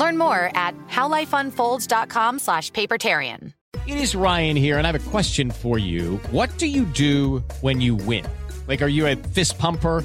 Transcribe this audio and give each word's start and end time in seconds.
Learn 0.00 0.16
more 0.16 0.50
at 0.54 0.74
howlifeunfolds.com 0.88 2.38
slash 2.38 2.70
papertarian. 2.70 3.52
It 3.86 3.98
is 3.98 4.14
Ryan 4.14 4.56
here, 4.56 4.78
and 4.78 4.86
I 4.86 4.92
have 4.92 5.06
a 5.06 5.10
question 5.10 5.50
for 5.50 5.78
you. 5.78 6.16
What 6.30 6.56
do 6.58 6.66
you 6.66 6.84
do 6.84 7.44
when 7.60 7.80
you 7.80 7.94
win? 7.94 8.24
Like, 8.66 8.82
are 8.82 8.88
you 8.88 9.06
a 9.06 9.16
fist 9.16 9.58
pumper? 9.58 10.04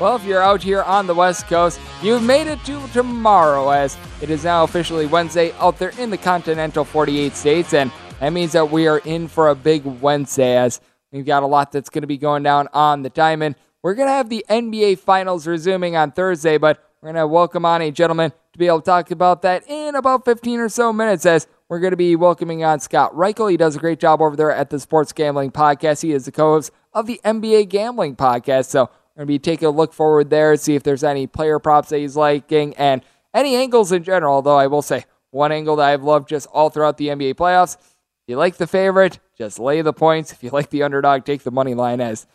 Well, 0.00 0.16
if 0.16 0.24
you're 0.24 0.42
out 0.42 0.60
here 0.60 0.82
on 0.82 1.06
the 1.06 1.14
West 1.14 1.46
Coast, 1.46 1.80
you've 2.02 2.24
made 2.24 2.48
it 2.48 2.58
to 2.64 2.84
tomorrow 2.88 3.70
as 3.70 3.96
it 4.20 4.28
is 4.28 4.42
now 4.42 4.64
officially 4.64 5.06
Wednesday 5.06 5.52
out 5.60 5.78
there 5.78 5.92
in 6.00 6.10
the 6.10 6.18
continental 6.18 6.84
48 6.84 7.36
states. 7.36 7.72
And 7.74 7.92
that 8.18 8.32
means 8.32 8.50
that 8.52 8.72
we 8.72 8.88
are 8.88 8.98
in 8.98 9.28
for 9.28 9.50
a 9.50 9.54
big 9.54 9.84
Wednesday 9.84 10.56
as 10.56 10.80
we've 11.12 11.24
got 11.24 11.44
a 11.44 11.46
lot 11.46 11.70
that's 11.70 11.90
going 11.90 12.02
to 12.02 12.08
be 12.08 12.18
going 12.18 12.42
down 12.42 12.68
on 12.72 13.02
the 13.02 13.10
diamond. 13.10 13.54
We're 13.82 13.94
going 13.94 14.08
to 14.08 14.12
have 14.12 14.28
the 14.28 14.44
NBA 14.50 14.98
Finals 14.98 15.46
resuming 15.46 15.94
on 15.94 16.10
Thursday, 16.10 16.58
but 16.58 16.82
we're 17.00 17.12
going 17.12 17.22
to 17.22 17.28
welcome 17.28 17.64
on 17.64 17.80
a 17.80 17.92
gentleman 17.92 18.32
to 18.52 18.58
be 18.58 18.66
able 18.66 18.80
to 18.80 18.86
talk 18.86 19.12
about 19.12 19.42
that 19.42 19.62
in 19.68 19.94
about 19.94 20.24
15 20.24 20.58
or 20.58 20.68
so 20.68 20.92
minutes 20.92 21.24
as 21.24 21.46
we're 21.68 21.78
going 21.78 21.92
to 21.92 21.96
be 21.96 22.16
welcoming 22.16 22.64
on 22.64 22.80
Scott 22.80 23.14
Reichel. 23.14 23.48
He 23.48 23.56
does 23.56 23.76
a 23.76 23.78
great 23.78 24.00
job 24.00 24.20
over 24.20 24.34
there 24.34 24.50
at 24.50 24.70
the 24.70 24.80
Sports 24.80 25.12
Gambling 25.12 25.52
Podcast. 25.52 26.02
He 26.02 26.10
is 26.10 26.24
the 26.24 26.32
co 26.32 26.54
host 26.54 26.72
of 26.92 27.06
the 27.06 27.20
NBA 27.24 27.68
Gambling 27.68 28.16
Podcast. 28.16 28.66
So 28.66 28.90
going 29.16 29.26
to 29.26 29.32
be 29.32 29.38
taking 29.38 29.66
a 29.66 29.70
look 29.70 29.92
forward 29.92 30.30
there, 30.30 30.56
see 30.56 30.74
if 30.74 30.82
there's 30.82 31.04
any 31.04 31.26
player 31.26 31.58
props 31.58 31.90
that 31.90 31.98
he's 31.98 32.16
liking 32.16 32.74
and 32.76 33.02
any 33.32 33.54
angles 33.54 33.92
in 33.92 34.02
general. 34.02 34.34
Although 34.34 34.56
I 34.56 34.66
will 34.66 34.82
say, 34.82 35.04
one 35.30 35.52
angle 35.52 35.76
that 35.76 35.88
I've 35.88 36.04
loved 36.04 36.28
just 36.28 36.46
all 36.52 36.70
throughout 36.70 36.96
the 36.96 37.08
NBA 37.08 37.34
playoffs. 37.34 37.74
If 37.74 38.28
you 38.28 38.36
like 38.36 38.56
the 38.56 38.66
favorite, 38.66 39.18
just 39.36 39.58
lay 39.58 39.82
the 39.82 39.92
points. 39.92 40.32
If 40.32 40.42
you 40.42 40.50
like 40.50 40.70
the 40.70 40.84
underdog, 40.84 41.24
take 41.24 41.42
the 41.42 41.50
money 41.50 41.74
line. 41.74 42.00
As 42.00 42.26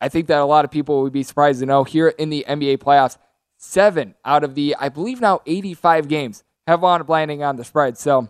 I 0.00 0.08
think 0.08 0.26
that 0.26 0.40
a 0.40 0.44
lot 0.44 0.64
of 0.64 0.70
people 0.70 1.02
would 1.02 1.12
be 1.12 1.22
surprised 1.22 1.60
to 1.60 1.66
know 1.66 1.84
here 1.84 2.08
in 2.08 2.28
the 2.28 2.44
NBA 2.46 2.78
playoffs, 2.78 3.16
seven 3.56 4.14
out 4.24 4.44
of 4.44 4.54
the, 4.54 4.76
I 4.78 4.90
believe 4.90 5.20
now 5.20 5.40
85 5.46 6.06
games 6.06 6.44
have 6.66 6.82
wound 6.82 7.00
up 7.00 7.08
landing 7.08 7.42
on 7.42 7.56
the 7.56 7.64
spread. 7.64 7.96
So 7.96 8.28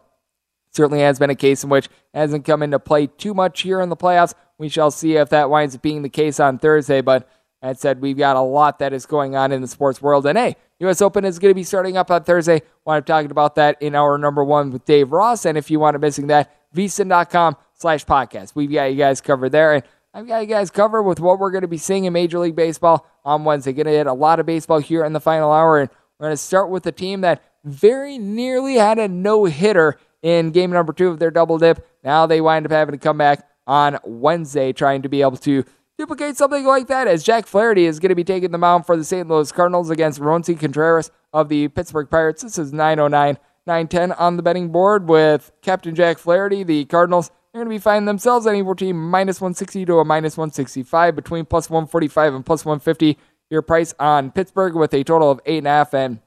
certainly 0.70 1.00
has 1.00 1.18
been 1.18 1.30
a 1.30 1.34
case 1.34 1.64
in 1.64 1.70
which 1.70 1.88
hasn't 2.14 2.44
come 2.44 2.62
into 2.62 2.78
play 2.78 3.08
too 3.08 3.34
much 3.34 3.62
here 3.62 3.80
in 3.80 3.88
the 3.88 3.96
playoffs. 3.96 4.34
We 4.58 4.68
shall 4.68 4.92
see 4.92 5.16
if 5.16 5.30
that 5.30 5.50
winds 5.50 5.74
up 5.74 5.82
being 5.82 6.02
the 6.02 6.08
case 6.08 6.38
on 6.38 6.58
Thursday. 6.58 7.00
But 7.00 7.28
that 7.64 7.80
said, 7.80 8.02
we've 8.02 8.18
got 8.18 8.36
a 8.36 8.42
lot 8.42 8.78
that 8.80 8.92
is 8.92 9.06
going 9.06 9.36
on 9.36 9.50
in 9.50 9.62
the 9.62 9.66
sports 9.66 10.02
world. 10.02 10.26
And 10.26 10.36
hey, 10.36 10.56
US 10.80 11.00
Open 11.00 11.24
is 11.24 11.38
going 11.38 11.50
to 11.50 11.54
be 11.54 11.64
starting 11.64 11.96
up 11.96 12.10
on 12.10 12.22
Thursday. 12.22 12.60
We'll 12.84 12.96
have 12.96 13.06
talking 13.06 13.30
about 13.30 13.54
that 13.54 13.80
in 13.80 13.94
our 13.94 14.18
number 14.18 14.44
one 14.44 14.70
with 14.70 14.84
Dave 14.84 15.12
Ross. 15.12 15.46
And 15.46 15.56
if 15.56 15.70
you 15.70 15.80
want 15.80 15.94
to 15.94 15.98
missing 15.98 16.26
that, 16.26 16.54
vsin.com 16.76 17.56
slash 17.72 18.04
podcast. 18.04 18.54
We've 18.54 18.70
got 18.70 18.92
you 18.92 18.98
guys 18.98 19.22
covered 19.22 19.48
there. 19.48 19.72
And 19.72 19.82
I've 20.12 20.26
got 20.26 20.40
you 20.40 20.46
guys 20.46 20.70
covered 20.70 21.04
with 21.04 21.20
what 21.20 21.38
we're 21.38 21.50
going 21.50 21.62
to 21.62 21.68
be 21.68 21.78
seeing 21.78 22.04
in 22.04 22.12
Major 22.12 22.38
League 22.38 22.54
Baseball 22.54 23.06
on 23.24 23.44
Wednesday. 23.44 23.72
Going 23.72 23.86
to 23.86 23.92
hit 23.92 24.06
a 24.06 24.12
lot 24.12 24.40
of 24.40 24.44
baseball 24.44 24.80
here 24.80 25.02
in 25.02 25.14
the 25.14 25.20
final 25.20 25.50
hour. 25.50 25.80
And 25.80 25.88
we're 26.18 26.26
going 26.26 26.34
to 26.34 26.42
start 26.42 26.68
with 26.68 26.84
a 26.84 26.92
team 26.92 27.22
that 27.22 27.42
very 27.64 28.18
nearly 28.18 28.74
had 28.74 28.98
a 28.98 29.08
no 29.08 29.46
hitter 29.46 29.98
in 30.20 30.50
game 30.50 30.70
number 30.70 30.92
two 30.92 31.08
of 31.08 31.18
their 31.18 31.30
double 31.30 31.56
dip. 31.56 31.88
Now 32.04 32.26
they 32.26 32.42
wind 32.42 32.66
up 32.66 32.72
having 32.72 32.92
to 32.92 32.98
come 32.98 33.16
back 33.16 33.48
on 33.66 33.98
Wednesday 34.04 34.74
trying 34.74 35.00
to 35.00 35.08
be 35.08 35.22
able 35.22 35.38
to 35.38 35.64
duplicate 35.98 36.36
something 36.36 36.64
like 36.64 36.88
that 36.88 37.06
as 37.06 37.22
Jack 37.22 37.46
Flaherty 37.46 37.86
is 37.86 37.98
going 37.98 38.08
to 38.08 38.14
be 38.14 38.24
taking 38.24 38.50
the 38.50 38.58
mound 38.58 38.86
for 38.86 38.96
the 38.96 39.04
St. 39.04 39.28
Louis 39.28 39.52
Cardinals 39.52 39.90
against 39.90 40.20
Roansy 40.20 40.58
Contreras 40.58 41.10
of 41.32 41.48
the 41.48 41.68
Pittsburgh 41.68 42.10
Pirates. 42.10 42.42
This 42.42 42.58
is 42.58 42.72
909 42.72 43.38
910 43.66 44.12
on 44.12 44.36
the 44.36 44.42
betting 44.42 44.68
board 44.70 45.08
with 45.08 45.50
Captain 45.62 45.94
Jack 45.94 46.18
Flaherty. 46.18 46.64
The 46.64 46.84
Cardinals 46.84 47.30
are 47.30 47.58
going 47.58 47.66
to 47.66 47.70
be 47.70 47.78
finding 47.78 48.04
themselves 48.04 48.46
anywhere 48.46 48.74
between 48.74 48.96
minus 48.96 49.40
160 49.40 49.86
to 49.86 50.00
a 50.00 50.04
minus 50.04 50.36
165, 50.36 51.16
between 51.16 51.46
plus 51.46 51.70
145 51.70 52.34
and 52.34 52.44
plus 52.44 52.64
150. 52.64 53.16
Your 53.48 53.62
price 53.62 53.94
on 53.98 54.32
Pittsburgh 54.32 54.74
with 54.74 54.92
a 54.92 55.04
total 55.04 55.30
of 55.30 55.42
8.5. 55.44 55.94
And 55.94 56.18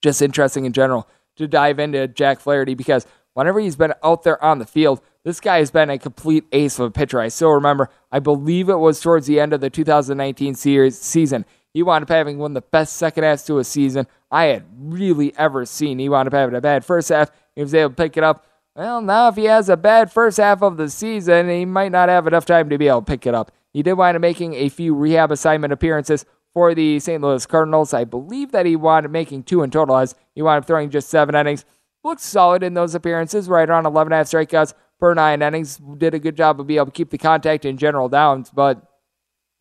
just 0.00 0.22
interesting 0.22 0.64
in 0.64 0.72
general 0.72 1.08
to 1.36 1.48
dive 1.48 1.78
into 1.78 2.06
Jack 2.08 2.40
Flaherty 2.40 2.74
because 2.74 3.06
whenever 3.34 3.60
he's 3.60 3.76
been 3.76 3.94
out 4.02 4.22
there 4.22 4.42
on 4.42 4.58
the 4.58 4.66
field, 4.66 5.00
this 5.24 5.40
guy 5.40 5.58
has 5.58 5.70
been 5.70 5.90
a 5.90 5.98
complete 5.98 6.44
ace 6.52 6.78
of 6.78 6.86
a 6.86 6.90
pitcher. 6.90 7.20
I 7.20 7.28
still 7.28 7.50
remember, 7.50 7.90
I 8.10 8.18
believe 8.18 8.68
it 8.68 8.76
was 8.76 9.00
towards 9.00 9.26
the 9.26 9.38
end 9.38 9.52
of 9.52 9.60
the 9.60 9.70
2019 9.70 10.54
series 10.54 10.98
season. 10.98 11.44
He 11.72 11.82
wound 11.82 12.04
up 12.04 12.08
having 12.08 12.38
one 12.38 12.52
of 12.52 12.54
the 12.54 12.68
best 12.70 12.96
second 12.96 13.24
halves 13.24 13.42
to 13.44 13.58
a 13.58 13.64
season 13.64 14.06
I 14.30 14.44
had 14.44 14.64
really 14.78 15.36
ever 15.36 15.66
seen. 15.66 15.98
He 15.98 16.08
wound 16.08 16.28
up 16.28 16.32
having 16.32 16.54
a 16.54 16.60
bad 16.60 16.84
first 16.84 17.08
half. 17.08 17.30
He 17.54 17.62
was 17.62 17.74
able 17.74 17.90
to 17.90 17.96
pick 17.96 18.16
it 18.16 18.22
up. 18.22 18.46
Well, 18.76 19.00
now 19.00 19.28
if 19.28 19.36
he 19.36 19.44
has 19.44 19.68
a 19.68 19.76
bad 19.76 20.12
first 20.12 20.38
half 20.38 20.62
of 20.62 20.76
the 20.76 20.88
season, 20.88 21.48
he 21.48 21.64
might 21.64 21.92
not 21.92 22.08
have 22.08 22.26
enough 22.26 22.44
time 22.44 22.68
to 22.70 22.78
be 22.78 22.88
able 22.88 23.02
to 23.02 23.06
pick 23.06 23.26
it 23.26 23.34
up. 23.34 23.52
He 23.72 23.82
did 23.82 23.94
wind 23.94 24.16
up 24.16 24.20
making 24.20 24.54
a 24.54 24.68
few 24.68 24.94
rehab 24.94 25.32
assignment 25.32 25.72
appearances 25.72 26.24
for 26.52 26.74
the 26.74 27.00
St. 27.00 27.22
Louis 27.22 27.44
Cardinals. 27.46 27.92
I 27.92 28.04
believe 28.04 28.52
that 28.52 28.66
he 28.66 28.76
wound 28.76 29.06
up 29.06 29.12
making 29.12 29.42
two 29.42 29.62
in 29.62 29.70
total 29.70 29.96
as 29.96 30.14
he 30.34 30.42
wound 30.42 30.62
up 30.62 30.66
throwing 30.66 30.90
just 30.90 31.08
seven 31.08 31.34
innings. 31.34 31.64
Looked 32.04 32.20
solid 32.20 32.62
in 32.62 32.74
those 32.74 32.94
appearances, 32.94 33.48
right 33.48 33.68
around 33.68 33.86
11 33.86 34.12
and 34.12 34.14
a 34.14 34.16
half 34.18 34.26
strikeouts 34.26 34.74
per 35.00 35.14
nine 35.14 35.40
innings. 35.40 35.80
Did 35.96 36.14
a 36.14 36.18
good 36.18 36.36
job 36.36 36.60
of 36.60 36.66
being 36.66 36.76
able 36.76 36.86
to 36.86 36.92
keep 36.92 37.10
the 37.10 37.18
contact 37.18 37.64
in 37.64 37.78
general 37.78 38.10
downs, 38.10 38.50
but 38.54 38.82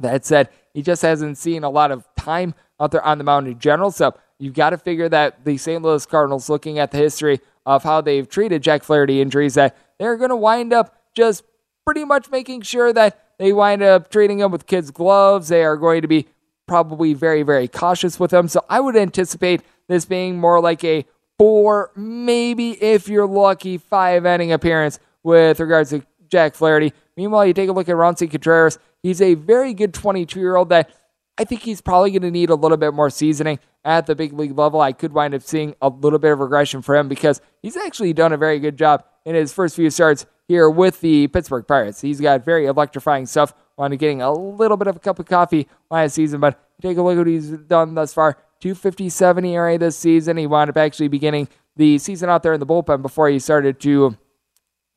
that 0.01 0.25
said, 0.25 0.49
he 0.73 0.81
just 0.81 1.01
hasn't 1.01 1.37
seen 1.37 1.63
a 1.63 1.69
lot 1.69 1.91
of 1.91 2.05
time 2.17 2.53
out 2.79 2.91
there 2.91 3.03
on 3.03 3.17
the 3.17 3.23
mound 3.23 3.47
in 3.47 3.57
general. 3.59 3.91
So 3.91 4.13
you've 4.39 4.53
got 4.53 4.71
to 4.71 4.77
figure 4.77 5.07
that 5.09 5.45
the 5.45 5.57
St. 5.57 5.81
Louis 5.81 6.05
Cardinals, 6.05 6.49
looking 6.49 6.79
at 6.79 6.91
the 6.91 6.97
history 6.97 7.39
of 7.65 7.83
how 7.83 8.01
they've 8.01 8.27
treated 8.27 8.61
Jack 8.61 8.83
Flaherty 8.83 9.21
injuries, 9.21 9.53
that 9.53 9.77
they're 9.97 10.17
going 10.17 10.29
to 10.29 10.35
wind 10.35 10.73
up 10.73 10.95
just 11.15 11.43
pretty 11.85 12.03
much 12.03 12.29
making 12.29 12.61
sure 12.61 12.91
that 12.91 13.19
they 13.39 13.53
wind 13.53 13.81
up 13.81 14.09
treating 14.09 14.39
him 14.39 14.51
with 14.51 14.67
kids' 14.67 14.91
gloves. 14.91 15.47
They 15.47 15.63
are 15.63 15.77
going 15.77 16.01
to 16.01 16.07
be 16.07 16.27
probably 16.67 17.13
very, 17.13 17.43
very 17.43 17.67
cautious 17.67 18.19
with 18.19 18.33
him. 18.33 18.47
So 18.47 18.65
I 18.69 18.79
would 18.79 18.97
anticipate 18.97 19.61
this 19.87 20.05
being 20.05 20.39
more 20.39 20.59
like 20.59 20.83
a 20.83 21.05
four, 21.37 21.91
maybe 21.95 22.71
if 22.71 23.07
you're 23.07 23.27
lucky, 23.27 23.77
five 23.77 24.25
inning 24.25 24.51
appearance 24.51 24.99
with 25.23 25.59
regards 25.59 25.89
to 25.91 26.03
Jack 26.29 26.55
Flaherty. 26.55 26.93
Meanwhile, 27.15 27.45
you 27.45 27.53
take 27.53 27.69
a 27.69 27.73
look 27.73 27.89
at 27.89 27.95
Roansy 27.95 28.29
Contreras. 28.29 28.79
He's 29.01 29.21
a 29.21 29.33
very 29.35 29.73
good 29.73 29.93
22 29.93 30.39
year 30.39 30.55
old 30.55 30.69
that 30.69 30.89
I 31.37 31.45
think 31.45 31.61
he's 31.61 31.81
probably 31.81 32.11
going 32.11 32.21
to 32.21 32.31
need 32.31 32.49
a 32.49 32.55
little 32.55 32.77
bit 32.77 32.93
more 32.93 33.09
seasoning 33.09 33.59
at 33.83 34.05
the 34.05 34.15
big 34.15 34.33
league 34.33 34.57
level. 34.57 34.81
I 34.81 34.93
could 34.93 35.13
wind 35.13 35.33
up 35.33 35.41
seeing 35.41 35.75
a 35.81 35.89
little 35.89 36.19
bit 36.19 36.31
of 36.31 36.39
regression 36.39 36.81
for 36.81 36.95
him 36.95 37.07
because 37.07 37.41
he's 37.61 37.75
actually 37.75 38.13
done 38.13 38.33
a 38.33 38.37
very 38.37 38.59
good 38.59 38.77
job 38.77 39.03
in 39.25 39.35
his 39.35 39.51
first 39.51 39.75
few 39.75 39.89
starts 39.89 40.25
here 40.47 40.69
with 40.69 41.01
the 41.01 41.27
Pittsburgh 41.27 41.65
Pirates. 41.67 42.01
He's 42.01 42.21
got 42.21 42.45
very 42.45 42.65
electrifying 42.67 43.25
stuff. 43.25 43.53
Wanted 43.77 43.97
getting 43.97 44.21
a 44.21 44.31
little 44.31 44.77
bit 44.77 44.87
of 44.87 44.95
a 44.95 44.99
cup 44.99 45.17
of 45.17 45.25
coffee 45.25 45.67
last 45.89 46.13
season, 46.13 46.39
but 46.39 46.59
take 46.83 46.97
a 46.97 47.01
look 47.01 47.13
at 47.13 47.19
what 47.19 47.27
he's 47.27 47.49
done 47.49 47.95
thus 47.95 48.13
far. 48.13 48.37
257 48.59 49.45
ERA 49.45 49.77
this 49.77 49.97
season. 49.97 50.37
He 50.37 50.47
wound 50.47 50.69
up 50.69 50.77
actually 50.77 51.07
beginning 51.07 51.47
the 51.75 51.97
season 51.97 52.29
out 52.29 52.43
there 52.43 52.53
in 52.53 52.59
the 52.59 52.65
bullpen 52.65 53.01
before 53.01 53.29
he 53.29 53.39
started 53.39 53.79
to 53.81 54.17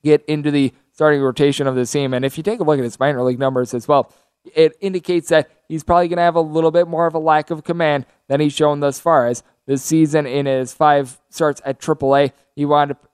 get 0.04 0.24
into 0.26 0.50
the 0.50 0.72
starting 0.92 1.20
rotation 1.20 1.66
of 1.66 1.74
the 1.74 1.86
team. 1.86 2.12
And 2.12 2.24
if 2.24 2.36
you 2.36 2.42
take 2.42 2.60
a 2.60 2.64
look 2.64 2.78
at 2.78 2.84
his 2.84 2.98
minor 2.98 3.22
league 3.22 3.38
numbers 3.38 3.72
as 3.72 3.88
well, 3.88 4.12
it 4.54 4.76
indicates 4.80 5.28
that 5.30 5.50
he's 5.68 5.82
probably 5.82 6.08
going 6.08 6.18
to 6.18 6.22
have 6.22 6.36
a 6.36 6.40
little 6.40 6.70
bit 6.70 6.86
more 6.86 7.06
of 7.06 7.14
a 7.14 7.18
lack 7.18 7.50
of 7.50 7.64
command 7.64 8.06
than 8.28 8.40
he's 8.40 8.52
shown 8.52 8.80
thus 8.80 9.00
far. 9.00 9.26
As 9.26 9.42
this 9.66 9.82
season, 9.82 10.26
in 10.26 10.46
his 10.46 10.72
five 10.72 11.20
starts 11.30 11.60
at 11.64 11.80
AAA, 11.80 12.32
he 12.54 12.64
wound 12.64 12.92
up 12.92 13.10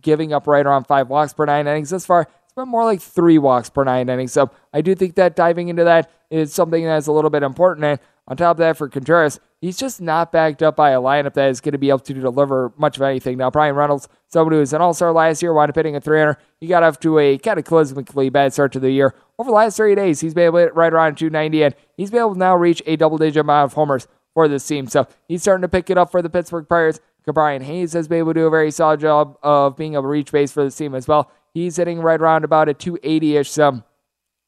giving 0.00 0.32
up 0.32 0.46
right 0.46 0.64
around 0.64 0.84
five 0.84 1.08
walks 1.08 1.32
per 1.32 1.44
nine 1.44 1.66
innings. 1.66 1.90
Thus 1.90 2.06
far, 2.06 2.28
it's 2.56 2.68
more 2.68 2.84
like 2.84 3.00
three 3.00 3.38
walks 3.38 3.70
per 3.70 3.84
nine 3.84 4.08
innings. 4.08 4.32
So 4.32 4.50
I 4.72 4.80
do 4.82 4.94
think 4.94 5.14
that 5.14 5.36
diving 5.36 5.68
into 5.68 5.84
that 5.84 6.10
is 6.30 6.52
something 6.52 6.84
that's 6.84 7.06
a 7.06 7.12
little 7.12 7.30
bit 7.30 7.42
important. 7.42 7.84
And 7.84 7.98
on 8.28 8.36
top 8.36 8.52
of 8.52 8.58
that, 8.58 8.76
for 8.76 8.88
Contreras, 8.88 9.40
he's 9.60 9.76
just 9.76 10.00
not 10.00 10.30
backed 10.30 10.62
up 10.62 10.76
by 10.76 10.90
a 10.90 11.00
lineup 11.00 11.34
that 11.34 11.50
is 11.50 11.60
going 11.60 11.72
to 11.72 11.78
be 11.78 11.88
able 11.88 11.98
to 12.00 12.14
deliver 12.14 12.72
much 12.76 12.96
of 12.96 13.02
anything. 13.02 13.38
Now, 13.38 13.50
Bryan 13.50 13.74
Reynolds, 13.74 14.08
someone 14.28 14.52
who 14.52 14.60
was 14.60 14.72
an 14.72 14.80
all 14.80 14.94
star 14.94 15.12
last 15.12 15.42
year, 15.42 15.52
wound 15.52 15.70
up 15.70 15.76
hitting 15.76 15.96
a 15.96 16.00
300. 16.00 16.36
He 16.60 16.66
got 16.66 16.82
off 16.82 17.00
to 17.00 17.18
a 17.18 17.38
cataclysmically 17.38 18.30
bad 18.32 18.52
start 18.52 18.72
to 18.72 18.80
the 18.80 18.90
year. 18.90 19.14
Over 19.38 19.50
the 19.50 19.54
last 19.54 19.76
three 19.76 19.94
days, 19.94 20.20
he's 20.20 20.34
been 20.34 20.44
able 20.44 20.58
to 20.58 20.64
hit 20.64 20.74
right 20.74 20.92
around 20.92 21.16
290, 21.16 21.64
and 21.64 21.74
he's 21.96 22.10
been 22.10 22.20
able 22.20 22.34
to 22.34 22.38
now 22.38 22.54
reach 22.54 22.82
a 22.86 22.96
double 22.96 23.18
digit 23.18 23.40
amount 23.40 23.70
of 23.70 23.74
homers 23.74 24.06
for 24.34 24.46
this 24.46 24.66
team. 24.66 24.86
So 24.86 25.06
he's 25.26 25.42
starting 25.42 25.62
to 25.62 25.68
pick 25.68 25.90
it 25.90 25.98
up 25.98 26.10
for 26.10 26.22
the 26.22 26.30
Pittsburgh 26.30 26.68
Pirates. 26.68 27.00
Brian 27.26 27.62
Hayes 27.62 27.92
has 27.92 28.08
been 28.08 28.18
able 28.18 28.34
to 28.34 28.40
do 28.40 28.46
a 28.46 28.50
very 28.50 28.72
solid 28.72 28.98
job 28.98 29.38
of 29.42 29.76
being 29.76 29.94
able 29.94 30.02
to 30.02 30.08
reach 30.08 30.32
base 30.32 30.50
for 30.50 30.64
the 30.64 30.70
team 30.70 30.94
as 30.94 31.06
well. 31.06 31.30
He's 31.54 31.76
hitting 31.76 32.00
right 32.00 32.20
around 32.20 32.44
about 32.44 32.68
a 32.68 32.74
280 32.74 33.36
ish. 33.36 33.50
So 33.50 33.82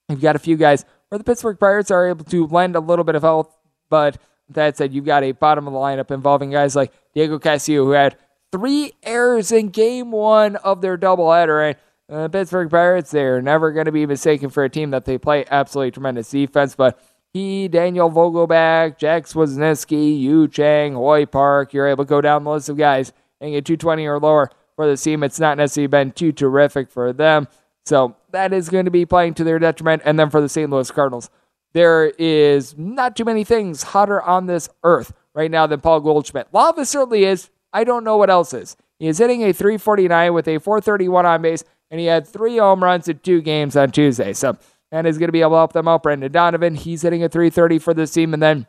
you've 0.08 0.20
got 0.20 0.36
a 0.36 0.40
few 0.40 0.56
guys 0.56 0.84
where 1.08 1.18
the 1.18 1.24
Pittsburgh 1.24 1.58
Pirates 1.58 1.90
are 1.90 2.08
able 2.08 2.24
to 2.24 2.46
lend 2.46 2.76
a 2.76 2.80
little 2.80 3.04
bit 3.04 3.14
of 3.14 3.22
health, 3.22 3.54
but 3.90 4.18
that 4.50 4.76
said, 4.76 4.92
you've 4.92 5.04
got 5.04 5.22
a 5.22 5.32
bottom 5.32 5.66
of 5.66 5.72
the 5.72 5.78
lineup 5.78 6.10
involving 6.10 6.50
guys 6.50 6.76
like 6.76 6.92
Diego 7.14 7.38
Castillo, 7.38 7.84
who 7.84 7.92
had 7.92 8.16
three 8.52 8.92
errors 9.02 9.52
in 9.52 9.68
game 9.68 10.10
one 10.10 10.56
of 10.56 10.80
their 10.80 10.98
doubleheader. 10.98 11.74
And 12.08 12.18
uh, 12.18 12.22
the 12.24 12.28
Pittsburgh 12.30 12.70
Pirates, 12.70 13.10
they're 13.10 13.40
never 13.40 13.72
going 13.72 13.86
to 13.86 13.92
be 13.92 14.06
mistaken 14.06 14.50
for 14.50 14.64
a 14.64 14.68
team 14.68 14.90
that 14.90 15.06
they 15.06 15.18
play 15.18 15.44
absolutely 15.50 15.92
tremendous 15.92 16.30
defense. 16.30 16.74
But 16.74 17.02
he, 17.32 17.68
Daniel 17.68 18.10
Vogelbach, 18.10 18.98
Jack 18.98 19.24
Swazniski, 19.24 20.20
Yu 20.20 20.46
Chang, 20.48 20.94
Hoy 20.94 21.26
Park, 21.26 21.72
you're 21.72 21.88
able 21.88 22.04
to 22.04 22.08
go 22.08 22.20
down 22.20 22.44
the 22.44 22.50
list 22.50 22.68
of 22.68 22.76
guys 22.76 23.12
and 23.40 23.52
get 23.52 23.64
220 23.64 24.06
or 24.06 24.20
lower 24.20 24.50
for 24.76 24.86
the 24.86 24.96
team. 24.96 25.22
It's 25.22 25.40
not 25.40 25.56
necessarily 25.56 25.88
been 25.88 26.12
too 26.12 26.32
terrific 26.32 26.90
for 26.90 27.12
them. 27.12 27.48
So 27.86 28.16
that 28.32 28.52
is 28.52 28.68
going 28.68 28.86
to 28.86 28.90
be 28.90 29.04
playing 29.04 29.34
to 29.34 29.44
their 29.44 29.58
detriment. 29.58 30.02
And 30.04 30.18
then 30.18 30.30
for 30.30 30.40
the 30.40 30.48
St. 30.48 30.70
Louis 30.70 30.90
Cardinals, 30.90 31.30
there 31.72 32.06
is 32.18 32.76
not 32.78 33.16
too 33.16 33.24
many 33.24 33.44
things 33.44 33.82
hotter 33.82 34.22
on 34.22 34.46
this 34.46 34.68
earth 34.84 35.12
right 35.34 35.50
now 35.50 35.66
than 35.66 35.80
Paul 35.80 36.00
Goldschmidt. 36.00 36.48
Lava 36.52 36.86
certainly 36.86 37.24
is. 37.24 37.50
I 37.72 37.84
don't 37.84 38.04
know 38.04 38.16
what 38.16 38.30
else 38.30 38.54
is. 38.54 38.76
He 38.98 39.08
is 39.08 39.18
hitting 39.18 39.42
a 39.42 39.52
349 39.52 40.32
with 40.32 40.46
a 40.46 40.58
431 40.58 41.26
on 41.26 41.42
base, 41.42 41.64
and 41.90 41.98
he 41.98 42.06
had 42.06 42.26
three 42.26 42.58
home 42.58 42.82
runs 42.82 43.08
in 43.08 43.18
two 43.18 43.42
games 43.42 43.76
on 43.76 43.90
Tuesday. 43.90 44.32
So 44.32 44.56
that 44.92 45.06
is 45.06 45.18
going 45.18 45.28
to 45.28 45.32
be 45.32 45.40
able 45.40 45.50
to 45.52 45.56
help 45.56 45.72
them 45.72 45.88
out. 45.88 46.04
Brendan 46.04 46.30
Donovan, 46.30 46.76
he's 46.76 47.02
hitting 47.02 47.24
a 47.24 47.28
330 47.28 47.80
for 47.80 47.92
this 47.92 48.12
team. 48.12 48.32
And 48.32 48.42
then 48.42 48.66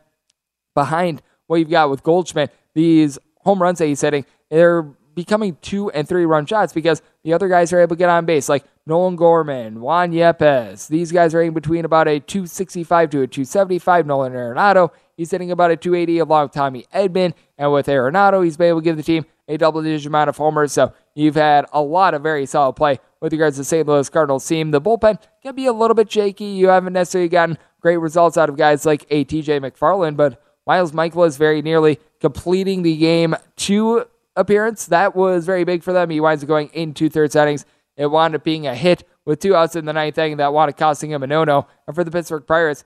behind 0.74 1.22
what 1.46 1.56
you've 1.56 1.70
got 1.70 1.88
with 1.88 2.02
Goldschmidt, 2.02 2.52
these 2.74 3.18
home 3.38 3.62
runs 3.62 3.78
that 3.78 3.86
he's 3.86 4.00
hitting, 4.00 4.26
they're 4.50 4.84
becoming 5.16 5.56
two 5.62 5.90
and 5.90 6.06
three 6.06 6.26
run 6.26 6.46
shots 6.46 6.72
because 6.72 7.02
the 7.24 7.32
other 7.32 7.48
guys 7.48 7.72
are 7.72 7.80
able 7.80 7.96
to 7.96 7.98
get 7.98 8.10
on 8.10 8.26
base, 8.26 8.48
like 8.48 8.64
Nolan 8.86 9.16
Gorman, 9.16 9.80
Juan 9.80 10.12
Yepez. 10.12 10.86
These 10.86 11.10
guys 11.10 11.34
are 11.34 11.42
in 11.42 11.54
between 11.54 11.84
about 11.84 12.06
a 12.06 12.20
265 12.20 13.10
to 13.10 13.22
a 13.22 13.26
275. 13.26 14.06
Nolan 14.06 14.32
Arenado, 14.32 14.92
he's 15.16 15.30
hitting 15.32 15.50
about 15.50 15.72
a 15.72 15.76
280 15.76 16.18
along 16.18 16.44
with 16.44 16.52
Tommy 16.52 16.84
Edman. 16.94 17.34
And 17.58 17.72
with 17.72 17.86
Arenado, 17.86 18.44
he's 18.44 18.56
been 18.56 18.68
able 18.68 18.80
to 18.80 18.84
give 18.84 18.98
the 18.98 19.02
team 19.02 19.24
a 19.48 19.56
double 19.56 19.82
digit 19.82 20.06
amount 20.06 20.28
of 20.28 20.36
homers. 20.36 20.72
So 20.72 20.92
you've 21.14 21.34
had 21.34 21.64
a 21.72 21.80
lot 21.80 22.14
of 22.14 22.22
very 22.22 22.46
solid 22.46 22.74
play 22.74 23.00
with 23.20 23.32
regards 23.32 23.56
to 23.56 23.60
the 23.60 23.64
St. 23.64 23.88
Louis 23.88 24.08
Cardinals 24.10 24.46
team. 24.46 24.70
The 24.70 24.80
bullpen 24.80 25.18
can 25.42 25.54
be 25.54 25.66
a 25.66 25.72
little 25.72 25.94
bit 25.94 26.12
shaky. 26.12 26.44
You 26.44 26.68
haven't 26.68 26.92
necessarily 26.92 27.30
gotten 27.30 27.58
great 27.80 27.96
results 27.96 28.36
out 28.36 28.50
of 28.50 28.56
guys 28.56 28.84
like 28.84 29.06
a 29.10 29.24
TJ 29.24 29.60
McFarland, 29.60 30.16
but 30.16 30.42
Miles 30.66 30.92
Mikolas 30.92 31.38
very 31.38 31.62
nearly 31.62 31.98
completing 32.20 32.82
the 32.82 32.96
game 32.96 33.34
two 33.54 34.04
appearance. 34.36 34.86
That 34.86 35.16
was 35.16 35.46
very 35.46 35.64
big 35.64 35.82
for 35.82 35.92
them. 35.92 36.10
He 36.10 36.20
winds 36.20 36.42
up 36.44 36.48
going 36.48 36.68
in 36.68 36.94
two 36.94 37.08
thirds 37.08 37.34
innings. 37.34 37.64
It 37.96 38.06
wound 38.06 38.34
up 38.34 38.44
being 38.44 38.66
a 38.66 38.74
hit 38.74 39.04
with 39.24 39.40
two 39.40 39.56
outs 39.56 39.74
in 39.74 39.86
the 39.86 39.92
ninth 39.92 40.18
inning 40.18 40.36
that 40.36 40.52
wound 40.52 40.70
up 40.70 40.76
costing 40.76 41.10
him 41.10 41.22
a 41.22 41.26
no 41.26 41.44
no. 41.44 41.66
And 41.86 41.96
for 41.96 42.04
the 42.04 42.10
Pittsburgh 42.10 42.46
Pirates, 42.46 42.84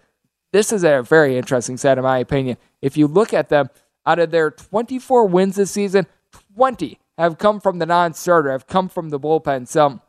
this 0.52 0.72
is 0.72 0.84
a 0.84 1.02
very 1.02 1.36
interesting 1.36 1.76
set, 1.76 1.98
in 1.98 2.04
my 2.04 2.18
opinion. 2.18 2.56
If 2.80 2.96
you 2.96 3.06
look 3.06 3.34
at 3.34 3.48
them, 3.48 3.70
out 4.06 4.18
of 4.18 4.30
their 4.30 4.50
24 4.50 5.26
wins 5.26 5.56
this 5.56 5.70
season, 5.70 6.06
20 6.54 6.98
have 7.18 7.38
come 7.38 7.60
from 7.60 7.78
the 7.78 7.86
non 7.86 8.14
starter, 8.14 8.50
have 8.50 8.66
come 8.66 8.88
from 8.88 9.10
the 9.10 9.20
bullpen. 9.20 9.68
So 9.68 10.00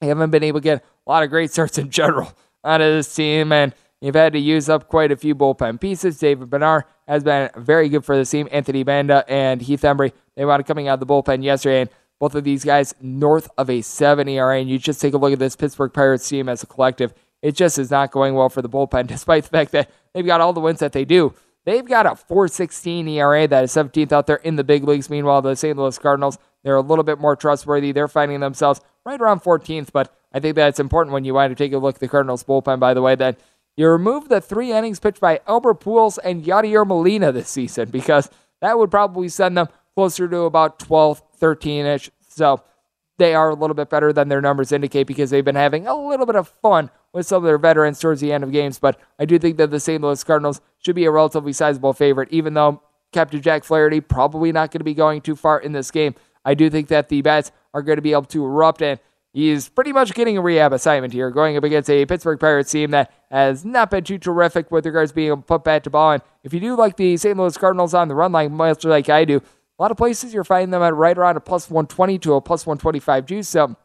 they 0.00 0.08
haven't 0.08 0.30
been 0.30 0.42
able 0.42 0.60
to 0.60 0.64
get 0.64 0.84
a 1.06 1.10
lot 1.10 1.22
of 1.22 1.30
great 1.30 1.50
starts 1.50 1.78
in 1.78 1.90
general 1.90 2.32
out 2.64 2.80
of 2.80 2.92
this 2.92 3.14
team. 3.14 3.52
And 3.52 3.74
You've 4.04 4.14
had 4.14 4.34
to 4.34 4.38
use 4.38 4.68
up 4.68 4.86
quite 4.86 5.12
a 5.12 5.16
few 5.16 5.34
bullpen 5.34 5.80
pieces. 5.80 6.18
David 6.18 6.50
Bednar 6.50 6.82
has 7.08 7.24
been 7.24 7.48
very 7.56 7.88
good 7.88 8.04
for 8.04 8.18
the 8.18 8.26
team. 8.26 8.46
Anthony 8.52 8.82
Banda 8.82 9.24
and 9.28 9.62
Heath 9.62 9.80
Hembree, 9.80 10.12
they 10.36 10.44
wound 10.44 10.60
up 10.60 10.66
coming 10.66 10.88
out 10.88 11.00
of 11.00 11.00
the 11.00 11.06
bullpen 11.06 11.42
yesterday, 11.42 11.80
and 11.80 11.90
both 12.20 12.34
of 12.34 12.44
these 12.44 12.66
guys 12.66 12.94
north 13.00 13.48
of 13.56 13.70
a 13.70 13.80
7 13.80 14.28
ERA. 14.28 14.60
And 14.60 14.68
you 14.68 14.78
just 14.78 15.00
take 15.00 15.14
a 15.14 15.16
look 15.16 15.32
at 15.32 15.38
this 15.38 15.56
Pittsburgh 15.56 15.90
Pirates 15.90 16.28
team 16.28 16.50
as 16.50 16.62
a 16.62 16.66
collective. 16.66 17.14
It 17.40 17.52
just 17.52 17.78
is 17.78 17.90
not 17.90 18.10
going 18.10 18.34
well 18.34 18.50
for 18.50 18.60
the 18.60 18.68
bullpen, 18.68 19.06
despite 19.06 19.44
the 19.44 19.48
fact 19.48 19.72
that 19.72 19.90
they've 20.12 20.26
got 20.26 20.42
all 20.42 20.52
the 20.52 20.60
wins 20.60 20.80
that 20.80 20.92
they 20.92 21.06
do. 21.06 21.32
They've 21.64 21.86
got 21.86 22.04
a 22.04 22.10
4.16 22.10 23.08
ERA 23.08 23.48
that 23.48 23.64
is 23.64 23.72
17th 23.72 24.12
out 24.12 24.26
there 24.26 24.36
in 24.36 24.56
the 24.56 24.64
big 24.64 24.84
leagues. 24.84 25.08
Meanwhile, 25.08 25.40
the 25.40 25.56
St. 25.56 25.78
Louis 25.78 25.98
Cardinals, 25.98 26.36
they're 26.62 26.76
a 26.76 26.82
little 26.82 27.04
bit 27.04 27.18
more 27.18 27.36
trustworthy. 27.36 27.92
They're 27.92 28.06
finding 28.08 28.40
themselves 28.40 28.82
right 29.06 29.18
around 29.18 29.40
14th, 29.40 29.92
but 29.92 30.14
I 30.34 30.40
think 30.40 30.56
that's 30.56 30.80
important 30.80 31.14
when 31.14 31.24
you 31.24 31.32
wind 31.32 31.52
up 31.52 31.56
taking 31.56 31.76
a 31.76 31.78
look 31.78 31.94
at 31.94 32.00
the 32.00 32.08
Cardinals 32.08 32.44
bullpen, 32.44 32.80
by 32.80 32.92
the 32.92 33.00
way, 33.00 33.14
that 33.14 33.38
you 33.76 33.88
remove 33.88 34.28
the 34.28 34.40
three 34.40 34.72
innings 34.72 35.00
pitched 35.00 35.20
by 35.20 35.40
Albert 35.46 35.80
Pujols 35.80 36.18
and 36.22 36.44
Yadier 36.44 36.86
Molina 36.86 37.32
this 37.32 37.48
season 37.48 37.90
because 37.90 38.30
that 38.60 38.78
would 38.78 38.90
probably 38.90 39.28
send 39.28 39.56
them 39.56 39.68
closer 39.94 40.28
to 40.28 40.38
about 40.40 40.78
12, 40.78 41.22
13 41.36 41.86
ish. 41.86 42.10
So 42.28 42.62
they 43.18 43.34
are 43.34 43.50
a 43.50 43.54
little 43.54 43.74
bit 43.74 43.90
better 43.90 44.12
than 44.12 44.28
their 44.28 44.40
numbers 44.40 44.72
indicate 44.72 45.06
because 45.06 45.30
they've 45.30 45.44
been 45.44 45.54
having 45.54 45.86
a 45.86 45.94
little 45.94 46.26
bit 46.26 46.36
of 46.36 46.48
fun 46.48 46.90
with 47.12 47.26
some 47.26 47.38
of 47.38 47.44
their 47.44 47.58
veterans 47.58 48.00
towards 48.00 48.20
the 48.20 48.32
end 48.32 48.44
of 48.44 48.52
games. 48.52 48.78
But 48.78 48.98
I 49.18 49.24
do 49.24 49.38
think 49.38 49.56
that 49.58 49.70
the 49.70 49.80
St. 49.80 50.02
Louis 50.02 50.22
Cardinals 50.24 50.60
should 50.78 50.96
be 50.96 51.04
a 51.04 51.10
relatively 51.10 51.52
sizable 51.52 51.92
favorite, 51.92 52.28
even 52.32 52.54
though 52.54 52.82
Captain 53.12 53.40
Jack 53.40 53.64
Flaherty 53.64 54.00
probably 54.00 54.50
not 54.50 54.70
going 54.72 54.80
to 54.80 54.84
be 54.84 54.94
going 54.94 55.20
too 55.20 55.36
far 55.36 55.60
in 55.60 55.72
this 55.72 55.90
game. 55.90 56.14
I 56.44 56.54
do 56.54 56.68
think 56.68 56.88
that 56.88 57.08
the 57.08 57.22
bats 57.22 57.52
are 57.72 57.82
going 57.82 57.96
to 57.96 58.02
be 58.02 58.12
able 58.12 58.24
to 58.24 58.44
erupt 58.44 58.82
and 58.82 58.98
He's 59.34 59.68
pretty 59.68 59.92
much 59.92 60.14
getting 60.14 60.38
a 60.38 60.40
rehab 60.40 60.72
assignment 60.72 61.12
here, 61.12 61.28
going 61.28 61.56
up 61.56 61.64
against 61.64 61.90
a 61.90 62.06
Pittsburgh 62.06 62.38
Pirates 62.38 62.70
team 62.70 62.92
that 62.92 63.12
has 63.32 63.64
not 63.64 63.90
been 63.90 64.04
too 64.04 64.16
terrific 64.16 64.70
with 64.70 64.86
regards 64.86 65.10
to 65.10 65.14
being 65.16 65.42
put 65.42 65.64
bat 65.64 65.82
to 65.84 65.90
ball. 65.90 66.12
And 66.12 66.22
if 66.44 66.54
you 66.54 66.60
do 66.60 66.76
like 66.76 66.96
the 66.96 67.16
St. 67.16 67.36
Louis 67.36 67.58
Cardinals 67.58 67.94
on 67.94 68.06
the 68.06 68.14
run 68.14 68.30
line, 68.30 68.52
much 68.52 68.84
like 68.84 69.08
I 69.08 69.24
do, 69.24 69.38
a 69.38 69.82
lot 69.82 69.90
of 69.90 69.96
places 69.96 70.32
you're 70.32 70.44
finding 70.44 70.70
them 70.70 70.82
at 70.82 70.94
right 70.94 71.18
around 71.18 71.36
a 71.36 71.40
plus 71.40 71.68
120 71.68 72.16
to 72.20 72.34
a 72.34 72.40
plus 72.40 72.64
125 72.64 73.26
juice. 73.26 73.48
So 73.48 73.76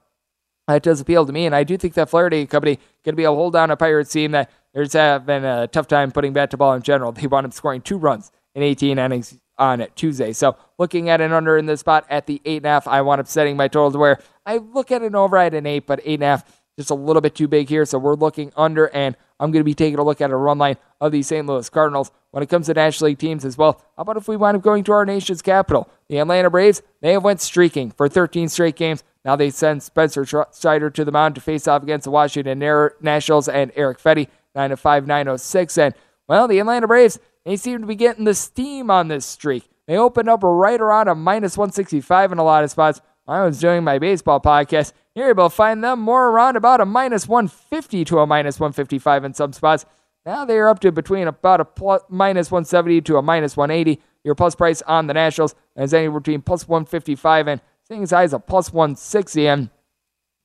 that 0.68 0.84
does 0.84 1.01
appeal 1.01 1.25
to 1.25 1.34
me. 1.34 1.48
And 1.48 1.56
I 1.56 1.63
do 1.63 1.77
think 1.77 1.96
that 1.96 2.12
Flaherty 2.12 2.46
Company 2.46 2.75
going 3.03 3.13
to 3.13 3.18
be 3.18 3.24
able 3.24 3.34
to 3.34 3.38
hold 3.38 3.53
down 3.53 3.72
a 3.72 3.75
Pirates 3.75 4.12
team 4.12 4.29
that 4.34 4.51
there's 4.75 4.91
been 4.91 5.44
a 5.44 5.68
tough 5.68 5.88
time 5.88 6.12
putting 6.12 6.32
bat 6.32 6.51
to 6.51 6.58
ball 6.58 6.74
in 6.74 6.84
general. 6.84 7.12
They 7.12 7.25
wound 7.25 7.48
up 7.48 7.53
scoring 7.53 7.82
two 7.82 7.98
runs 7.98 8.32
in 8.53 8.62
18 8.62 9.00
innings 9.00 9.36
on 9.59 9.85
Tuesday. 9.95 10.33
So 10.33 10.55
looking 10.77 11.09
at 11.09 11.21
an 11.21 11.33
under 11.33 11.57
in 11.57 11.65
this 11.65 11.81
spot 11.81 12.05
at 12.09 12.25
the 12.25 12.41
eight 12.45 12.57
and 12.57 12.65
a 12.65 12.69
half, 12.69 12.87
I 12.87 13.01
wound 13.01 13.19
up 13.19 13.27
setting 13.27 13.57
my 13.57 13.67
total 13.67 13.91
to 13.91 13.97
where 13.97 14.19
I 14.45 14.57
look 14.57 14.91
at 14.91 15.03
an 15.03 15.15
over 15.15 15.37
at 15.37 15.53
an 15.53 15.65
eight, 15.65 15.85
but 15.85 15.99
eight 16.03 16.15
and 16.15 16.23
a 16.23 16.27
half 16.27 16.59
just 16.79 16.91
a 16.91 16.95
little 16.95 17.21
bit 17.21 17.35
too 17.35 17.47
big 17.47 17.67
here. 17.67 17.85
So 17.85 17.99
we're 17.99 18.15
looking 18.15 18.53
under, 18.55 18.85
and 18.95 19.17
I'm 19.37 19.51
going 19.51 19.59
to 19.59 19.65
be 19.65 19.73
taking 19.73 19.99
a 19.99 20.03
look 20.03 20.21
at 20.21 20.31
a 20.31 20.35
run 20.35 20.57
line 20.57 20.77
of 21.01 21.11
the 21.11 21.21
St. 21.21 21.45
Louis 21.45 21.69
Cardinals 21.69 22.09
when 22.31 22.41
it 22.41 22.47
comes 22.47 22.67
to 22.67 22.73
National 22.73 23.09
League 23.09 23.17
teams 23.17 23.43
as 23.43 23.57
well. 23.57 23.83
How 23.97 24.03
about 24.03 24.15
if 24.15 24.29
we 24.29 24.37
wind 24.37 24.55
up 24.55 24.63
going 24.63 24.85
to 24.85 24.93
our 24.93 25.05
nation's 25.05 25.41
capital? 25.41 25.89
The 26.07 26.19
Atlanta 26.19 26.49
Braves, 26.49 26.81
they 27.01 27.11
have 27.11 27.23
went 27.23 27.41
streaking 27.41 27.91
for 27.91 28.07
13 28.07 28.47
straight 28.47 28.77
games. 28.77 29.03
Now 29.25 29.35
they 29.35 29.49
send 29.49 29.83
Spencer 29.83 30.25
Strider 30.25 30.89
to 30.89 31.03
the 31.03 31.11
mound 31.11 31.35
to 31.35 31.41
face 31.41 31.67
off 31.67 31.83
against 31.83 32.05
the 32.05 32.11
Washington 32.11 32.59
Nationals 33.01 33.49
and 33.49 33.73
Erick 33.75 33.99
Fedde, 33.99 34.29
9 34.55 34.75
5, 34.77 35.05
906. 35.05 35.77
And, 35.77 35.93
well, 36.29 36.47
the 36.47 36.59
Atlanta 36.59 36.87
Braves, 36.87 37.19
they 37.46 37.55
seem 37.55 37.81
to 37.81 37.88
be 37.88 37.96
getting 37.96 38.25
the 38.25 38.34
steam 38.34 38.91
on 38.91 39.08
this 39.08 39.25
streak. 39.25 39.69
They 39.88 39.98
opened 39.98 40.29
up 40.29 40.41
right 40.43 40.79
around 40.79 41.08
a 41.08 41.15
minus 41.15 41.58
165 41.58 42.31
in 42.31 42.38
a 42.38 42.43
lot 42.43 42.63
of 42.63 42.72
spots. 42.72 43.01
I 43.27 43.43
was 43.43 43.60
doing 43.60 43.84
my 43.84 44.00
baseball 44.00 44.39
podcast. 44.39 44.93
Here 45.13 45.25
You're 45.25 45.31
able 45.31 45.50
to 45.50 45.55
find 45.55 45.84
them 45.84 46.00
more 46.00 46.29
around 46.29 46.55
about 46.55 46.81
a 46.81 46.86
minus 46.86 47.27
150 47.27 48.05
to 48.05 48.19
a 48.19 48.27
minus 48.27 48.60
155 48.60 49.24
in 49.24 49.34
some 49.34 49.53
spots. 49.53 49.86
Now 50.25 50.46
they 50.46 50.58
are 50.58 50.67
up 50.67 50.79
to 50.79 50.91
between 50.91 51.27
about 51.27 51.62
a 51.62 51.65
plus, 51.65 52.01
minus 52.10 52.51
170 52.51 53.01
to 53.01 53.17
a 53.17 53.22
minus 53.22 53.55
180. 53.55 54.01
Your 54.24 54.36
plus 54.36 54.55
price 54.55 54.81
on 54.84 55.08
the 55.08 55.13
Nationals 55.13 55.55
is 55.75 55.93
anywhere 55.93 56.19
between 56.19 56.41
plus 56.41 56.67
155 56.67 57.48
and 57.48 57.62
seeing 57.88 58.03
as 58.03 58.12
high 58.12 58.24
as 58.24 58.34
a 58.34 58.39
plus 58.39 58.74
160. 58.74 59.48
And 59.48 59.69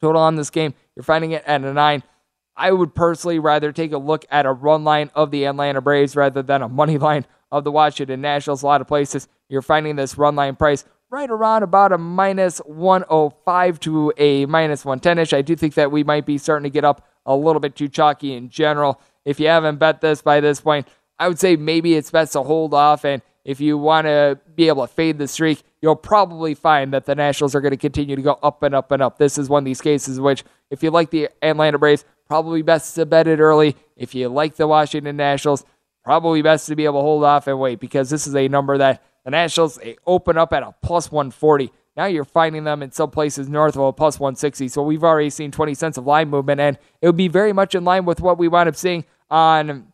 total 0.00 0.22
on 0.22 0.36
this 0.36 0.50
game, 0.50 0.74
you're 0.94 1.02
finding 1.02 1.32
it 1.32 1.42
at 1.46 1.64
a 1.64 1.72
9. 1.72 2.02
I 2.56 2.70
would 2.70 2.94
personally 2.94 3.38
rather 3.38 3.72
take 3.72 3.92
a 3.92 3.98
look 3.98 4.24
at 4.30 4.46
a 4.46 4.52
run 4.52 4.84
line 4.84 5.10
of 5.14 5.30
the 5.30 5.44
Atlanta 5.44 5.80
Braves 5.80 6.16
rather 6.16 6.42
than 6.42 6.62
a 6.62 6.68
money 6.68 6.98
line 7.08 7.26
of 7.50 7.64
the 7.64 7.72
Washington 7.72 8.20
Nationals. 8.20 8.62
A 8.62 8.66
lot 8.66 8.80
of 8.80 8.86
places 8.86 9.28
you're 9.48 9.62
finding 9.62 9.96
this 9.96 10.16
run 10.18 10.36
line 10.36 10.56
price 10.56 10.84
right 11.10 11.30
around 11.30 11.62
about 11.62 11.92
a 11.92 11.98
minus 11.98 12.58
105 12.58 13.80
to 13.80 14.12
a 14.16 14.46
minus 14.46 14.84
110 14.84 15.18
ish. 15.18 15.32
I 15.32 15.42
do 15.42 15.54
think 15.54 15.74
that 15.74 15.92
we 15.92 16.02
might 16.02 16.26
be 16.26 16.38
starting 16.38 16.64
to 16.64 16.70
get 16.70 16.84
up 16.84 17.06
a 17.26 17.36
little 17.36 17.60
bit 17.60 17.76
too 17.76 17.88
chalky 17.88 18.34
in 18.34 18.50
general. 18.50 19.00
If 19.24 19.38
you 19.38 19.46
haven't 19.46 19.78
bet 19.78 20.00
this 20.00 20.22
by 20.22 20.40
this 20.40 20.60
point, 20.60 20.88
I 21.18 21.28
would 21.28 21.38
say 21.38 21.56
maybe 21.56 21.94
it's 21.94 22.10
best 22.10 22.32
to 22.32 22.42
hold 22.42 22.74
off. 22.74 23.04
And 23.04 23.22
if 23.44 23.60
you 23.60 23.78
want 23.78 24.06
to 24.06 24.38
be 24.54 24.68
able 24.68 24.86
to 24.86 24.92
fade 24.92 25.18
the 25.18 25.28
streak, 25.28 25.62
you'll 25.80 25.96
probably 25.96 26.54
find 26.54 26.92
that 26.92 27.04
the 27.04 27.14
Nationals 27.14 27.54
are 27.54 27.60
going 27.60 27.70
to 27.70 27.76
continue 27.76 28.16
to 28.16 28.22
go 28.22 28.38
up 28.42 28.62
and 28.62 28.74
up 28.74 28.90
and 28.90 29.02
up. 29.02 29.18
This 29.18 29.38
is 29.38 29.48
one 29.48 29.62
of 29.62 29.64
these 29.66 29.80
cases 29.80 30.18
which, 30.18 30.44
if 30.70 30.82
you 30.82 30.90
like 30.90 31.10
the 31.10 31.28
Atlanta 31.42 31.78
Braves, 31.78 32.04
probably 32.26 32.62
best 32.62 32.94
to 32.96 33.06
bet 33.06 33.26
it 33.26 33.40
early. 33.40 33.76
If 33.96 34.14
you 34.14 34.28
like 34.28 34.56
the 34.56 34.66
Washington 34.66 35.16
Nationals, 35.16 35.64
probably 36.04 36.42
best 36.42 36.66
to 36.68 36.76
be 36.76 36.84
able 36.84 37.00
to 37.00 37.04
hold 37.04 37.24
off 37.24 37.46
and 37.46 37.58
wait 37.58 37.80
because 37.80 38.10
this 38.10 38.26
is 38.26 38.34
a 38.34 38.48
number 38.48 38.78
that 38.78 39.02
the 39.24 39.30
Nationals 39.30 39.76
they 39.76 39.96
open 40.06 40.36
up 40.36 40.52
at 40.52 40.62
a 40.62 40.74
plus 40.82 41.10
140. 41.10 41.72
Now 41.96 42.06
you're 42.06 42.24
finding 42.24 42.64
them 42.64 42.82
in 42.82 42.90
some 42.90 43.10
places 43.10 43.48
north 43.48 43.76
of 43.76 43.82
a 43.82 43.92
plus 43.92 44.18
160. 44.18 44.68
So 44.68 44.82
we've 44.82 45.04
already 45.04 45.30
seen 45.30 45.50
20 45.50 45.74
cents 45.74 45.96
of 45.96 46.06
line 46.06 46.28
movement, 46.28 46.60
and 46.60 46.78
it 47.00 47.06
would 47.06 47.16
be 47.16 47.28
very 47.28 47.52
much 47.52 47.74
in 47.74 47.84
line 47.84 48.04
with 48.04 48.20
what 48.20 48.36
we 48.36 48.48
wound 48.48 48.68
up 48.68 48.76
seeing 48.76 49.04
on 49.30 49.92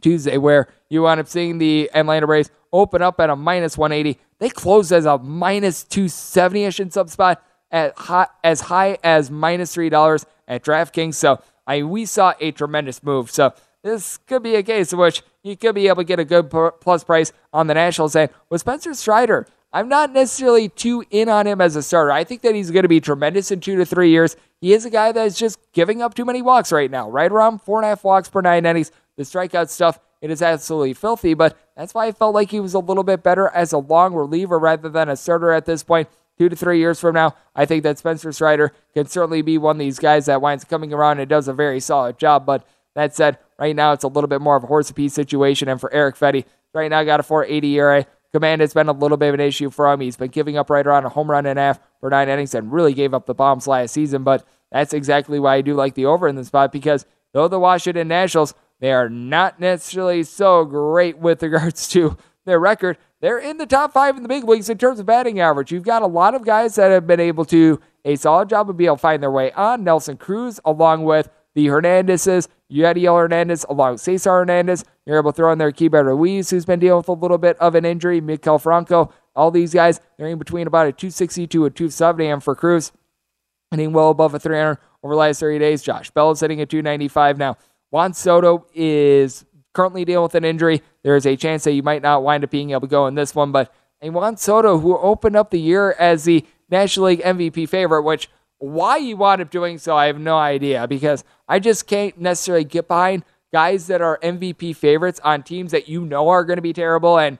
Tuesday, 0.00 0.38
where 0.38 0.68
you 0.88 1.02
wound 1.02 1.20
up 1.20 1.28
seeing 1.28 1.58
the 1.58 1.90
Atlanta 1.92 2.26
Braves 2.26 2.50
open 2.72 3.02
up 3.02 3.20
at 3.20 3.28
a 3.28 3.36
minus 3.36 3.76
180. 3.76 4.18
They 4.38 4.48
closed 4.48 4.92
as 4.92 5.04
a 5.04 5.18
minus 5.18 5.84
270 5.84 6.64
ish 6.64 6.80
in 6.80 6.90
some 6.90 7.08
spot 7.08 7.42
at 7.70 7.96
high, 7.96 8.26
as 8.42 8.62
high 8.62 8.98
as 9.02 9.30
minus 9.30 9.74
$3 9.74 10.24
at 10.48 10.64
DraftKings. 10.64 11.14
So 11.14 11.40
I 11.66 11.82
we 11.82 12.04
saw 12.04 12.34
a 12.40 12.50
tremendous 12.50 13.02
move. 13.02 13.30
So 13.30 13.52
this 13.82 14.18
could 14.18 14.42
be 14.42 14.56
a 14.56 14.62
case 14.62 14.92
in 14.92 14.98
which 14.98 15.22
you 15.42 15.56
could 15.56 15.74
be 15.74 15.88
able 15.88 15.96
to 15.96 16.04
get 16.04 16.18
a 16.18 16.24
good 16.24 16.50
plus 16.50 17.04
price 17.04 17.32
on 17.52 17.66
the 17.66 17.74
Nationals. 17.74 18.14
And 18.16 18.30
with 18.48 18.60
Spencer 18.60 18.92
Strider, 18.94 19.46
I'm 19.72 19.88
not 19.88 20.12
necessarily 20.12 20.68
too 20.68 21.04
in 21.10 21.28
on 21.28 21.46
him 21.46 21.60
as 21.60 21.76
a 21.76 21.82
starter. 21.82 22.10
I 22.10 22.24
think 22.24 22.42
that 22.42 22.54
he's 22.54 22.70
going 22.70 22.82
to 22.82 22.88
be 22.88 23.00
tremendous 23.00 23.50
in 23.50 23.60
two 23.60 23.76
to 23.76 23.86
three 23.86 24.10
years. 24.10 24.36
He 24.60 24.72
is 24.72 24.84
a 24.84 24.90
guy 24.90 25.12
that's 25.12 25.38
just 25.38 25.58
giving 25.72 26.02
up 26.02 26.14
too 26.14 26.24
many 26.24 26.42
walks 26.42 26.72
right 26.72 26.90
now, 26.90 27.08
right 27.08 27.30
around 27.30 27.62
four 27.62 27.78
and 27.78 27.86
a 27.86 27.90
half 27.90 28.02
walks 28.02 28.28
per 28.28 28.40
nine 28.40 28.66
innings. 28.66 28.90
The 29.16 29.22
strikeout 29.22 29.68
stuff, 29.68 30.00
it 30.20 30.30
is 30.30 30.42
absolutely 30.42 30.94
filthy, 30.94 31.34
but 31.34 31.56
that's 31.76 31.94
why 31.94 32.06
I 32.06 32.12
felt 32.12 32.34
like 32.34 32.50
he 32.50 32.58
was 32.58 32.74
a 32.74 32.80
little 32.80 33.04
bit 33.04 33.22
better 33.22 33.48
as 33.48 33.72
a 33.72 33.78
long 33.78 34.12
reliever 34.12 34.58
rather 34.58 34.88
than 34.88 35.08
a 35.08 35.16
starter 35.16 35.52
at 35.52 35.66
this 35.66 35.84
point 35.84 36.08
two 36.40 36.48
to 36.48 36.56
three 36.56 36.78
years 36.78 36.98
from 36.98 37.14
now, 37.14 37.34
I 37.54 37.66
think 37.66 37.82
that 37.82 37.98
Spencer 37.98 38.32
Strider 38.32 38.72
can 38.94 39.04
certainly 39.04 39.42
be 39.42 39.58
one 39.58 39.76
of 39.76 39.80
these 39.80 39.98
guys 39.98 40.24
that 40.24 40.40
winds 40.40 40.64
coming 40.64 40.90
around 40.90 41.20
and 41.20 41.28
does 41.28 41.48
a 41.48 41.52
very 41.52 41.80
solid 41.80 42.18
job. 42.18 42.46
But 42.46 42.66
that 42.94 43.14
said, 43.14 43.36
right 43.58 43.76
now 43.76 43.92
it's 43.92 44.04
a 44.04 44.08
little 44.08 44.26
bit 44.26 44.40
more 44.40 44.56
of 44.56 44.64
a 44.64 44.66
horse 44.66 44.90
piece 44.90 45.12
situation. 45.12 45.68
And 45.68 45.78
for 45.78 45.92
Erick 45.92 46.16
Fedde, 46.16 46.46
right 46.72 46.90
now 46.90 47.04
got 47.04 47.20
a 47.20 47.22
480 47.22 47.74
ERA. 47.74 48.06
Command 48.32 48.62
has 48.62 48.72
been 48.72 48.88
a 48.88 48.92
little 48.92 49.18
bit 49.18 49.28
of 49.28 49.34
an 49.34 49.40
issue 49.40 49.68
for 49.68 49.92
him. 49.92 50.00
He's 50.00 50.16
been 50.16 50.30
giving 50.30 50.56
up 50.56 50.70
right 50.70 50.86
around 50.86 51.04
a 51.04 51.10
home 51.10 51.30
run 51.30 51.44
and 51.44 51.58
a 51.58 51.62
half 51.62 51.80
for 52.00 52.08
nine 52.08 52.30
innings 52.30 52.54
and 52.54 52.72
really 52.72 52.94
gave 52.94 53.12
up 53.12 53.26
the 53.26 53.34
bombs 53.34 53.66
last 53.66 53.92
season. 53.92 54.24
But 54.24 54.42
that's 54.72 54.94
exactly 54.94 55.38
why 55.38 55.56
I 55.56 55.60
do 55.60 55.74
like 55.74 55.92
the 55.92 56.06
over 56.06 56.26
in 56.26 56.36
the 56.36 56.44
spot 56.46 56.72
because 56.72 57.04
though 57.34 57.48
the 57.48 57.60
Washington 57.60 58.08
Nationals, 58.08 58.54
they 58.78 58.92
are 58.92 59.10
not 59.10 59.60
necessarily 59.60 60.22
so 60.22 60.64
great 60.64 61.18
with 61.18 61.42
regards 61.42 61.86
to 61.88 62.16
their 62.46 62.58
record 62.58 62.96
they're 63.20 63.38
in 63.38 63.58
the 63.58 63.66
top 63.66 63.92
five 63.92 64.16
in 64.16 64.22
the 64.22 64.28
big 64.28 64.44
leagues 64.44 64.70
in 64.70 64.78
terms 64.78 64.98
of 64.98 65.06
batting 65.06 65.40
average. 65.40 65.70
You've 65.72 65.84
got 65.84 66.02
a 66.02 66.06
lot 66.06 66.34
of 66.34 66.44
guys 66.44 66.74
that 66.76 66.90
have 66.90 67.06
been 67.06 67.20
able 67.20 67.44
to 67.46 67.80
a 68.04 68.16
solid 68.16 68.48
job 68.48 68.70
of 68.70 68.76
being 68.76 68.88
able 68.88 68.96
to 68.96 69.00
find 69.00 69.22
their 69.22 69.30
way 69.30 69.52
on. 69.52 69.84
Nelson 69.84 70.16
Cruz, 70.16 70.58
along 70.64 71.04
with 71.04 71.28
the 71.54 71.66
Hernandezes, 71.66 72.48
Yadiel 72.72 73.18
Hernandez, 73.18 73.66
along 73.68 73.92
with 73.92 74.00
Cesar 74.00 74.30
Hernandez. 74.30 74.84
You're 75.04 75.18
able 75.18 75.32
to 75.32 75.36
throw 75.36 75.52
in 75.52 75.58
there 75.58 75.72
Keibert 75.72 76.06
Ruiz, 76.06 76.50
who's 76.50 76.64
been 76.64 76.80
dealing 76.80 76.98
with 76.98 77.08
a 77.08 77.12
little 77.12 77.38
bit 77.38 77.58
of 77.58 77.74
an 77.74 77.84
injury. 77.84 78.20
Maikel 78.20 78.60
Franco, 78.60 79.12
all 79.34 79.50
these 79.50 79.74
guys, 79.74 80.00
they're 80.16 80.28
in 80.28 80.38
between 80.38 80.66
about 80.66 80.86
a 80.86 80.92
260 80.92 81.46
to 81.48 81.64
a 81.66 81.70
270. 81.70 82.26
And 82.26 82.42
for 82.42 82.54
Cruz, 82.54 82.92
hitting 83.70 83.92
well 83.92 84.10
above 84.10 84.34
a 84.34 84.38
300 84.38 84.78
over 85.02 85.14
the 85.14 85.18
last 85.18 85.40
30 85.40 85.58
days. 85.58 85.82
Josh 85.82 86.10
Bell 86.10 86.30
is 86.30 86.40
hitting 86.40 86.60
at 86.60 86.70
295 86.70 87.38
now. 87.38 87.56
Juan 87.90 88.14
Soto 88.14 88.66
is 88.72 89.44
currently 89.72 90.04
dealing 90.04 90.22
with 90.24 90.34
an 90.34 90.44
injury. 90.44 90.82
There 91.02 91.16
is 91.16 91.26
a 91.26 91.36
chance 91.36 91.64
that 91.64 91.72
you 91.72 91.82
might 91.82 92.02
not 92.02 92.22
wind 92.22 92.44
up 92.44 92.50
being 92.50 92.70
able 92.70 92.82
to 92.82 92.86
go 92.86 93.06
in 93.06 93.14
this 93.14 93.34
one. 93.34 93.52
But 93.52 93.72
a 94.02 94.10
Juan 94.10 94.36
Soto, 94.36 94.78
who 94.78 94.96
opened 94.96 95.36
up 95.36 95.50
the 95.50 95.60
year 95.60 95.92
as 95.98 96.24
the 96.24 96.44
National 96.70 97.06
League 97.06 97.22
MVP 97.22 97.68
favorite, 97.68 98.02
which 98.02 98.28
why 98.58 98.98
you 98.98 99.16
wound 99.16 99.40
up 99.40 99.50
doing 99.50 99.78
so, 99.78 99.96
I 99.96 100.06
have 100.06 100.18
no 100.18 100.36
idea 100.36 100.86
because 100.86 101.24
I 101.48 101.58
just 101.58 101.86
can't 101.86 102.18
necessarily 102.18 102.64
get 102.64 102.88
behind 102.88 103.24
guys 103.52 103.86
that 103.88 104.00
are 104.00 104.18
MVP 104.22 104.76
favorites 104.76 105.20
on 105.24 105.42
teams 105.42 105.72
that 105.72 105.88
you 105.88 106.04
know 106.04 106.28
are 106.28 106.44
going 106.44 106.58
to 106.58 106.62
be 106.62 106.72
terrible. 106.72 107.18
And 107.18 107.38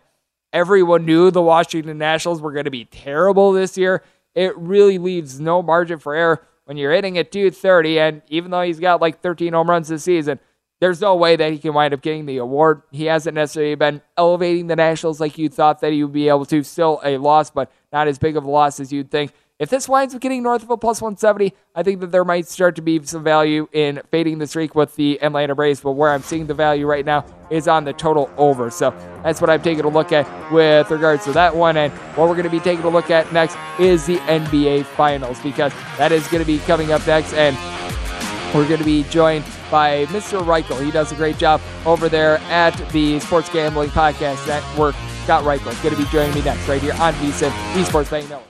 everyone 0.52 1.04
knew 1.04 1.30
the 1.30 1.42
Washington 1.42 1.98
Nationals 1.98 2.40
were 2.40 2.52
going 2.52 2.64
to 2.64 2.70
be 2.70 2.86
terrible 2.86 3.52
this 3.52 3.76
year. 3.76 4.02
It 4.34 4.56
really 4.56 4.98
leaves 4.98 5.40
no 5.40 5.62
margin 5.62 5.98
for 5.98 6.14
error 6.14 6.46
when 6.64 6.76
you're 6.76 6.92
hitting 6.92 7.18
at 7.18 7.32
230. 7.32 7.98
And 7.98 8.22
even 8.28 8.50
though 8.50 8.62
he's 8.62 8.80
got 8.80 9.00
like 9.00 9.20
13 9.20 9.52
home 9.52 9.68
runs 9.68 9.88
this 9.88 10.04
season, 10.04 10.40
there's 10.80 11.00
no 11.00 11.14
way 11.14 11.36
that 11.36 11.52
he 11.52 11.58
can 11.58 11.74
wind 11.74 11.94
up 11.94 12.00
getting 12.00 12.26
the 12.26 12.38
award. 12.38 12.82
He 12.90 13.04
hasn't 13.04 13.34
necessarily 13.34 13.74
been 13.74 14.02
elevating 14.16 14.66
the 14.66 14.76
Nationals 14.76 15.20
like 15.20 15.38
you 15.38 15.48
thought 15.48 15.80
that 15.80 15.92
he 15.92 16.02
would 16.02 16.12
be 16.12 16.28
able 16.28 16.46
to. 16.46 16.62
Still 16.62 17.00
a 17.04 17.18
loss, 17.18 17.50
but 17.50 17.70
not 17.92 18.08
as 18.08 18.18
big 18.18 18.36
of 18.36 18.44
a 18.44 18.50
loss 18.50 18.80
as 18.80 18.92
you'd 18.92 19.10
think. 19.10 19.32
If 19.60 19.68
this 19.68 19.86
winds 19.86 20.14
up 20.14 20.22
getting 20.22 20.42
north 20.42 20.62
of 20.62 20.70
a 20.70 20.78
plus 20.78 21.02
170, 21.02 21.54
I 21.74 21.82
think 21.82 22.00
that 22.00 22.10
there 22.10 22.24
might 22.24 22.48
start 22.48 22.76
to 22.76 22.82
be 22.82 23.02
some 23.04 23.22
value 23.22 23.68
in 23.72 24.00
fading 24.10 24.38
the 24.38 24.46
streak 24.46 24.74
with 24.74 24.96
the 24.96 25.22
Atlanta 25.22 25.54
Braves. 25.54 25.80
But 25.80 25.92
where 25.92 26.12
I'm 26.12 26.22
seeing 26.22 26.46
the 26.46 26.54
value 26.54 26.86
right 26.86 27.04
now 27.04 27.26
is 27.50 27.68
on 27.68 27.84
the 27.84 27.92
total 27.92 28.30
over. 28.38 28.70
So 28.70 28.90
that's 29.22 29.38
what 29.38 29.50
I'm 29.50 29.60
taking 29.60 29.84
a 29.84 29.88
look 29.88 30.12
at 30.12 30.26
with 30.50 30.90
regards 30.90 31.24
to 31.24 31.32
that 31.32 31.54
one. 31.54 31.76
And 31.76 31.92
what 32.16 32.26
we're 32.26 32.36
going 32.36 32.44
to 32.44 32.50
be 32.50 32.58
taking 32.58 32.86
a 32.86 32.88
look 32.88 33.10
at 33.10 33.30
next 33.34 33.58
is 33.78 34.06
the 34.06 34.16
NBA 34.20 34.86
Finals 34.86 35.38
because 35.42 35.74
that 35.98 36.10
is 36.10 36.26
going 36.28 36.42
to 36.42 36.46
be 36.46 36.58
coming 36.60 36.90
up 36.90 37.06
next. 37.06 37.34
And 37.34 37.54
we're 38.54 38.66
going 38.66 38.78
to 38.80 38.84
be 38.84 39.04
joined 39.04 39.44
by 39.70 40.06
Mr. 40.06 40.42
Reichel. 40.42 40.84
He 40.84 40.90
does 40.90 41.12
a 41.12 41.14
great 41.14 41.38
job 41.38 41.60
over 41.86 42.08
there 42.08 42.38
at 42.48 42.72
the 42.90 43.20
Sports 43.20 43.48
Gambling 43.48 43.90
Podcast 43.90 44.46
Network. 44.46 44.94
Scott 45.24 45.44
Reichel 45.44 45.72
is 45.72 45.80
going 45.80 45.94
to 45.94 46.02
be 46.02 46.08
joining 46.10 46.34
me 46.34 46.42
next 46.42 46.66
right 46.68 46.82
here 46.82 46.94
on 46.94 47.14
VSIN, 47.14 47.74
the 47.74 47.84
Sports 47.84 48.10
Betting 48.10 48.28
Network. 48.28 48.49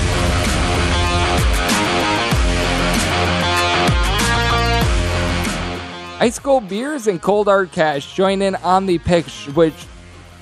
Ice 6.21 6.37
Cold 6.37 6.69
Beers 6.69 7.07
and 7.07 7.19
Cold 7.19 7.47
Hard 7.47 7.71
Cash 7.71 8.13
join 8.13 8.43
in 8.43 8.53
on 8.57 8.85
the 8.85 8.99
pitch, 8.99 9.49
which 9.55 9.73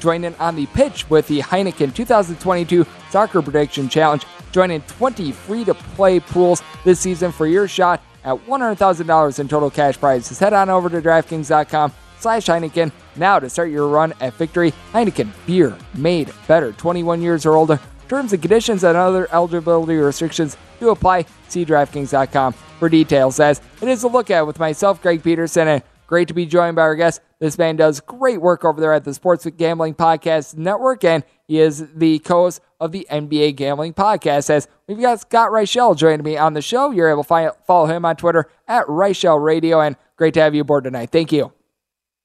join 0.01 0.25
in 0.25 0.35
on 0.35 0.57
the 0.57 0.65
pitch 0.65 1.09
with 1.09 1.25
the 1.29 1.39
Heineken 1.39 1.95
2022 1.95 2.85
Soccer 3.09 3.41
Prediction 3.41 3.87
Challenge. 3.87 4.25
Join 4.51 4.71
in 4.71 4.81
20 4.81 5.31
free-to-play 5.31 6.19
pools 6.19 6.61
this 6.83 6.99
season 6.99 7.31
for 7.31 7.47
your 7.47 7.65
shot 7.65 8.01
at 8.25 8.35
$100,000 8.45 9.39
in 9.39 9.47
total 9.47 9.69
cash 9.69 9.97
prizes. 9.97 10.37
Head 10.37 10.51
on 10.51 10.69
over 10.69 10.89
to 10.89 11.01
DraftKings.com 11.01 11.93
slash 12.19 12.47
Heineken 12.47 12.91
now 13.15 13.39
to 13.39 13.49
start 13.49 13.69
your 13.69 13.87
run 13.87 14.13
at 14.19 14.33
victory. 14.33 14.73
Heineken 14.91 15.31
beer 15.45 15.77
made 15.95 16.29
better, 16.45 16.73
21 16.73 17.21
years 17.21 17.45
or 17.45 17.55
older. 17.55 17.79
Terms 18.09 18.33
and 18.33 18.41
conditions 18.41 18.83
and 18.83 18.97
other 18.97 19.29
eligibility 19.31 19.95
restrictions 19.95 20.57
do 20.79 20.89
apply. 20.89 21.25
See 21.47 21.65
DraftKings.com 21.65 22.53
for 22.53 22.89
details. 22.89 23.39
As 23.39 23.61
it 23.81 23.87
is 23.87 24.03
a 24.03 24.07
look 24.07 24.31
at 24.31 24.47
with 24.47 24.59
myself, 24.59 25.01
Greg 25.01 25.23
Peterson, 25.23 25.67
and 25.67 25.83
great 26.07 26.27
to 26.29 26.33
be 26.33 26.45
joined 26.45 26.75
by 26.75 26.81
our 26.83 26.95
guest. 26.95 27.21
This 27.39 27.57
man 27.57 27.77
does 27.77 28.01
great 28.01 28.41
work 28.41 28.65
over 28.65 28.81
there 28.81 28.93
at 28.93 29.05
the 29.05 29.13
Sports 29.13 29.45
with 29.45 29.57
Gambling 29.57 29.95
Podcast 29.95 30.57
Network, 30.57 31.03
and 31.03 31.23
he 31.47 31.59
is 31.59 31.87
the 31.93 32.19
co-host 32.19 32.61
of 32.79 32.91
the 32.91 33.07
NBA 33.09 33.55
Gambling 33.55 33.93
Podcast. 33.93 34.49
As 34.49 34.67
we've 34.87 34.99
got 34.99 35.21
Scott 35.21 35.51
Reichel 35.51 35.95
joining 35.95 36.23
me 36.23 36.35
on 36.37 36.53
the 36.53 36.61
show, 36.61 36.91
you're 36.91 37.09
able 37.09 37.23
to 37.23 37.27
find, 37.27 37.51
follow 37.65 37.85
him 37.85 38.03
on 38.05 38.15
Twitter 38.17 38.49
at 38.67 38.85
Reichel 38.87 39.41
Radio, 39.41 39.79
and 39.79 39.95
great 40.17 40.33
to 40.33 40.41
have 40.41 40.53
you 40.53 40.61
aboard 40.61 40.83
tonight. 40.83 41.11
Thank 41.11 41.31
you. 41.31 41.53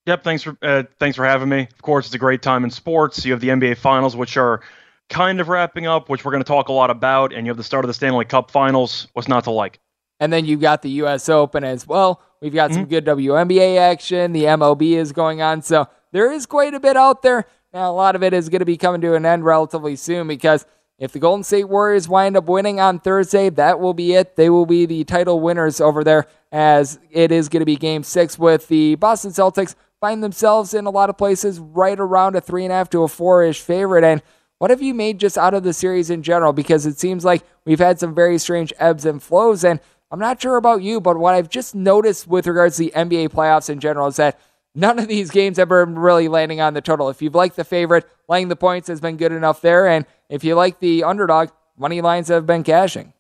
Yep, 0.06 0.24
thanks 0.24 0.42
for 0.42 0.56
uh, 0.60 0.82
thanks 0.98 1.16
for 1.16 1.24
having 1.24 1.48
me. 1.48 1.62
Of 1.62 1.82
course, 1.82 2.06
it's 2.06 2.14
a 2.14 2.18
great 2.18 2.42
time 2.42 2.64
in 2.64 2.70
sports. 2.70 3.24
You 3.24 3.32
have 3.32 3.40
the 3.40 3.48
NBA 3.48 3.78
Finals, 3.78 4.14
which 4.14 4.36
are 4.36 4.60
kind 5.08 5.40
of 5.40 5.48
wrapping 5.48 5.86
up, 5.86 6.08
which 6.08 6.24
we're 6.24 6.32
going 6.32 6.42
to 6.42 6.48
talk 6.48 6.68
a 6.68 6.72
lot 6.72 6.90
about, 6.90 7.32
and 7.32 7.46
you 7.46 7.50
have 7.50 7.56
the 7.56 7.64
start 7.64 7.84
of 7.84 7.88
the 7.88 7.94
Stanley 7.94 8.24
Cup 8.24 8.50
Finals. 8.50 9.08
What's 9.12 9.28
not 9.28 9.44
to 9.44 9.50
like? 9.50 9.80
And 10.20 10.32
then 10.32 10.44
you've 10.44 10.60
got 10.60 10.82
the 10.82 10.90
U.S. 10.90 11.28
Open 11.28 11.64
as 11.64 11.86
well. 11.86 12.22
We've 12.40 12.54
got 12.54 12.70
mm-hmm. 12.70 12.80
some 12.80 12.88
good 12.88 13.04
WNBA 13.04 13.78
action. 13.78 14.32
The 14.32 14.44
MLB 14.44 14.92
is 14.92 15.12
going 15.12 15.42
on, 15.42 15.62
so 15.62 15.88
there 16.12 16.32
is 16.32 16.46
quite 16.46 16.74
a 16.74 16.80
bit 16.80 16.96
out 16.96 17.22
there. 17.22 17.46
Now, 17.72 17.90
a 17.90 17.92
lot 17.92 18.14
of 18.14 18.22
it 18.22 18.32
is 18.32 18.48
going 18.48 18.60
to 18.60 18.64
be 18.64 18.76
coming 18.76 19.00
to 19.00 19.14
an 19.14 19.26
end 19.26 19.44
relatively 19.44 19.96
soon 19.96 20.28
because 20.28 20.64
if 20.98 21.12
the 21.12 21.18
Golden 21.18 21.42
State 21.42 21.68
Warriors 21.68 22.08
wind 22.08 22.36
up 22.36 22.44
winning 22.44 22.78
on 22.78 23.00
Thursday, 23.00 23.50
that 23.50 23.80
will 23.80 23.94
be 23.94 24.14
it. 24.14 24.36
They 24.36 24.48
will 24.48 24.66
be 24.66 24.86
the 24.86 25.02
title 25.02 25.40
winners 25.40 25.80
over 25.80 26.04
there, 26.04 26.28
as 26.52 27.00
it 27.10 27.32
is 27.32 27.48
going 27.48 27.62
to 27.62 27.66
be 27.66 27.76
Game 27.76 28.04
Six 28.04 28.38
with 28.38 28.68
the 28.68 28.94
Boston 28.94 29.32
Celtics 29.32 29.74
find 30.04 30.22
themselves 30.22 30.74
in 30.74 30.84
a 30.84 30.90
lot 30.90 31.08
of 31.08 31.16
places 31.16 31.58
right 31.58 31.98
around 31.98 32.36
a 32.36 32.40
three 32.40 32.62
and 32.62 32.70
a 32.70 32.76
half 32.76 32.90
to 32.90 33.02
a 33.02 33.08
four 33.08 33.42
ish 33.42 33.62
favorite. 33.62 34.04
And 34.04 34.22
what 34.58 34.70
have 34.70 34.82
you 34.82 34.94
made 34.94 35.18
just 35.18 35.36
out 35.36 35.54
of 35.54 35.62
the 35.62 35.72
series 35.72 36.10
in 36.10 36.22
general? 36.22 36.52
Because 36.52 36.86
it 36.86 36.98
seems 36.98 37.24
like 37.24 37.42
we've 37.64 37.78
had 37.78 37.98
some 37.98 38.14
very 38.14 38.38
strange 38.38 38.72
ebbs 38.78 39.04
and 39.04 39.22
flows. 39.22 39.64
And 39.64 39.80
I'm 40.10 40.20
not 40.20 40.40
sure 40.40 40.56
about 40.56 40.82
you, 40.82 41.00
but 41.00 41.18
what 41.18 41.34
I've 41.34 41.50
just 41.50 41.74
noticed 41.74 42.26
with 42.26 42.46
regards 42.46 42.76
to 42.76 42.84
the 42.84 42.92
NBA 42.94 43.30
playoffs 43.30 43.68
in 43.68 43.80
general 43.80 44.06
is 44.06 44.16
that 44.16 44.38
none 44.74 44.98
of 44.98 45.08
these 45.08 45.30
games 45.30 45.56
have 45.56 45.68
been 45.68 45.98
really 45.98 46.28
landing 46.28 46.60
on 46.60 46.74
the 46.74 46.80
total. 46.80 47.08
If 47.08 47.20
you've 47.20 47.34
liked 47.34 47.56
the 47.56 47.64
favorite, 47.64 48.08
laying 48.28 48.48
the 48.48 48.56
points 48.56 48.88
has 48.88 49.00
been 49.00 49.16
good 49.16 49.32
enough 49.32 49.60
there. 49.60 49.88
And 49.88 50.06
if 50.28 50.44
you 50.44 50.54
like 50.54 50.78
the 50.78 51.04
underdog, 51.04 51.50
money 51.76 52.00
lines 52.00 52.28
have 52.28 52.46
been 52.46 52.62
cashing. 52.62 53.12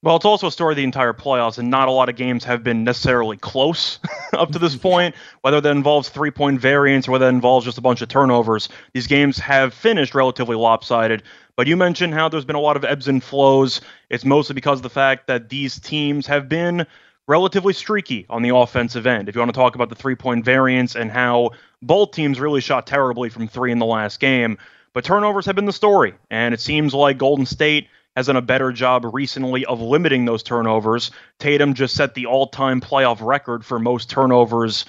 Well, 0.00 0.14
it's 0.14 0.24
also 0.24 0.46
a 0.46 0.52
story 0.52 0.72
of 0.72 0.76
the 0.76 0.84
entire 0.84 1.12
playoffs, 1.12 1.58
and 1.58 1.70
not 1.70 1.88
a 1.88 1.90
lot 1.90 2.08
of 2.08 2.14
games 2.14 2.44
have 2.44 2.62
been 2.62 2.84
necessarily 2.84 3.36
close 3.36 3.98
up 4.32 4.52
to 4.52 4.58
this 4.60 4.76
point. 4.88 5.16
Whether 5.40 5.60
that 5.60 5.70
involves 5.70 6.08
three 6.08 6.30
point 6.30 6.60
variance 6.60 7.08
or 7.08 7.12
whether 7.12 7.24
that 7.24 7.34
involves 7.34 7.64
just 7.64 7.78
a 7.78 7.82
bunch 7.82 8.00
of 8.00 8.08
turnovers, 8.08 8.68
these 8.92 9.08
games 9.08 9.38
have 9.38 9.74
finished 9.74 10.14
relatively 10.14 10.54
lopsided. 10.54 11.24
But 11.56 11.66
you 11.66 11.76
mentioned 11.76 12.14
how 12.14 12.28
there's 12.28 12.44
been 12.44 12.54
a 12.54 12.60
lot 12.60 12.76
of 12.76 12.84
ebbs 12.84 13.08
and 13.08 13.22
flows. 13.22 13.80
It's 14.08 14.24
mostly 14.24 14.54
because 14.54 14.78
of 14.78 14.84
the 14.84 14.90
fact 14.90 15.26
that 15.26 15.48
these 15.48 15.80
teams 15.80 16.28
have 16.28 16.48
been 16.48 16.86
relatively 17.26 17.72
streaky 17.72 18.24
on 18.30 18.42
the 18.42 18.54
offensive 18.54 19.04
end. 19.04 19.28
If 19.28 19.34
you 19.34 19.40
want 19.40 19.52
to 19.52 19.58
talk 19.58 19.74
about 19.74 19.88
the 19.88 19.96
three 19.96 20.14
point 20.14 20.44
variance 20.44 20.94
and 20.94 21.10
how 21.10 21.50
both 21.82 22.12
teams 22.12 22.38
really 22.38 22.60
shot 22.60 22.86
terribly 22.86 23.30
from 23.30 23.48
three 23.48 23.72
in 23.72 23.80
the 23.80 23.86
last 23.86 24.20
game, 24.20 24.58
but 24.92 25.02
turnovers 25.02 25.44
have 25.46 25.56
been 25.56 25.66
the 25.66 25.72
story. 25.72 26.14
And 26.30 26.54
it 26.54 26.60
seems 26.60 26.94
like 26.94 27.18
Golden 27.18 27.46
State 27.46 27.88
has 28.18 28.26
done 28.26 28.34
a 28.34 28.42
better 28.42 28.72
job 28.72 29.08
recently 29.12 29.64
of 29.64 29.80
limiting 29.80 30.24
those 30.24 30.42
turnovers. 30.42 31.12
Tatum 31.38 31.72
just 31.72 31.94
set 31.94 32.14
the 32.14 32.26
all 32.26 32.48
time 32.48 32.80
playoff 32.80 33.24
record 33.24 33.64
for 33.64 33.78
most 33.78 34.10
turnovers 34.10 34.86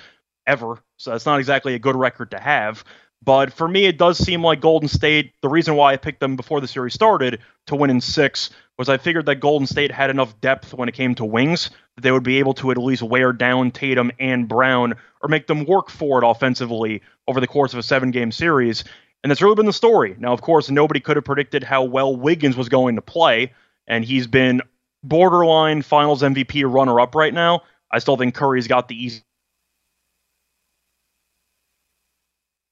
ever. 0.48 0.80
So 0.98 1.12
that's 1.12 1.28
not 1.28 1.38
exactly 1.38 1.76
a 1.76 1.80
good 1.80 1.96
record 1.96 2.32
to 2.32 2.40
have. 2.40 2.84
But 3.22 3.54
for 3.54 3.68
me, 3.68 3.86
it 3.86 4.00
does 4.00 4.18
seem 4.18 4.44
like 4.44 4.62
Golden 4.62 4.90
State, 4.90 5.34
the 5.44 5.48
reason 5.48 5.76
why 5.76 5.94
I 5.94 5.98
picked 5.98 6.22
them 6.22 6.38
before 6.38 6.60
the 6.60 6.68
series 6.68 6.96
started 6.96 7.40
to 7.68 7.76
win 7.76 7.92
in 7.92 8.02
six 8.02 8.50
was 8.80 8.90
I 8.90 8.98
figured 8.98 9.28
that 9.28 9.36
Golden 9.36 9.68
State 9.68 9.92
had 9.92 10.10
enough 10.10 10.42
depth 10.42 10.74
when 10.74 10.90
it 10.90 10.96
came 10.96 11.14
to 11.16 11.26
wings 11.26 11.70
that 11.96 12.02
they 12.02 12.12
would 12.12 12.24
be 12.24 12.40
able 12.40 12.56
to 12.56 12.72
at 12.72 12.80
least 12.80 13.04
wear 13.04 13.32
down 13.32 13.70
Tatum 13.70 14.12
and 14.20 14.48
Brown 14.48 14.96
or 15.22 15.30
make 15.30 15.46
them 15.46 15.66
work 15.66 15.92
for 15.92 16.20
it 16.20 16.28
offensively 16.28 17.04
over 17.28 17.40
the 17.40 17.46
course 17.48 17.74
of 17.74 17.80
a 17.80 17.84
seven 17.84 18.10
game 18.10 18.32
series. 18.32 18.86
And 19.24 19.30
that's 19.30 19.42
really 19.42 19.56
been 19.56 19.66
the 19.66 19.74
story. 19.74 20.16
Now, 20.18 20.32
of 20.32 20.42
course, 20.42 20.70
nobody 20.70 21.00
could 21.00 21.18
have 21.18 21.26
predicted 21.26 21.64
how 21.64 21.84
well 21.84 22.16
Wiggins 22.16 22.56
was 22.56 22.70
going 22.70 22.96
to 22.96 23.02
play, 23.02 23.54
and 23.88 24.06
he's 24.06 24.28
been 24.28 24.62
borderline 25.04 25.82
finals 25.82 26.22
MVP 26.22 26.72
runner 26.72 27.00
up 27.00 27.16
right 27.16 27.34
now. 27.34 27.64
I 27.92 28.00
still 28.00 28.18
think 28.18 28.36
Curry's 28.36 28.68
got 28.68 28.88
the 28.88 28.96
easy. 28.96 29.22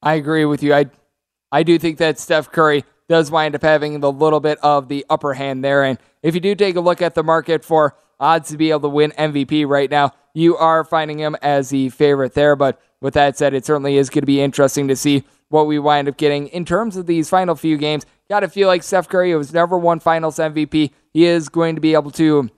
I 0.01 0.13
agree 0.13 0.45
with 0.45 0.63
you. 0.63 0.73
I 0.73 0.85
I 1.51 1.63
do 1.63 1.79
think 1.79 1.97
that 1.97 2.19
Steph 2.19 2.51
Curry 2.51 2.83
does 3.09 3.31
wind 3.31 3.55
up 3.55 3.61
having 3.61 3.99
the 3.99 4.11
little 4.11 4.39
bit 4.39 4.57
of 4.61 4.89
the 4.89 5.05
upper 5.09 5.33
hand 5.33 5.63
there. 5.63 5.83
And 5.83 5.97
if 6.21 6.35
you 6.35 6.41
do 6.41 6.55
take 6.55 6.75
a 6.75 6.81
look 6.81 7.01
at 7.01 7.15
the 7.15 7.23
market 7.23 7.63
for 7.63 7.95
odds 8.19 8.49
to 8.49 8.57
be 8.57 8.69
able 8.69 8.81
to 8.81 8.89
win 8.89 9.11
MVP 9.11 9.67
right 9.67 9.89
now, 9.89 10.11
you 10.33 10.57
are 10.57 10.83
finding 10.83 11.19
him 11.19 11.35
as 11.41 11.69
the 11.69 11.89
favorite 11.89 12.33
there. 12.33 12.55
But 12.55 12.79
with 13.01 13.13
that 13.13 13.37
said, 13.37 13.53
it 13.53 13.65
certainly 13.65 13.97
is 13.97 14.09
going 14.09 14.21
to 14.21 14.27
be 14.27 14.41
interesting 14.41 14.87
to 14.87 14.95
see 14.95 15.23
what 15.49 15.67
we 15.67 15.79
wind 15.79 16.07
up 16.07 16.17
getting 16.17 16.47
in 16.47 16.65
terms 16.65 16.97
of 16.97 17.05
these 17.05 17.29
final 17.29 17.55
few 17.55 17.77
games. 17.77 18.05
Got 18.29 18.41
to 18.41 18.49
feel 18.49 18.67
like 18.67 18.83
Steph 18.83 19.07
Curry, 19.07 19.31
who 19.31 19.37
has 19.37 19.53
never 19.53 19.77
won 19.77 19.99
Finals 19.99 20.37
MVP, 20.37 20.91
he 21.13 21.25
is 21.25 21.49
going 21.49 21.75
to 21.75 21.81
be 21.81 21.93
able 21.93 22.11
to. 22.11 22.49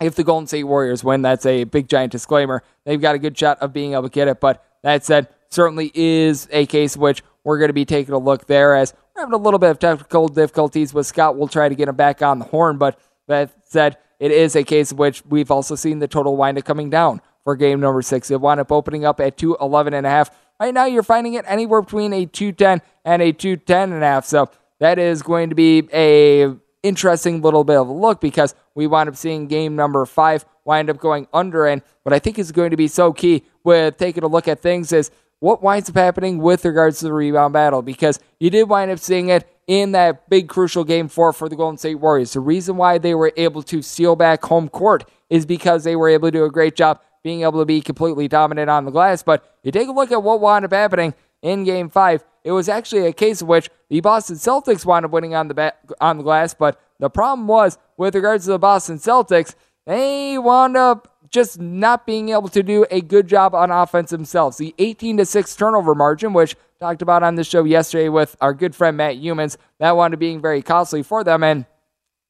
If 0.00 0.14
the 0.14 0.24
Golden 0.24 0.46
State 0.46 0.64
Warriors 0.64 1.04
win, 1.04 1.20
that's 1.20 1.44
a 1.44 1.64
big 1.64 1.86
giant 1.86 2.12
disclaimer. 2.12 2.62
They've 2.86 3.00
got 3.00 3.14
a 3.14 3.18
good 3.18 3.36
shot 3.36 3.58
of 3.58 3.74
being 3.74 3.92
able 3.92 4.04
to 4.04 4.08
get 4.08 4.28
it. 4.28 4.40
But 4.40 4.64
that 4.82 5.04
said, 5.04 5.28
certainly 5.50 5.90
is 5.94 6.48
a 6.52 6.64
case 6.64 6.96
which 6.96 7.22
we're 7.44 7.58
going 7.58 7.68
to 7.68 7.74
be 7.74 7.84
taking 7.84 8.14
a 8.14 8.18
look 8.18 8.46
there 8.46 8.74
as 8.74 8.94
we're 9.14 9.22
having 9.22 9.34
a 9.34 9.42
little 9.42 9.58
bit 9.58 9.68
of 9.68 9.78
technical 9.78 10.28
difficulties 10.28 10.94
with 10.94 11.06
Scott. 11.06 11.36
We'll 11.36 11.48
try 11.48 11.68
to 11.68 11.74
get 11.74 11.88
him 11.88 11.96
back 11.96 12.22
on 12.22 12.38
the 12.38 12.46
horn. 12.46 12.78
But 12.78 12.98
that 13.28 13.52
said, 13.66 13.98
it 14.18 14.32
is 14.32 14.56
a 14.56 14.64
case 14.64 14.90
of 14.90 14.98
which 14.98 15.22
we've 15.26 15.50
also 15.50 15.74
seen 15.74 15.98
the 15.98 16.08
total 16.08 16.34
wind 16.34 16.56
up 16.56 16.64
coming 16.64 16.88
down 16.88 17.20
for 17.44 17.56
game 17.56 17.80
number 17.80 18.02
six. 18.02 18.30
It 18.30 18.40
wound 18.40 18.60
up 18.60 18.72
opening 18.72 19.04
up 19.04 19.20
at 19.20 19.36
211 19.36 19.94
and 19.94 20.06
a 20.06 20.10
half. 20.10 20.30
Right 20.58 20.74
now, 20.74 20.84
you're 20.84 21.02
finding 21.02 21.34
it 21.34 21.44
anywhere 21.48 21.82
between 21.82 22.12
a 22.12 22.26
210 22.26 22.82
and 23.04 23.22
a 23.22 23.32
210 23.32 23.92
and 23.92 24.02
a 24.02 24.06
half. 24.06 24.26
So 24.26 24.50
that 24.78 24.98
is 24.98 25.22
going 25.22 25.48
to 25.50 25.54
be 25.54 25.88
a 25.92 26.54
interesting 26.82 27.42
little 27.42 27.64
bit 27.64 27.76
of 27.76 27.88
a 27.88 27.92
look 27.92 28.20
because 28.20 28.54
we 28.74 28.86
wind 28.86 29.08
up 29.08 29.16
seeing 29.16 29.46
game 29.46 29.76
number 29.76 30.04
five 30.06 30.44
wind 30.64 30.90
up 30.90 30.98
going 30.98 31.28
under. 31.32 31.66
And 31.66 31.82
what 32.02 32.12
I 32.12 32.18
think 32.18 32.38
is 32.38 32.52
going 32.52 32.70
to 32.70 32.76
be 32.76 32.88
so 32.88 33.12
key 33.12 33.44
with 33.64 33.96
taking 33.96 34.24
a 34.24 34.26
look 34.26 34.48
at 34.48 34.60
things 34.60 34.92
is 34.92 35.10
what 35.40 35.62
winds 35.62 35.88
up 35.88 35.96
happening 35.96 36.38
with 36.38 36.64
regards 36.64 36.98
to 36.98 37.06
the 37.06 37.12
rebound 37.12 37.54
battle 37.54 37.82
because 37.82 38.20
you 38.38 38.50
did 38.50 38.68
wind 38.68 38.90
up 38.90 38.98
seeing 38.98 39.30
it 39.30 39.48
in 39.66 39.92
that 39.92 40.28
big 40.28 40.48
crucial 40.48 40.84
game 40.84 41.08
four 41.08 41.32
for 41.32 41.48
the 41.48 41.56
Golden 41.56 41.78
State 41.78 41.94
Warriors. 41.96 42.32
The 42.32 42.40
reason 42.40 42.76
why 42.76 42.98
they 42.98 43.14
were 43.14 43.32
able 43.36 43.62
to 43.64 43.82
steal 43.82 44.16
back 44.16 44.44
home 44.44 44.68
court 44.68 45.08
is 45.30 45.46
because 45.46 45.84
they 45.84 45.96
were 45.96 46.08
able 46.08 46.28
to 46.28 46.32
do 46.32 46.44
a 46.44 46.50
great 46.50 46.76
job 46.76 47.00
being 47.22 47.42
able 47.42 47.58
to 47.60 47.66
be 47.66 47.80
completely 47.80 48.28
dominant 48.28 48.70
on 48.70 48.84
the 48.84 48.90
glass. 48.90 49.22
But 49.22 49.58
you 49.62 49.72
take 49.72 49.88
a 49.88 49.92
look 49.92 50.12
at 50.12 50.22
what 50.22 50.40
wound 50.40 50.64
up 50.64 50.72
happening 50.72 51.14
in 51.42 51.64
game 51.64 51.88
five. 51.90 52.24
It 52.44 52.52
was 52.52 52.68
actually 52.68 53.06
a 53.06 53.12
case 53.12 53.42
of 53.42 53.48
which 53.48 53.70
the 53.88 54.00
Boston 54.00 54.36
Celtics 54.36 54.84
wound 54.84 55.04
up 55.04 55.10
winning 55.10 55.34
on 55.34 55.48
the 55.48 55.54
ba- 55.54 55.74
on 56.00 56.18
the 56.18 56.22
glass, 56.22 56.54
but 56.54 56.80
the 56.98 57.10
problem 57.10 57.46
was 57.46 57.78
with 57.96 58.14
regards 58.14 58.44
to 58.44 58.50
the 58.50 58.58
Boston 58.58 58.98
Celtics, 58.98 59.54
they 59.86 60.38
wound 60.38 60.76
up 60.76 61.08
just 61.30 61.60
not 61.60 62.06
being 62.06 62.30
able 62.30 62.48
to 62.48 62.62
do 62.62 62.84
a 62.90 63.00
good 63.00 63.26
job 63.26 63.54
on 63.54 63.70
offense 63.70 64.10
themselves. 64.10 64.56
The 64.56 64.74
18 64.78 65.18
to 65.18 65.24
6 65.24 65.56
turnover 65.56 65.94
margin, 65.94 66.32
which 66.32 66.56
talked 66.80 67.02
about 67.02 67.22
on 67.22 67.36
the 67.36 67.44
show 67.44 67.64
yesterday 67.64 68.08
with 68.08 68.36
our 68.40 68.52
good 68.52 68.74
friend 68.74 68.96
Matt 68.96 69.16
Youmans, 69.16 69.56
that 69.78 69.96
wound 69.96 70.12
up 70.12 70.20
being 70.20 70.40
very 70.40 70.60
costly 70.60 71.02
for 71.02 71.22
them. 71.22 71.42
And 71.42 71.66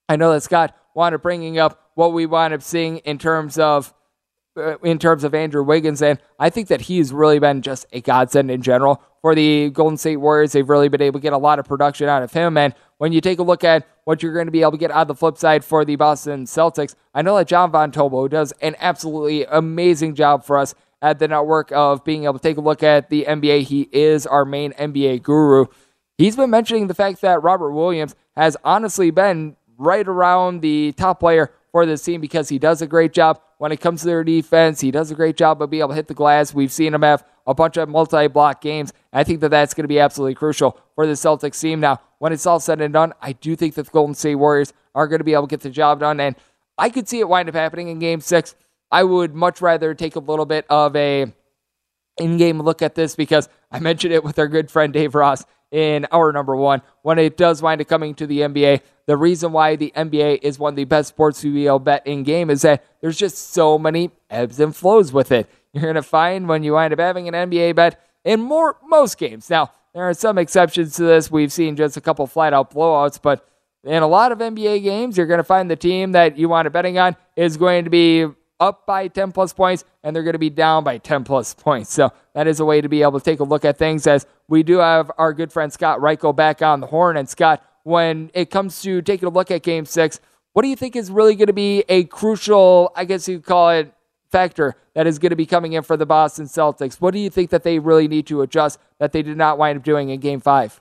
I 0.08 0.16
know 0.16 0.32
that 0.32 0.42
Scott 0.42 0.76
wound 0.94 1.14
up 1.14 1.22
bringing 1.22 1.58
up 1.58 1.90
what 1.94 2.12
we 2.12 2.26
wound 2.26 2.52
up 2.52 2.62
seeing 2.62 2.98
in 2.98 3.18
terms 3.18 3.58
of 3.58 3.94
Uh, 4.56 4.76
in 4.78 4.98
terms 4.98 5.22
of 5.22 5.32
Andrew 5.32 5.62
Wiggins, 5.62 6.02
and 6.02 6.18
I 6.40 6.50
think 6.50 6.66
that 6.68 6.80
he's 6.80 7.12
really 7.12 7.38
been 7.38 7.62
just 7.62 7.86
a 7.92 8.00
godsend 8.00 8.50
in 8.50 8.62
general 8.62 9.00
for 9.22 9.32
the 9.32 9.70
Golden 9.70 9.96
State 9.96 10.16
Warriors. 10.16 10.50
They've 10.50 10.68
really 10.68 10.88
been 10.88 11.02
able 11.02 11.20
to 11.20 11.22
get 11.22 11.32
a 11.32 11.38
lot 11.38 11.60
of 11.60 11.66
production 11.66 12.08
out 12.08 12.24
of 12.24 12.32
him, 12.32 12.56
and 12.56 12.74
when 12.98 13.12
you 13.12 13.20
take 13.20 13.38
a 13.38 13.44
look 13.44 13.62
at 13.62 13.86
what 14.04 14.24
you're 14.24 14.34
going 14.34 14.48
to 14.48 14.50
be 14.50 14.62
able 14.62 14.72
to 14.72 14.76
get 14.76 14.90
on 14.90 15.06
the 15.06 15.14
flip 15.14 15.38
side 15.38 15.64
for 15.64 15.84
the 15.84 15.94
Boston 15.94 16.46
Celtics, 16.46 16.96
I 17.14 17.22
know 17.22 17.36
that 17.36 17.46
Jon 17.46 17.70
Von 17.70 17.92
Tobel 17.92 18.26
does 18.26 18.52
an 18.60 18.74
absolutely 18.80 19.44
amazing 19.44 20.16
job 20.16 20.44
for 20.44 20.58
us 20.58 20.74
at 21.00 21.20
the 21.20 21.28
network 21.28 21.70
of 21.70 22.04
being 22.04 22.24
able 22.24 22.34
to 22.34 22.42
take 22.42 22.56
a 22.56 22.60
look 22.60 22.82
at 22.82 23.08
the 23.08 23.26
NBA. 23.28 23.62
He 23.62 23.88
is 23.92 24.26
our 24.26 24.44
main 24.44 24.72
NBA 24.72 25.22
guru. 25.22 25.66
He's 26.18 26.34
been 26.34 26.50
mentioning 26.50 26.88
the 26.88 26.94
fact 26.94 27.20
that 27.20 27.42
Robert 27.44 27.70
Williams 27.70 28.16
has 28.36 28.56
honestly 28.64 29.12
been 29.12 29.56
right 29.78 30.08
around 30.08 30.60
the 30.60 30.92
top 30.96 31.20
player 31.20 31.52
for 31.72 31.86
this 31.86 32.02
team 32.02 32.20
because 32.20 32.48
he 32.48 32.58
does 32.58 32.82
a 32.82 32.86
great 32.86 33.12
job 33.12 33.40
when 33.58 33.72
it 33.72 33.80
comes 33.80 34.00
to 34.00 34.06
their 34.06 34.24
defense. 34.24 34.80
He 34.80 34.90
does 34.90 35.10
a 35.10 35.14
great 35.14 35.36
job 35.36 35.62
of 35.62 35.70
being 35.70 35.80
able 35.80 35.90
to 35.90 35.94
hit 35.94 36.08
the 36.08 36.14
glass. 36.14 36.54
We've 36.54 36.72
seen 36.72 36.94
him 36.94 37.02
have 37.02 37.24
a 37.46 37.54
bunch 37.54 37.76
of 37.76 37.88
multi 37.88 38.26
block 38.26 38.60
games. 38.60 38.92
I 39.12 39.24
think 39.24 39.40
that 39.40 39.50
that's 39.50 39.74
going 39.74 39.84
to 39.84 39.88
be 39.88 40.00
absolutely 40.00 40.34
crucial 40.34 40.78
for 40.94 41.06
the 41.06 41.12
Celtics 41.14 41.60
team. 41.60 41.80
Now, 41.80 42.00
when 42.18 42.32
it's 42.32 42.46
all 42.46 42.60
said 42.60 42.80
and 42.80 42.92
done, 42.92 43.12
I 43.20 43.32
do 43.32 43.56
think 43.56 43.74
that 43.74 43.86
the 43.86 43.90
Golden 43.90 44.14
State 44.14 44.36
Warriors 44.36 44.72
are 44.94 45.06
going 45.06 45.18
to 45.18 45.24
be 45.24 45.32
able 45.34 45.46
to 45.46 45.50
get 45.50 45.60
the 45.60 45.70
job 45.70 46.00
done. 46.00 46.20
And 46.20 46.36
I 46.78 46.90
could 46.90 47.08
see 47.08 47.20
it 47.20 47.28
wind 47.28 47.48
up 47.48 47.54
happening 47.54 47.88
in 47.88 47.98
game 47.98 48.20
six. 48.20 48.54
I 48.90 49.04
would 49.04 49.34
much 49.34 49.60
rather 49.60 49.94
take 49.94 50.16
a 50.16 50.20
little 50.20 50.46
bit 50.46 50.66
of 50.68 50.96
a 50.96 51.32
in-game 52.18 52.60
look 52.60 52.82
at 52.82 52.94
this 52.94 53.16
because 53.16 53.48
I 53.70 53.78
mentioned 53.78 54.12
it 54.12 54.24
with 54.24 54.38
our 54.38 54.48
good 54.48 54.70
friend 54.70 54.92
Dave 54.92 55.14
Ross 55.14 55.44
in 55.70 56.06
our 56.12 56.32
number 56.32 56.56
one. 56.56 56.82
When 57.02 57.18
it 57.18 57.36
does 57.36 57.62
wind 57.62 57.80
up 57.80 57.88
coming 57.88 58.14
to 58.14 58.26
the 58.26 58.40
NBA, 58.40 58.80
the 59.06 59.16
reason 59.16 59.52
why 59.52 59.76
the 59.76 59.92
NBA 59.96 60.40
is 60.42 60.58
one 60.58 60.72
of 60.72 60.76
the 60.76 60.84
best 60.84 61.10
sports 61.10 61.44
able 61.44 61.78
to 61.78 61.84
bet 61.84 62.06
in 62.06 62.22
game 62.22 62.50
is 62.50 62.62
that 62.62 62.84
there's 63.00 63.16
just 63.16 63.52
so 63.52 63.78
many 63.78 64.10
ebbs 64.28 64.60
and 64.60 64.74
flows 64.74 65.12
with 65.12 65.32
it. 65.32 65.48
You're 65.72 65.82
going 65.82 65.94
to 65.94 66.02
find 66.02 66.48
when 66.48 66.62
you 66.62 66.72
wind 66.72 66.92
up 66.92 66.98
having 66.98 67.28
an 67.28 67.34
NBA 67.34 67.76
bet 67.76 68.00
in 68.24 68.40
more 68.40 68.76
most 68.86 69.18
games. 69.18 69.48
Now, 69.48 69.70
there 69.94 70.02
are 70.02 70.14
some 70.14 70.38
exceptions 70.38 70.96
to 70.96 71.04
this. 71.04 71.30
We've 71.30 71.52
seen 71.52 71.76
just 71.76 71.96
a 71.96 72.00
couple 72.00 72.26
flat 72.26 72.52
out 72.52 72.72
blowouts, 72.72 73.20
but 73.20 73.46
in 73.84 74.02
a 74.02 74.06
lot 74.06 74.30
of 74.30 74.38
NBA 74.38 74.82
games, 74.82 75.16
you're 75.16 75.26
going 75.26 75.38
to 75.38 75.44
find 75.44 75.70
the 75.70 75.76
team 75.76 76.12
that 76.12 76.36
you 76.36 76.48
want 76.48 76.66
to 76.66 76.70
betting 76.70 76.98
on 76.98 77.16
is 77.34 77.56
going 77.56 77.84
to 77.84 77.90
be 77.90 78.26
up 78.60 78.86
by 78.86 79.08
10 79.08 79.32
plus 79.32 79.52
points 79.52 79.84
and 80.04 80.14
they're 80.14 80.22
going 80.22 80.34
to 80.34 80.38
be 80.38 80.50
down 80.50 80.84
by 80.84 80.98
10 80.98 81.24
plus 81.24 81.54
points. 81.54 81.92
So 81.92 82.12
that 82.34 82.46
is 82.46 82.60
a 82.60 82.64
way 82.64 82.80
to 82.80 82.88
be 82.88 83.02
able 83.02 83.18
to 83.18 83.24
take 83.24 83.40
a 83.40 83.44
look 83.44 83.64
at 83.64 83.78
things 83.78 84.06
as 84.06 84.26
we 84.48 84.62
do 84.62 84.78
have 84.78 85.10
our 85.18 85.32
good 85.32 85.52
friend 85.52 85.72
Scott 85.72 85.98
Reichel 85.98 86.36
back 86.36 86.62
on 86.62 86.80
the 86.80 86.86
horn. 86.86 87.16
And 87.16 87.28
Scott, 87.28 87.64
when 87.82 88.30
it 88.34 88.50
comes 88.50 88.82
to 88.82 89.02
taking 89.02 89.26
a 89.26 89.30
look 89.30 89.50
at 89.50 89.62
game 89.62 89.86
six, 89.86 90.20
what 90.52 90.62
do 90.62 90.68
you 90.68 90.76
think 90.76 90.96
is 90.96 91.10
really 91.10 91.34
going 91.34 91.46
to 91.46 91.52
be 91.52 91.84
a 91.88 92.04
crucial, 92.04 92.92
I 92.94 93.04
guess 93.04 93.26
you 93.28 93.40
call 93.40 93.70
it, 93.70 93.92
factor 94.30 94.76
that 94.94 95.06
is 95.06 95.18
going 95.18 95.30
to 95.30 95.36
be 95.36 95.46
coming 95.46 95.72
in 95.72 95.82
for 95.82 95.96
the 95.96 96.06
Boston 96.06 96.46
Celtics? 96.46 97.00
What 97.00 97.12
do 97.12 97.20
you 97.20 97.30
think 97.30 97.50
that 97.50 97.62
they 97.62 97.78
really 97.78 98.08
need 98.08 98.26
to 98.28 98.42
adjust 98.42 98.78
that 98.98 99.12
they 99.12 99.22
did 99.22 99.36
not 99.36 99.58
wind 99.58 99.78
up 99.78 99.84
doing 99.84 100.10
in 100.10 100.20
game 100.20 100.40
five? 100.40 100.80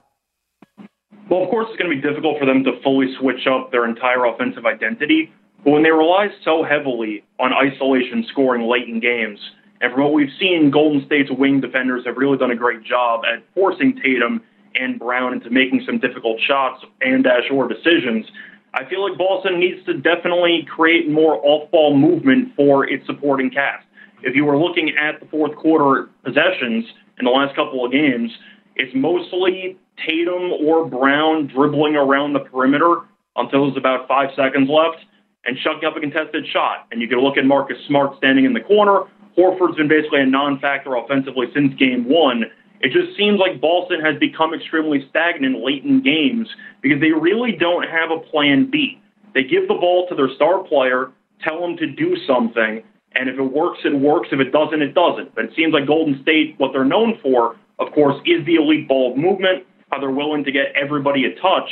Well, 1.29 1.43
of 1.43 1.49
course, 1.49 1.67
it's 1.69 1.77
going 1.77 1.91
to 1.91 1.95
be 1.95 2.01
difficult 2.01 2.39
for 2.39 2.45
them 2.45 2.63
to 2.63 2.81
fully 2.83 3.13
switch 3.19 3.45
up 3.45 3.71
their 3.71 3.87
entire 3.87 4.25
offensive 4.25 4.65
identity. 4.65 5.31
But 5.63 5.71
when 5.71 5.83
they 5.83 5.91
rely 5.91 6.29
so 6.43 6.63
heavily 6.63 7.23
on 7.39 7.51
isolation 7.53 8.25
scoring 8.29 8.67
late 8.67 8.87
in 8.87 8.99
games, 8.99 9.39
and 9.81 9.93
from 9.93 10.03
what 10.03 10.13
we've 10.13 10.33
seen, 10.39 10.71
Golden 10.71 11.05
State's 11.05 11.31
wing 11.31 11.61
defenders 11.61 12.05
have 12.05 12.17
really 12.17 12.37
done 12.37 12.51
a 12.51 12.55
great 12.55 12.83
job 12.83 13.21
at 13.25 13.43
forcing 13.53 13.95
Tatum 14.01 14.41
and 14.75 14.99
Brown 14.99 15.33
into 15.33 15.49
making 15.49 15.83
some 15.85 15.99
difficult 15.99 16.39
shots 16.41 16.83
and 17.01 17.23
dash 17.23 17.49
or 17.51 17.67
decisions. 17.67 18.25
I 18.73 18.85
feel 18.85 19.07
like 19.07 19.17
Boston 19.17 19.59
needs 19.59 19.83
to 19.85 19.95
definitely 19.95 20.67
create 20.69 21.09
more 21.09 21.35
off-ball 21.43 21.97
movement 21.97 22.55
for 22.55 22.87
its 22.87 23.05
supporting 23.05 23.49
cast. 23.49 23.85
If 24.21 24.35
you 24.35 24.45
were 24.45 24.57
looking 24.57 24.95
at 24.97 25.19
the 25.19 25.25
fourth 25.27 25.55
quarter 25.55 26.09
possessions 26.23 26.85
in 27.17 27.25
the 27.25 27.31
last 27.31 27.55
couple 27.55 27.85
of 27.85 27.91
games, 27.91 28.31
it's 28.75 28.93
mostly 28.93 29.77
Tatum 30.05 30.51
or 30.65 30.85
Brown 30.85 31.47
dribbling 31.47 31.95
around 31.95 32.33
the 32.33 32.41
perimeter 32.41 33.01
until 33.35 33.65
there's 33.65 33.77
about 33.77 34.07
five 34.07 34.29
seconds 34.35 34.69
left 34.69 35.05
and 35.45 35.57
chucking 35.63 35.85
up 35.85 35.95
a 35.95 35.99
contested 35.99 36.45
shot. 36.51 36.87
And 36.91 37.01
you 37.01 37.07
can 37.07 37.19
look 37.19 37.37
at 37.37 37.45
Marcus 37.45 37.77
Smart 37.87 38.17
standing 38.17 38.45
in 38.45 38.53
the 38.53 38.61
corner. 38.61 39.03
Horford's 39.37 39.77
been 39.77 39.87
basically 39.87 40.21
a 40.21 40.25
non-factor 40.25 40.95
offensively 40.95 41.47
since 41.53 41.73
game 41.75 42.05
one. 42.05 42.45
It 42.81 42.91
just 42.91 43.17
seems 43.17 43.39
like 43.39 43.59
Boston 43.59 43.99
has 44.01 44.17
become 44.19 44.53
extremely 44.53 45.05
stagnant 45.09 45.63
late 45.63 45.83
in 45.83 46.01
games 46.01 46.47
because 46.81 46.99
they 47.01 47.11
really 47.11 47.51
don't 47.51 47.83
have 47.83 48.11
a 48.11 48.19
plan 48.19 48.69
B. 48.71 49.01
They 49.33 49.43
give 49.43 49.67
the 49.67 49.75
ball 49.75 50.07
to 50.07 50.15
their 50.15 50.29
star 50.35 50.63
player, 50.63 51.11
tell 51.41 51.61
them 51.61 51.77
to 51.77 51.87
do 51.87 52.15
something, 52.25 52.83
and 53.15 53.29
if 53.29 53.37
it 53.37 53.43
works, 53.43 53.79
it 53.83 53.95
works. 53.95 54.29
If 54.31 54.39
it 54.39 54.51
doesn't, 54.51 54.81
it 54.81 54.93
doesn't. 54.93 55.33
But 55.35 55.45
it 55.45 55.51
seems 55.55 55.73
like 55.73 55.87
Golden 55.87 56.21
State, 56.21 56.55
what 56.57 56.71
they're 56.73 56.85
known 56.85 57.17
for, 57.21 57.55
of 57.79 57.91
course, 57.93 58.15
is 58.25 58.45
the 58.45 58.55
elite 58.55 58.87
ball 58.87 59.15
movement, 59.15 59.65
how 59.91 59.99
they're 59.99 60.11
willing 60.11 60.43
to 60.43 60.51
get 60.51 60.67
everybody 60.79 61.25
a 61.25 61.35
touch. 61.41 61.69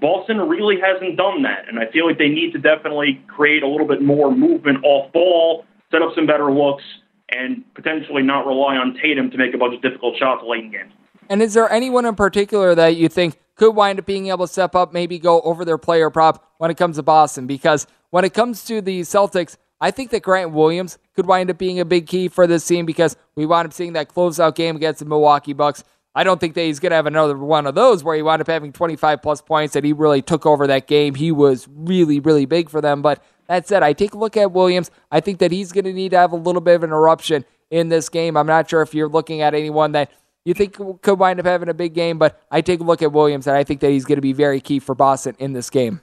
Boston 0.00 0.38
really 0.38 0.76
hasn't 0.80 1.16
done 1.16 1.42
that, 1.42 1.68
and 1.68 1.78
I 1.78 1.90
feel 1.90 2.06
like 2.06 2.18
they 2.18 2.28
need 2.28 2.52
to 2.52 2.58
definitely 2.58 3.20
create 3.26 3.62
a 3.62 3.68
little 3.68 3.86
bit 3.86 4.00
more 4.00 4.30
movement 4.30 4.84
off 4.84 5.12
ball, 5.12 5.64
set 5.90 6.02
up 6.02 6.14
some 6.14 6.26
better 6.26 6.52
looks, 6.52 6.84
and 7.30 7.64
potentially 7.74 8.22
not 8.22 8.46
rely 8.46 8.76
on 8.76 8.96
Tatum 9.02 9.30
to 9.30 9.38
make 9.38 9.54
a 9.54 9.58
bunch 9.58 9.74
of 9.74 9.82
difficult 9.82 10.16
shots 10.16 10.42
late 10.46 10.64
in 10.64 10.70
games. 10.70 10.92
And 11.28 11.42
is 11.42 11.54
there 11.54 11.70
anyone 11.70 12.06
in 12.06 12.14
particular 12.14 12.74
that 12.74 12.96
you 12.96 13.08
think 13.08 13.38
could 13.56 13.74
wind 13.74 13.98
up 13.98 14.06
being 14.06 14.28
able 14.28 14.46
to 14.46 14.52
step 14.52 14.74
up, 14.74 14.92
maybe 14.92 15.18
go 15.18 15.40
over 15.42 15.64
their 15.64 15.78
player 15.78 16.10
prop 16.10 16.52
when 16.58 16.70
it 16.70 16.76
comes 16.76 16.96
to 16.96 17.02
Boston? 17.02 17.46
Because 17.46 17.86
when 18.10 18.24
it 18.24 18.32
comes 18.32 18.64
to 18.64 18.80
the 18.80 19.00
Celtics, 19.02 19.56
I 19.80 19.90
think 19.90 20.10
that 20.10 20.22
Grant 20.22 20.52
Williams 20.52 20.98
could 21.14 21.26
wind 21.26 21.50
up 21.50 21.58
being 21.58 21.78
a 21.80 21.84
big 21.84 22.06
key 22.06 22.28
for 22.28 22.46
this 22.46 22.66
team 22.66 22.86
because 22.86 23.16
we 23.34 23.46
wound 23.46 23.66
up 23.66 23.72
seeing 23.72 23.92
that 23.92 24.08
closeout 24.08 24.54
game 24.54 24.76
against 24.76 25.00
the 25.00 25.04
Milwaukee 25.04 25.52
Bucks. 25.52 25.84
I 26.18 26.24
don't 26.24 26.40
think 26.40 26.54
that 26.54 26.62
he's 26.62 26.80
going 26.80 26.90
to 26.90 26.96
have 26.96 27.06
another 27.06 27.38
one 27.38 27.64
of 27.64 27.76
those 27.76 28.02
where 28.02 28.16
he 28.16 28.22
wound 28.22 28.42
up 28.42 28.48
having 28.48 28.72
25 28.72 29.22
plus 29.22 29.40
points 29.40 29.76
and 29.76 29.86
he 29.86 29.92
really 29.92 30.20
took 30.20 30.46
over 30.46 30.66
that 30.66 30.88
game. 30.88 31.14
He 31.14 31.30
was 31.30 31.68
really, 31.70 32.18
really 32.18 32.44
big 32.44 32.68
for 32.68 32.80
them. 32.80 33.02
But 33.02 33.22
that 33.46 33.68
said, 33.68 33.84
I 33.84 33.92
take 33.92 34.14
a 34.14 34.18
look 34.18 34.36
at 34.36 34.50
Williams. 34.50 34.90
I 35.12 35.20
think 35.20 35.38
that 35.38 35.52
he's 35.52 35.70
going 35.70 35.84
to 35.84 35.92
need 35.92 36.10
to 36.10 36.18
have 36.18 36.32
a 36.32 36.36
little 36.36 36.60
bit 36.60 36.74
of 36.74 36.82
an 36.82 36.90
eruption 36.90 37.44
in 37.70 37.88
this 37.88 38.08
game. 38.08 38.36
I'm 38.36 38.48
not 38.48 38.68
sure 38.68 38.82
if 38.82 38.94
you're 38.94 39.08
looking 39.08 39.42
at 39.42 39.54
anyone 39.54 39.92
that 39.92 40.10
you 40.44 40.54
think 40.54 40.76
could 41.02 41.20
wind 41.20 41.38
up 41.38 41.46
having 41.46 41.68
a 41.68 41.74
big 41.74 41.94
game, 41.94 42.18
but 42.18 42.42
I 42.50 42.62
take 42.62 42.80
a 42.80 42.82
look 42.82 43.00
at 43.00 43.12
Williams 43.12 43.46
and 43.46 43.56
I 43.56 43.62
think 43.62 43.78
that 43.78 43.90
he's 43.90 44.04
going 44.04 44.16
to 44.16 44.20
be 44.20 44.32
very 44.32 44.60
key 44.60 44.80
for 44.80 44.96
Boston 44.96 45.36
in 45.38 45.52
this 45.52 45.70
game. 45.70 46.00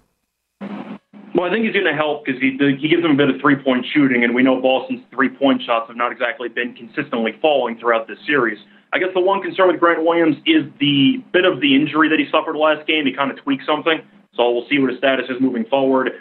Well, 0.62 1.44
I 1.44 1.50
think 1.50 1.66
he's 1.66 1.74
going 1.74 1.84
to 1.84 1.94
help 1.94 2.24
because 2.24 2.40
he 2.40 2.52
he 2.80 2.88
gives 2.88 3.04
them 3.04 3.12
a 3.12 3.16
bit 3.16 3.30
of 3.30 3.42
three 3.42 3.58
point 3.58 3.86
shooting, 3.94 4.24
and 4.24 4.34
we 4.34 4.44
know 4.44 4.62
Boston's 4.62 5.04
three 5.14 5.28
point 5.28 5.62
shots 5.64 5.90
have 5.90 5.98
not 5.98 6.14
exactly 6.14 6.48
been 6.48 6.74
consistently 6.74 7.36
falling 7.42 7.78
throughout 7.78 8.08
this 8.08 8.20
series. 8.26 8.58
I 8.96 8.98
guess 8.98 9.10
the 9.14 9.20
one 9.20 9.42
concern 9.42 9.68
with 9.68 9.78
Grant 9.78 10.06
Williams 10.06 10.38
is 10.46 10.64
the 10.80 11.22
bit 11.34 11.44
of 11.44 11.60
the 11.60 11.76
injury 11.76 12.08
that 12.08 12.18
he 12.18 12.32
suffered 12.32 12.56
last 12.56 12.88
game. 12.88 13.06
He 13.06 13.12
kind 13.12 13.30
of 13.30 13.36
tweaked 13.36 13.66
something, 13.66 14.00
so 14.34 14.50
we'll 14.50 14.66
see 14.70 14.80
what 14.80 14.90
his 14.90 14.98
status 15.00 15.26
is 15.28 15.36
moving 15.42 15.66
forward. 15.66 16.12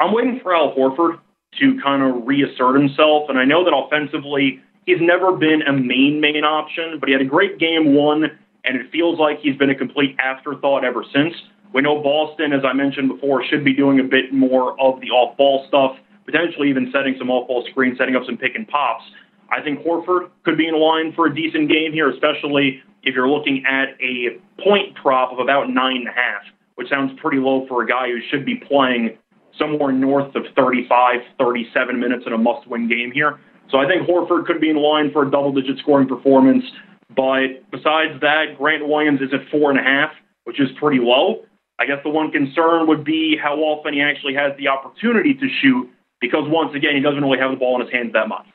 I'm 0.00 0.14
waiting 0.14 0.40
for 0.42 0.56
Al 0.56 0.74
Horford 0.74 1.20
to 1.60 1.78
kind 1.84 2.02
of 2.02 2.26
reassert 2.26 2.74
himself, 2.74 3.28
and 3.28 3.38
I 3.38 3.44
know 3.44 3.64
that 3.64 3.76
offensively 3.76 4.62
he's 4.86 4.96
never 4.98 5.36
been 5.36 5.60
a 5.60 5.74
main 5.74 6.22
main 6.22 6.42
option, 6.42 6.96
but 6.98 7.10
he 7.10 7.12
had 7.12 7.20
a 7.20 7.26
great 7.26 7.58
game 7.58 7.94
one, 7.94 8.24
and 8.64 8.80
it 8.80 8.90
feels 8.90 9.18
like 9.18 9.40
he's 9.40 9.58
been 9.58 9.68
a 9.68 9.76
complete 9.76 10.16
afterthought 10.18 10.86
ever 10.86 11.04
since. 11.12 11.34
We 11.74 11.82
know 11.82 12.02
Boston, 12.02 12.54
as 12.54 12.64
I 12.64 12.72
mentioned 12.72 13.10
before, 13.10 13.44
should 13.44 13.62
be 13.62 13.74
doing 13.74 14.00
a 14.00 14.04
bit 14.04 14.32
more 14.32 14.72
of 14.80 15.02
the 15.02 15.10
off 15.10 15.36
ball 15.36 15.66
stuff, 15.68 15.98
potentially 16.24 16.70
even 16.70 16.88
setting 16.94 17.14
some 17.18 17.30
off 17.30 17.46
ball 17.46 17.62
screens, 17.68 17.98
setting 17.98 18.16
up 18.16 18.22
some 18.24 18.38
pick 18.38 18.54
and 18.54 18.66
pops. 18.66 19.04
I 19.52 19.62
think 19.62 19.80
Horford 19.80 20.30
could 20.44 20.56
be 20.56 20.66
in 20.66 20.80
line 20.80 21.12
for 21.14 21.26
a 21.26 21.34
decent 21.34 21.68
game 21.68 21.92
here, 21.92 22.08
especially 22.10 22.82
if 23.02 23.14
you're 23.14 23.28
looking 23.28 23.64
at 23.68 23.90
a 24.00 24.40
point 24.62 24.94
prop 24.94 25.32
of 25.32 25.40
about 25.40 25.68
nine 25.68 25.96
and 25.96 26.08
a 26.08 26.12
half, 26.12 26.42
which 26.76 26.88
sounds 26.88 27.12
pretty 27.20 27.38
low 27.38 27.66
for 27.68 27.82
a 27.82 27.86
guy 27.86 28.06
who 28.08 28.18
should 28.30 28.46
be 28.46 28.54
playing 28.56 29.18
somewhere 29.58 29.92
north 29.92 30.34
of 30.34 30.44
35, 30.56 31.20
37 31.38 32.00
minutes 32.00 32.24
in 32.26 32.32
a 32.32 32.38
must 32.38 32.66
win 32.66 32.88
game 32.88 33.12
here. 33.12 33.38
So 33.70 33.78
I 33.78 33.86
think 33.86 34.08
Horford 34.08 34.46
could 34.46 34.60
be 34.60 34.70
in 34.70 34.76
line 34.76 35.12
for 35.12 35.26
a 35.26 35.30
double 35.30 35.52
digit 35.52 35.78
scoring 35.78 36.08
performance. 36.08 36.64
But 37.14 37.68
besides 37.70 38.20
that, 38.22 38.56
Grant 38.56 38.88
Williams 38.88 39.20
is 39.20 39.34
at 39.34 39.46
four 39.50 39.70
and 39.70 39.78
a 39.78 39.82
half, 39.82 40.12
which 40.44 40.58
is 40.58 40.68
pretty 40.80 40.98
low. 40.98 41.44
I 41.78 41.84
guess 41.84 41.98
the 42.04 42.10
one 42.10 42.30
concern 42.30 42.86
would 42.86 43.04
be 43.04 43.36
how 43.36 43.56
often 43.56 43.92
he 43.92 44.00
actually 44.00 44.34
has 44.34 44.52
the 44.56 44.68
opportunity 44.68 45.34
to 45.34 45.48
shoot, 45.60 45.90
because 46.20 46.44
once 46.48 46.74
again, 46.74 46.94
he 46.94 47.00
doesn't 47.00 47.20
really 47.20 47.38
have 47.38 47.50
the 47.50 47.56
ball 47.56 47.76
in 47.80 47.82
his 47.82 47.92
hands 47.92 48.12
that 48.14 48.28
much. 48.28 48.46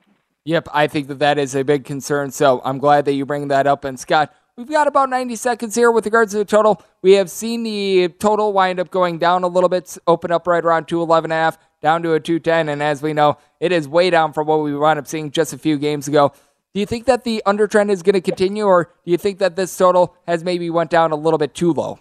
Yep, 0.47 0.69
I 0.71 0.87
think 0.87 1.09
that 1.09 1.19
that 1.19 1.37
is 1.37 1.55
a 1.55 1.63
big 1.65 1.83
concern. 1.83 2.31
So 2.31 2.61
I'm 2.63 2.77
glad 2.77 3.03
that 3.03 3.11
you 3.11 3.25
bring 3.25 3.49
that 3.49 3.67
up. 3.67 3.83
And 3.83 3.99
Scott, 3.99 4.33
we've 4.55 4.69
got 4.69 4.87
about 4.87 5.09
90 5.09 5.35
seconds 5.35 5.75
here 5.75 5.91
with 5.91 6.05
regards 6.05 6.31
to 6.31 6.37
the 6.37 6.45
total. 6.45 6.81
We 7.01 7.11
have 7.15 7.29
seen 7.29 7.63
the 7.63 8.07
total 8.17 8.53
wind 8.53 8.79
up 8.79 8.89
going 8.89 9.17
down 9.17 9.43
a 9.43 9.49
little 9.49 9.67
bit, 9.67 9.97
open 10.07 10.31
up 10.31 10.47
right 10.47 10.63
around 10.63 10.87
211 10.87 11.33
and 11.33 11.37
a 11.37 11.43
half, 11.43 11.57
down 11.81 12.01
to 12.03 12.13
a 12.13 12.21
210. 12.21 12.69
And 12.69 12.81
as 12.81 13.01
we 13.01 13.11
know, 13.11 13.37
it 13.59 13.73
is 13.73 13.89
way 13.89 14.09
down 14.09 14.31
from 14.31 14.47
what 14.47 14.61
we 14.61 14.73
wound 14.73 14.97
up 14.97 15.05
seeing 15.05 15.31
just 15.31 15.51
a 15.51 15.57
few 15.57 15.77
games 15.77 16.07
ago. 16.07 16.31
Do 16.73 16.79
you 16.79 16.85
think 16.85 17.07
that 17.07 17.25
the 17.25 17.43
undertrend 17.45 17.89
is 17.89 18.01
going 18.01 18.13
to 18.13 18.21
continue, 18.21 18.63
or 18.63 18.85
do 19.03 19.11
you 19.11 19.17
think 19.17 19.39
that 19.39 19.57
this 19.57 19.75
total 19.75 20.15
has 20.27 20.45
maybe 20.45 20.69
went 20.69 20.89
down 20.89 21.11
a 21.11 21.17
little 21.17 21.37
bit 21.37 21.53
too 21.55 21.73
low? 21.73 21.99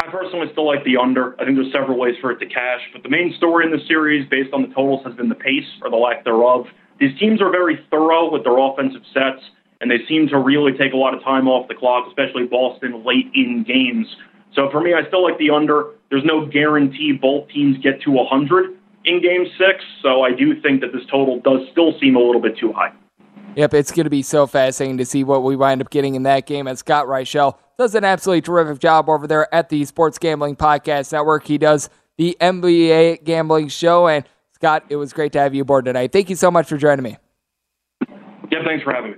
I 0.00 0.06
personally 0.10 0.46
still 0.52 0.66
like 0.66 0.82
the 0.84 0.96
under. 0.96 1.38
I 1.38 1.44
think 1.44 1.58
there's 1.58 1.72
several 1.72 1.98
ways 1.98 2.14
for 2.22 2.30
it 2.30 2.38
to 2.38 2.46
cash, 2.46 2.80
but 2.94 3.02
the 3.02 3.10
main 3.10 3.34
story 3.36 3.66
in 3.66 3.70
the 3.70 3.84
series, 3.86 4.26
based 4.30 4.54
on 4.54 4.62
the 4.62 4.68
totals, 4.68 5.04
has 5.04 5.14
been 5.14 5.28
the 5.28 5.34
pace 5.34 5.68
or 5.82 5.90
the 5.90 5.96
lack 5.96 6.24
thereof. 6.24 6.64
These 7.00 7.18
teams 7.18 7.40
are 7.40 7.50
very 7.50 7.84
thorough 7.90 8.30
with 8.30 8.44
their 8.44 8.58
offensive 8.58 9.02
sets, 9.12 9.42
and 9.80 9.90
they 9.90 9.98
seem 10.08 10.28
to 10.28 10.38
really 10.38 10.72
take 10.72 10.92
a 10.92 10.96
lot 10.96 11.14
of 11.14 11.22
time 11.22 11.48
off 11.48 11.68
the 11.68 11.74
clock, 11.74 12.06
especially 12.08 12.44
Boston 12.44 13.04
late 13.04 13.30
in 13.34 13.64
games. 13.66 14.06
So 14.54 14.70
for 14.70 14.80
me, 14.80 14.94
I 14.94 15.06
still 15.08 15.22
like 15.22 15.38
the 15.38 15.50
under. 15.50 15.94
There's 16.10 16.24
no 16.24 16.46
guarantee 16.46 17.12
both 17.12 17.48
teams 17.48 17.78
get 17.82 18.00
to 18.02 18.10
100 18.10 18.76
in 19.04 19.20
game 19.20 19.46
six, 19.58 19.82
so 20.02 20.22
I 20.22 20.32
do 20.32 20.60
think 20.60 20.80
that 20.82 20.92
this 20.92 21.02
total 21.10 21.40
does 21.40 21.66
still 21.72 21.98
seem 21.98 22.16
a 22.16 22.20
little 22.20 22.40
bit 22.40 22.56
too 22.58 22.72
high. 22.72 22.92
Yep, 23.56 23.74
it's 23.74 23.90
going 23.90 24.04
to 24.04 24.10
be 24.10 24.22
so 24.22 24.46
fascinating 24.46 24.96
to 24.98 25.04
see 25.04 25.24
what 25.24 25.42
we 25.42 25.56
wind 25.56 25.82
up 25.82 25.90
getting 25.90 26.14
in 26.14 26.22
that 26.22 26.46
game. 26.46 26.66
And 26.66 26.78
Scott 26.78 27.06
Reichel 27.06 27.58
does 27.76 27.94
an 27.94 28.04
absolutely 28.04 28.40
terrific 28.40 28.78
job 28.78 29.10
over 29.10 29.26
there 29.26 29.52
at 29.54 29.68
the 29.68 29.84
Sports 29.84 30.18
Gambling 30.18 30.56
Podcast 30.56 31.12
Network. 31.12 31.46
He 31.46 31.58
does 31.58 31.90
the 32.16 32.36
NBA 32.40 33.24
Gambling 33.24 33.68
Show. 33.68 34.08
And 34.08 34.24
Scott, 34.62 34.84
it 34.90 34.94
was 34.94 35.12
great 35.12 35.32
to 35.32 35.40
have 35.40 35.56
you 35.56 35.62
aboard 35.62 35.86
tonight. 35.86 36.12
Thank 36.12 36.30
you 36.30 36.36
so 36.36 36.48
much 36.48 36.68
for 36.68 36.76
joining 36.76 37.02
me. 37.02 37.16
Yeah, 38.48 38.62
thanks 38.64 38.84
for 38.84 38.92
having 38.92 39.10
me. 39.10 39.16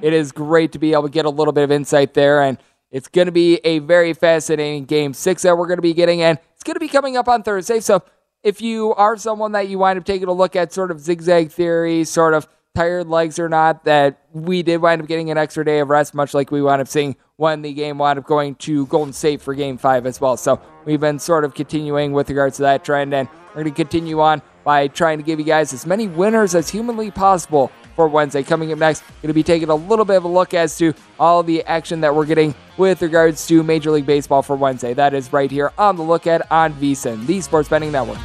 It 0.00 0.14
is 0.14 0.32
great 0.32 0.72
to 0.72 0.78
be 0.78 0.94
able 0.94 1.02
to 1.02 1.10
get 1.10 1.26
a 1.26 1.28
little 1.28 1.52
bit 1.52 1.62
of 1.62 1.70
insight 1.70 2.14
there. 2.14 2.40
And 2.40 2.56
it's 2.90 3.06
going 3.06 3.26
to 3.26 3.32
be 3.32 3.56
a 3.64 3.80
very 3.80 4.14
fascinating 4.14 4.86
game 4.86 5.12
six 5.12 5.42
that 5.42 5.58
we're 5.58 5.66
going 5.66 5.76
to 5.76 5.82
be 5.82 5.92
getting. 5.92 6.22
And 6.22 6.38
it's 6.54 6.64
going 6.64 6.72
to 6.72 6.80
be 6.80 6.88
coming 6.88 7.18
up 7.18 7.28
on 7.28 7.42
Thursday. 7.42 7.80
So 7.80 8.02
if 8.42 8.62
you 8.62 8.94
are 8.94 9.18
someone 9.18 9.52
that 9.52 9.68
you 9.68 9.78
wind 9.78 9.98
up 9.98 10.06
taking 10.06 10.26
a 10.26 10.32
look 10.32 10.56
at 10.56 10.72
sort 10.72 10.90
of 10.90 11.00
zigzag 11.00 11.50
theory, 11.50 12.04
sort 12.04 12.32
of 12.32 12.48
tired 12.74 13.08
legs 13.08 13.38
or 13.38 13.50
not, 13.50 13.84
that 13.84 14.22
we 14.32 14.62
did 14.62 14.80
wind 14.80 15.02
up 15.02 15.06
getting 15.06 15.30
an 15.30 15.36
extra 15.36 15.66
day 15.66 15.80
of 15.80 15.90
rest, 15.90 16.14
much 16.14 16.32
like 16.32 16.50
we 16.50 16.62
wound 16.62 16.80
up 16.80 16.88
seeing 16.88 17.14
when 17.36 17.60
the 17.60 17.74
game 17.74 17.98
wound 17.98 18.18
up 18.18 18.24
going 18.24 18.54
to 18.54 18.86
Golden 18.86 19.12
State 19.12 19.42
for 19.42 19.54
game 19.54 19.76
five 19.76 20.06
as 20.06 20.18
well. 20.18 20.38
So 20.38 20.58
we've 20.86 20.98
been 20.98 21.18
sort 21.18 21.44
of 21.44 21.52
continuing 21.52 22.14
with 22.14 22.30
regards 22.30 22.56
to 22.56 22.62
that 22.62 22.84
trend, 22.84 23.12
and 23.12 23.28
we're 23.58 23.64
going 23.64 23.74
to 23.74 23.76
continue 23.76 24.20
on 24.20 24.40
by 24.62 24.86
trying 24.86 25.18
to 25.18 25.24
give 25.24 25.40
you 25.40 25.44
guys 25.44 25.72
as 25.72 25.84
many 25.84 26.06
winners 26.06 26.54
as 26.54 26.68
humanly 26.68 27.10
possible 27.10 27.72
for 27.96 28.06
Wednesday. 28.06 28.44
Coming 28.44 28.70
up 28.70 28.78
next, 28.78 29.02
going 29.20 29.28
to 29.28 29.32
be 29.32 29.42
taking 29.42 29.68
a 29.68 29.74
little 29.74 30.04
bit 30.04 30.16
of 30.16 30.22
a 30.22 30.28
look 30.28 30.54
as 30.54 30.78
to 30.78 30.94
all 31.18 31.42
the 31.42 31.64
action 31.64 32.02
that 32.02 32.14
we're 32.14 32.24
getting 32.24 32.54
with 32.76 33.02
regards 33.02 33.48
to 33.48 33.64
Major 33.64 33.90
League 33.90 34.06
Baseball 34.06 34.42
for 34.42 34.54
Wednesday. 34.54 34.94
That 34.94 35.12
is 35.12 35.32
right 35.32 35.50
here 35.50 35.72
on 35.76 35.96
the 35.96 36.04
look 36.04 36.28
at 36.28 36.48
on 36.52 36.72
VSIN, 36.74 37.26
the 37.26 37.40
Sports 37.40 37.68
Betting 37.68 37.90
Network. 37.90 38.18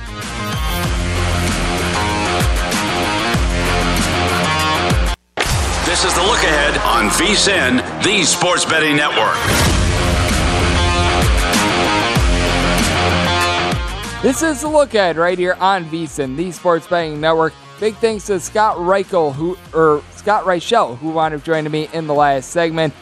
This 5.88 6.06
is 6.06 6.14
the 6.14 6.22
look 6.22 6.44
ahead 6.44 6.78
on 6.80 7.10
VSIN, 7.10 8.04
the 8.04 8.24
Sports 8.24 8.66
Betting 8.66 8.96
Network. 8.96 9.73
This 14.24 14.42
is 14.42 14.62
the 14.62 14.70
look 14.70 14.94
ahead 14.94 15.18
right 15.18 15.38
here 15.38 15.58
on 15.60 15.84
VSIN, 15.84 16.38
the 16.38 16.50
Sports 16.54 16.88
Betting 16.88 17.20
Network. 17.20 17.52
Big 17.82 17.94
thanks 17.96 18.28
to 18.28 18.40
Scott 18.40 18.78
Reichel, 18.78 19.34
who 19.34 19.58
or 19.74 20.02
Scott 20.12 20.46
Reichel, 20.46 20.98
who 20.98 21.10
wound 21.10 21.34
up 21.34 21.44
joining 21.44 21.70
me 21.70 21.90
in 21.92 22.08
the 22.08 22.14
last 22.14 22.52
segment. 22.52 22.94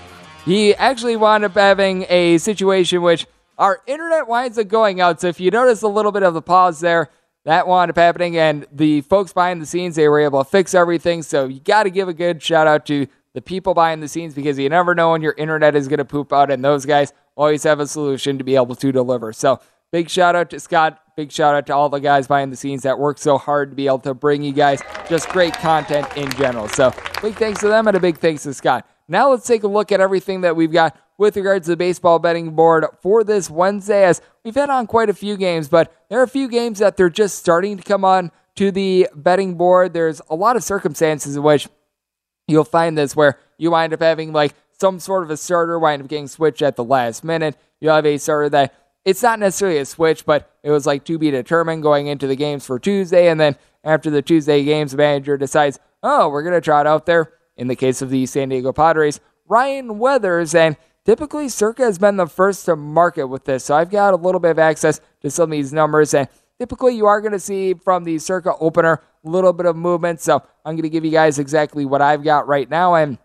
He 0.45 0.73
actually 0.73 1.17
wound 1.17 1.45
up 1.45 1.53
having 1.53 2.07
a 2.09 2.39
situation 2.39 3.03
which 3.03 3.27
our 3.59 3.83
internet 3.85 4.27
winds 4.27 4.57
up 4.57 4.67
going 4.67 4.99
out. 4.99 5.21
So 5.21 5.27
if 5.27 5.39
you 5.39 5.51
notice 5.51 5.83
a 5.83 5.87
little 5.87 6.11
bit 6.11 6.23
of 6.23 6.33
the 6.33 6.41
pause 6.41 6.79
there, 6.79 7.11
that 7.45 7.67
wound 7.67 7.91
up 7.91 7.97
happening, 7.97 8.35
and 8.37 8.65
the 8.71 9.01
folks 9.01 9.31
behind 9.31 9.61
the 9.61 9.67
scenes 9.67 9.97
they 9.97 10.09
were 10.09 10.21
able 10.21 10.43
to 10.43 10.49
fix 10.49 10.73
everything. 10.73 11.21
So 11.21 11.45
you 11.45 11.59
got 11.59 11.83
to 11.83 11.91
give 11.91 12.07
a 12.07 12.15
good 12.15 12.41
shout 12.41 12.65
out 12.65 12.87
to 12.87 13.05
the 13.35 13.43
people 13.43 13.75
behind 13.75 14.01
the 14.01 14.07
scenes 14.07 14.33
because 14.33 14.57
you 14.57 14.69
never 14.69 14.95
know 14.95 15.11
when 15.11 15.21
your 15.21 15.35
internet 15.37 15.75
is 15.75 15.87
going 15.87 15.99
to 15.99 16.05
poop 16.05 16.33
out, 16.33 16.49
and 16.49 16.65
those 16.65 16.87
guys 16.87 17.13
always 17.35 17.61
have 17.61 17.79
a 17.79 17.85
solution 17.85 18.39
to 18.39 18.43
be 18.43 18.55
able 18.55 18.73
to 18.73 18.91
deliver. 18.91 19.31
So 19.33 19.59
big 19.91 20.09
shout 20.09 20.35
out 20.35 20.49
to 20.49 20.59
Scott. 20.59 20.99
Big 21.17 21.31
shout 21.31 21.55
out 21.55 21.65
to 21.67 21.75
all 21.75 21.89
the 21.89 21.99
guys 21.99 22.27
behind 22.27 22.51
the 22.51 22.55
scenes 22.55 22.83
that 22.83 22.97
work 22.97 23.17
so 23.17 23.37
hard 23.37 23.71
to 23.71 23.75
be 23.75 23.85
able 23.85 23.99
to 23.99 24.13
bring 24.13 24.43
you 24.43 24.53
guys 24.53 24.81
just 25.09 25.27
great 25.29 25.53
content 25.53 26.07
in 26.15 26.29
general. 26.31 26.67
So 26.69 26.93
big 27.21 27.35
thanks 27.35 27.59
to 27.61 27.67
them 27.67 27.87
and 27.87 27.97
a 27.97 27.99
big 27.99 28.17
thanks 28.17 28.43
to 28.43 28.53
Scott. 28.53 28.87
Now 29.07 29.29
let's 29.29 29.45
take 29.45 29.63
a 29.63 29.67
look 29.67 29.91
at 29.91 29.99
everything 29.99 30.41
that 30.41 30.55
we've 30.55 30.71
got 30.71 30.97
with 31.17 31.35
regards 31.35 31.65
to 31.65 31.71
the 31.71 31.77
baseball 31.77 32.17
betting 32.17 32.51
board 32.55 32.85
for 33.01 33.23
this 33.23 33.49
Wednesday, 33.49 34.05
as 34.05 34.21
we've 34.45 34.55
had 34.55 34.69
on 34.69 34.87
quite 34.87 35.09
a 35.09 35.13
few 35.13 35.35
games, 35.35 35.67
but 35.67 35.93
there 36.09 36.19
are 36.19 36.23
a 36.23 36.27
few 36.27 36.47
games 36.47 36.79
that 36.79 36.97
they're 36.97 37.09
just 37.09 37.37
starting 37.37 37.77
to 37.77 37.83
come 37.83 38.05
on 38.05 38.31
to 38.55 38.71
the 38.71 39.07
betting 39.13 39.55
board. 39.55 39.93
There's 39.93 40.21
a 40.29 40.35
lot 40.35 40.55
of 40.55 40.63
circumstances 40.63 41.35
in 41.35 41.43
which 41.43 41.67
you'll 42.47 42.63
find 42.63 42.97
this 42.97 43.15
where 43.15 43.37
you 43.57 43.71
wind 43.71 43.93
up 43.93 44.01
having 44.01 44.31
like 44.33 44.55
some 44.79 44.99
sort 44.99 45.23
of 45.23 45.29
a 45.29 45.37
starter 45.37 45.77
wind 45.77 46.01
up 46.01 46.07
getting 46.07 46.27
switched 46.27 46.61
at 46.61 46.75
the 46.75 46.83
last 46.83 47.23
minute. 47.23 47.55
You'll 47.79 47.95
have 47.95 48.05
a 48.05 48.17
starter 48.17 48.49
that 48.49 48.73
it's 49.05 49.23
not 49.23 49.39
necessarily 49.39 49.79
a 49.79 49.85
switch, 49.85 50.25
but 50.25 50.51
it 50.63 50.71
was 50.71 50.85
like 50.85 51.03
to 51.05 51.17
be 51.17 51.31
determined 51.31 51.83
going 51.83 52.07
into 52.07 52.27
the 52.27 52.35
games 52.35 52.65
for 52.65 52.79
Tuesday. 52.79 53.29
And 53.29 53.39
then 53.39 53.55
after 53.83 54.09
the 54.09 54.21
Tuesday 54.21 54.63
games, 54.63 54.91
the 54.91 54.97
manager 54.97 55.37
decides, 55.37 55.79
oh, 56.03 56.29
we're 56.29 56.43
going 56.43 56.53
to 56.53 56.61
try 56.61 56.81
it 56.81 56.87
out 56.87 57.05
there. 57.05 57.33
In 57.57 57.67
the 57.67 57.75
case 57.75 58.01
of 58.01 58.09
the 58.09 58.25
San 58.25 58.49
Diego 58.49 58.71
Padres, 58.71 59.19
Ryan 59.45 59.99
Weathers. 59.99 60.55
And 60.55 60.77
Typically, 61.03 61.49
Circa 61.49 61.83
has 61.83 61.97
been 61.97 62.17
the 62.17 62.27
first 62.27 62.65
to 62.65 62.75
market 62.75 63.25
with 63.25 63.45
this, 63.45 63.65
so 63.65 63.75
I've 63.75 63.89
got 63.89 64.13
a 64.13 64.17
little 64.17 64.39
bit 64.39 64.51
of 64.51 64.59
access 64.59 65.01
to 65.21 65.31
some 65.31 65.45
of 65.45 65.51
these 65.51 65.73
numbers. 65.73 66.13
And 66.13 66.27
typically, 66.59 66.95
you 66.95 67.07
are 67.07 67.21
going 67.21 67.31
to 67.31 67.39
see 67.39 67.73
from 67.73 68.03
the 68.03 68.19
Circa 68.19 68.53
opener 68.59 69.01
a 69.25 69.29
little 69.29 69.51
bit 69.51 69.65
of 69.65 69.75
movement. 69.75 70.21
So 70.21 70.43
I'm 70.63 70.75
going 70.75 70.83
to 70.83 70.89
give 70.89 71.03
you 71.03 71.11
guys 71.11 71.39
exactly 71.39 71.85
what 71.85 72.03
I've 72.03 72.23
got 72.23 72.47
right 72.47 72.69
now, 72.69 72.95
and 72.95 73.17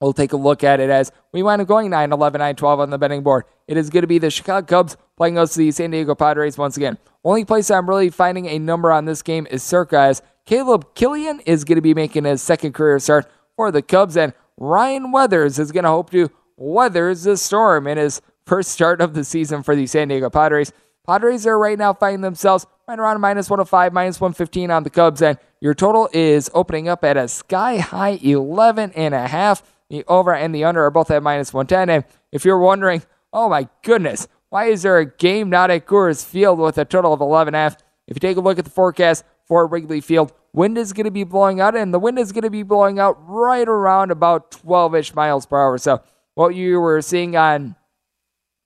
we'll 0.00 0.12
take 0.12 0.32
a 0.32 0.36
look 0.36 0.64
at 0.64 0.80
it 0.80 0.90
as 0.90 1.12
we 1.32 1.42
wind 1.42 1.62
up 1.62 1.68
going 1.68 1.90
9 1.90 2.12
11, 2.12 2.38
9 2.38 2.56
12 2.56 2.80
on 2.80 2.90
the 2.90 2.98
betting 2.98 3.22
board. 3.22 3.44
It 3.68 3.76
is 3.76 3.90
going 3.90 4.02
to 4.02 4.08
be 4.08 4.18
the 4.18 4.30
Chicago 4.30 4.66
Cubs 4.66 4.96
playing 5.16 5.38
us 5.38 5.54
the 5.54 5.70
San 5.70 5.90
Diego 5.90 6.14
Padres 6.14 6.58
once 6.58 6.76
again. 6.76 6.98
Only 7.24 7.44
place 7.44 7.70
I'm 7.70 7.88
really 7.88 8.10
finding 8.10 8.46
a 8.46 8.58
number 8.58 8.90
on 8.90 9.04
this 9.04 9.22
game 9.22 9.46
is 9.50 9.62
Circa, 9.62 9.98
as 9.98 10.22
Caleb 10.46 10.94
Killian 10.94 11.40
is 11.40 11.64
going 11.64 11.76
to 11.76 11.82
be 11.82 11.94
making 11.94 12.24
his 12.24 12.42
second 12.42 12.72
career 12.72 12.98
start 12.98 13.30
for 13.56 13.70
the 13.70 13.82
Cubs, 13.82 14.16
and 14.16 14.32
Ryan 14.56 15.12
Weathers 15.12 15.58
is 15.58 15.70
going 15.70 15.84
to 15.84 15.90
hope 15.90 16.10
to 16.10 16.30
weather 16.56 17.14
the 17.14 17.36
storm 17.36 17.86
in 17.86 17.98
his 17.98 18.20
first 18.46 18.70
start 18.70 19.00
of 19.00 19.14
the 19.14 19.24
season 19.24 19.62
for 19.62 19.76
the 19.76 19.86
San 19.86 20.08
Diego 20.08 20.30
Padres. 20.30 20.72
Padres 21.06 21.46
are 21.46 21.58
right 21.58 21.78
now 21.78 21.92
finding 21.92 22.20
themselves 22.20 22.66
right 22.88 22.98
around 22.98 23.20
minus 23.20 23.48
105, 23.48 23.92
minus 23.92 24.20
115 24.20 24.70
on 24.70 24.82
the 24.82 24.90
Cubs, 24.90 25.22
and 25.22 25.38
your 25.60 25.74
total 25.74 26.08
is 26.12 26.50
opening 26.54 26.88
up 26.88 27.04
at 27.04 27.16
a 27.16 27.28
sky 27.28 27.78
high 27.78 28.18
11 28.22 28.92
and 28.92 29.14
a 29.14 29.28
half. 29.28 29.62
The 29.90 30.04
over 30.08 30.34
and 30.34 30.54
the 30.54 30.64
under 30.64 30.84
are 30.84 30.90
both 30.90 31.10
at 31.10 31.22
minus 31.22 31.52
110. 31.52 31.90
And 31.90 32.04
if 32.32 32.44
you're 32.44 32.58
wondering, 32.58 33.02
oh 33.32 33.48
my 33.48 33.68
goodness, 33.82 34.28
why 34.48 34.66
is 34.66 34.82
there 34.82 34.98
a 34.98 35.06
game 35.06 35.50
not 35.50 35.70
at 35.70 35.86
Coors 35.86 36.24
Field 36.24 36.58
with 36.58 36.78
a 36.78 36.84
total 36.84 37.12
of 37.12 37.20
11 37.20 37.54
and 37.54 37.60
half? 37.60 37.76
If 38.06 38.16
you 38.16 38.20
take 38.20 38.36
a 38.36 38.40
look 38.40 38.58
at 38.58 38.64
the 38.64 38.70
forecast 38.70 39.24
for 39.44 39.66
Wrigley 39.66 40.00
Field, 40.00 40.32
wind 40.52 40.78
is 40.78 40.92
going 40.92 41.04
to 41.04 41.10
be 41.10 41.24
blowing 41.24 41.60
out, 41.60 41.76
and 41.76 41.92
the 41.92 41.98
wind 41.98 42.18
is 42.18 42.32
going 42.32 42.42
to 42.42 42.50
be 42.50 42.62
blowing 42.62 42.98
out 42.98 43.16
right 43.28 43.68
around 43.68 44.10
about 44.10 44.50
12 44.50 44.94
ish 44.94 45.14
miles 45.14 45.46
per 45.46 45.60
hour. 45.60 45.78
So 45.78 46.02
what 46.34 46.54
you 46.54 46.80
were 46.80 47.02
seeing 47.02 47.36
on 47.36 47.76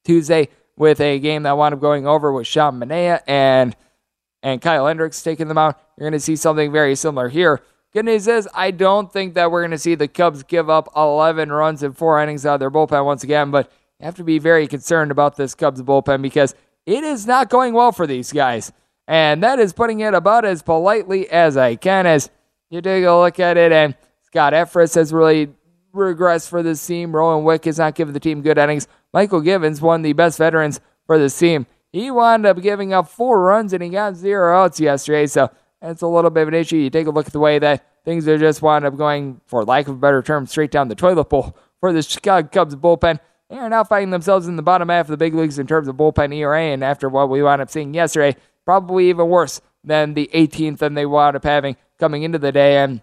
Tuesday 0.04 0.48
with 0.76 1.00
a 1.00 1.18
game 1.18 1.42
that 1.44 1.56
wound 1.56 1.74
up 1.74 1.80
going 1.80 2.06
over 2.06 2.32
with 2.32 2.46
Sean 2.46 2.80
Manaea 2.80 3.20
and 3.26 3.76
and 4.42 4.60
Kyle 4.60 4.86
Hendricks 4.86 5.22
taking 5.22 5.48
them 5.48 5.56
out. 5.56 5.80
You're 5.96 6.04
going 6.04 6.18
to 6.18 6.20
see 6.20 6.36
something 6.36 6.70
very 6.70 6.94
similar 6.96 7.30
here. 7.30 7.62
Good 7.94 8.06
news 8.06 8.26
is, 8.26 8.48
I 8.52 8.72
don't 8.72 9.12
think 9.12 9.34
that 9.34 9.52
we're 9.52 9.60
going 9.60 9.70
to 9.70 9.78
see 9.78 9.94
the 9.94 10.08
Cubs 10.08 10.42
give 10.42 10.68
up 10.68 10.88
11 10.96 11.52
runs 11.52 11.84
in 11.84 11.92
four 11.92 12.20
innings 12.20 12.44
out 12.44 12.54
of 12.54 12.60
their 12.60 12.70
bullpen 12.70 13.04
once 13.04 13.22
again, 13.22 13.52
but 13.52 13.70
you 14.00 14.06
have 14.06 14.16
to 14.16 14.24
be 14.24 14.40
very 14.40 14.66
concerned 14.66 15.12
about 15.12 15.36
this 15.36 15.54
Cubs 15.54 15.80
bullpen 15.80 16.20
because 16.20 16.56
it 16.86 17.04
is 17.04 17.24
not 17.24 17.48
going 17.48 17.72
well 17.72 17.92
for 17.92 18.04
these 18.04 18.32
guys. 18.32 18.72
And 19.06 19.44
that 19.44 19.60
is 19.60 19.72
putting 19.72 20.00
it 20.00 20.12
about 20.12 20.44
as 20.44 20.60
politely 20.60 21.30
as 21.30 21.56
I 21.56 21.76
can 21.76 22.04
as 22.04 22.30
you 22.68 22.80
take 22.80 23.04
a 23.04 23.12
look 23.12 23.38
at 23.38 23.56
it. 23.56 23.70
And 23.70 23.94
Scott 24.22 24.54
Effross 24.54 24.96
has 24.96 25.12
really 25.12 25.54
regress 25.92 26.48
for 26.48 26.64
this 26.64 26.84
team. 26.84 27.14
Rowan 27.14 27.44
Wick 27.44 27.64
is 27.64 27.78
not 27.78 27.94
giving 27.94 28.12
the 28.12 28.18
team 28.18 28.42
good 28.42 28.58
innings. 28.58 28.88
Mychal 29.14 29.44
Givens, 29.44 29.80
one 29.80 30.00
of 30.00 30.04
the 30.04 30.14
best 30.14 30.38
veterans 30.38 30.80
for 31.06 31.16
this 31.16 31.38
team, 31.38 31.64
he 31.92 32.10
wound 32.10 32.44
up 32.44 32.60
giving 32.60 32.92
up 32.92 33.06
four 33.06 33.40
runs 33.40 33.72
and 33.72 33.84
he 33.84 33.88
got 33.88 34.16
zero 34.16 34.64
outs 34.64 34.80
yesterday. 34.80 35.26
So 35.26 35.48
that's 35.84 36.02
a 36.02 36.06
little 36.06 36.30
bit 36.30 36.42
of 36.42 36.48
an 36.48 36.54
issue. 36.54 36.76
You 36.76 36.90
take 36.90 37.06
a 37.06 37.10
look 37.10 37.26
at 37.26 37.32
the 37.32 37.38
way 37.38 37.58
that 37.58 37.86
things 38.04 38.26
are 38.26 38.38
just 38.38 38.62
wound 38.62 38.86
up 38.86 38.96
going, 38.96 39.40
for 39.46 39.64
lack 39.64 39.86
of 39.86 39.96
a 39.96 39.98
better 39.98 40.22
term, 40.22 40.46
straight 40.46 40.70
down 40.70 40.88
the 40.88 40.94
toilet 40.94 41.28
bowl 41.28 41.56
for 41.78 41.92
the 41.92 42.02
Chicago 42.02 42.48
Cubs 42.50 42.74
bullpen. 42.74 43.20
They 43.50 43.56
are 43.56 43.68
now 43.68 43.84
finding 43.84 44.10
themselves 44.10 44.48
in 44.48 44.56
the 44.56 44.62
bottom 44.62 44.88
half 44.88 45.06
of 45.06 45.10
the 45.10 45.16
big 45.18 45.34
leagues 45.34 45.58
in 45.58 45.66
terms 45.66 45.86
of 45.86 45.96
bullpen 45.96 46.34
ERA, 46.34 46.62
and 46.62 46.82
after 46.82 47.08
what 47.08 47.28
we 47.28 47.42
wound 47.42 47.60
up 47.60 47.70
seeing 47.70 47.92
yesterday, 47.92 48.36
probably 48.64 49.10
even 49.10 49.28
worse 49.28 49.60
than 49.84 50.14
the 50.14 50.30
18th 50.32 50.78
than 50.78 50.94
they 50.94 51.04
wound 51.04 51.36
up 51.36 51.44
having 51.44 51.76
coming 51.98 52.22
into 52.22 52.38
the 52.38 52.50
day. 52.50 52.78
And 52.78 53.02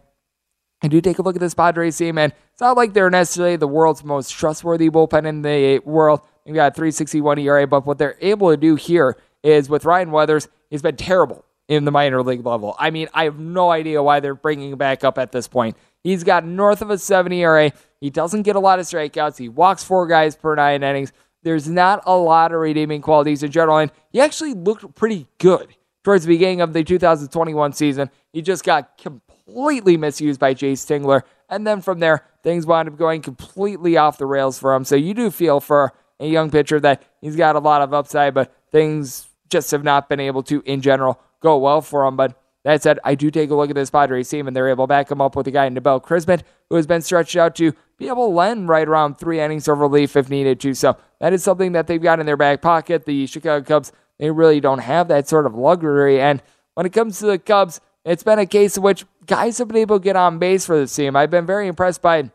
I 0.81 0.87
do 0.87 0.99
take 1.01 1.19
a 1.19 1.21
look 1.21 1.35
at 1.35 1.41
this 1.41 1.53
Padres 1.53 1.97
team, 1.97 2.17
and 2.17 2.33
it's 2.51 2.61
not 2.61 2.75
like 2.75 2.93
they're 2.93 3.11
necessarily 3.11 3.57
the 3.57 3.67
world's 3.67 4.03
most 4.03 4.31
trustworthy 4.31 4.89
bullpen 4.89 5.27
in 5.27 5.43
the 5.43 5.79
world. 5.85 6.21
They've 6.45 6.55
got 6.55 6.75
361 6.75 7.37
ERA, 7.37 7.67
but 7.67 7.85
what 7.85 7.99
they're 7.99 8.17
able 8.19 8.49
to 8.49 8.57
do 8.57 8.73
here 8.73 9.17
is 9.43 9.69
with 9.69 9.85
Ryan 9.85 10.09
Weathers, 10.09 10.47
he's 10.71 10.81
been 10.81 10.95
terrible 10.95 11.45
in 11.71 11.85
the 11.85 11.91
minor 11.91 12.21
league 12.21 12.45
level. 12.45 12.75
I 12.77 12.89
mean, 12.89 13.07
I 13.13 13.23
have 13.23 13.39
no 13.39 13.71
idea 13.71 14.03
why 14.03 14.19
they're 14.19 14.35
bringing 14.35 14.73
him 14.73 14.77
back 14.77 15.05
up 15.05 15.17
at 15.17 15.31
this 15.31 15.47
point. 15.47 15.77
He's 16.03 16.25
got 16.25 16.43
north 16.43 16.81
of 16.81 16.89
a 16.89 16.97
70 16.97 17.39
ERA. 17.39 17.71
He 18.01 18.09
doesn't 18.09 18.41
get 18.41 18.57
a 18.57 18.59
lot 18.59 18.79
of 18.79 18.85
strikeouts. 18.85 19.37
He 19.37 19.47
walks 19.47 19.81
four 19.81 20.05
guys 20.05 20.35
per 20.35 20.53
nine 20.53 20.83
innings. 20.83 21.13
There's 21.43 21.69
not 21.69 22.03
a 22.05 22.17
lot 22.17 22.51
of 22.51 22.59
redeeming 22.59 23.01
qualities 23.01 23.41
in 23.41 23.51
general, 23.51 23.77
and 23.77 23.89
he 24.11 24.19
actually 24.19 24.53
looked 24.53 24.95
pretty 24.95 25.27
good 25.37 25.73
towards 26.03 26.25
the 26.25 26.33
beginning 26.33 26.59
of 26.59 26.73
the 26.73 26.83
2021 26.83 27.71
season. 27.71 28.09
He 28.33 28.41
just 28.41 28.65
got 28.65 28.97
completely 28.97 29.95
misused 29.95 30.41
by 30.41 30.53
Jayce 30.53 30.85
Tingler, 30.85 31.21
and 31.47 31.65
then 31.65 31.81
from 31.81 31.99
there, 31.99 32.25
things 32.43 32.65
wound 32.65 32.89
up 32.89 32.97
going 32.97 33.21
completely 33.21 33.95
off 33.95 34.17
the 34.17 34.25
rails 34.25 34.59
for 34.59 34.73
him. 34.73 34.83
So 34.83 34.97
you 34.97 35.13
do 35.13 35.31
feel 35.31 35.61
for 35.61 35.93
a 36.19 36.27
young 36.27 36.51
pitcher 36.51 36.81
that 36.81 37.01
he's 37.21 37.37
got 37.37 37.55
a 37.55 37.59
lot 37.59 37.81
of 37.81 37.93
upside, 37.93 38.33
but 38.33 38.53
things 38.73 39.29
just 39.49 39.71
have 39.71 39.85
not 39.85 40.09
been 40.09 40.19
able 40.19 40.43
to, 40.43 40.61
in 40.65 40.81
general, 40.81 41.17
go 41.41 41.57
well 41.57 41.81
for 41.81 42.05
him. 42.05 42.15
But 42.15 42.37
that 42.63 42.83
said, 42.83 42.99
I 43.03 43.15
do 43.15 43.31
take 43.31 43.49
a 43.49 43.55
look 43.55 43.69
at 43.69 43.75
this 43.75 43.89
Padres 43.89 44.29
team, 44.29 44.47
and 44.47 44.55
they're 44.55 44.69
able 44.69 44.85
to 44.85 44.89
back 44.89 45.11
him 45.11 45.19
up 45.19 45.35
with 45.35 45.47
a 45.47 45.51
guy 45.51 45.65
in 45.65 45.75
Nabil 45.75 46.03
Crismatt, 46.03 46.43
who 46.69 46.75
has 46.75 46.87
been 46.87 47.01
stretched 47.01 47.35
out 47.35 47.55
to 47.55 47.73
be 47.97 48.07
able 48.07 48.27
to 48.27 48.35
lend 48.35 48.69
right 48.69 48.87
around 48.87 49.15
three 49.15 49.39
innings 49.39 49.67
of 49.67 49.79
relief 49.79 50.15
if 50.15 50.29
needed 50.29 50.59
to. 50.61 50.73
So 50.73 50.97
that 51.19 51.33
is 51.33 51.43
something 51.43 51.71
that 51.71 51.87
they've 51.87 52.01
got 52.01 52.19
in 52.19 52.25
their 52.25 52.37
back 52.37 52.61
pocket. 52.61 53.05
The 53.05 53.25
Chicago 53.25 53.65
Cubs, 53.65 53.91
they 54.19 54.29
really 54.29 54.59
don't 54.59 54.79
have 54.79 55.07
that 55.07 55.27
sort 55.27 55.45
of 55.45 55.55
luxury. 55.55 56.21
And 56.21 56.41
when 56.75 56.85
it 56.85 56.93
comes 56.93 57.19
to 57.19 57.25
the 57.25 57.39
Cubs, 57.39 57.81
it's 58.05 58.23
been 58.23 58.39
a 58.39 58.45
case 58.45 58.77
in 58.77 58.83
which 58.83 59.05
guys 59.25 59.57
have 59.57 59.67
been 59.67 59.77
able 59.77 59.99
to 59.99 60.03
get 60.03 60.15
on 60.15 60.39
base 60.39 60.65
for 60.65 60.77
this 60.77 60.95
team. 60.95 61.15
I've 61.15 61.31
been 61.31 61.45
very 61.45 61.67
impressed 61.67 62.01
by 62.01 62.31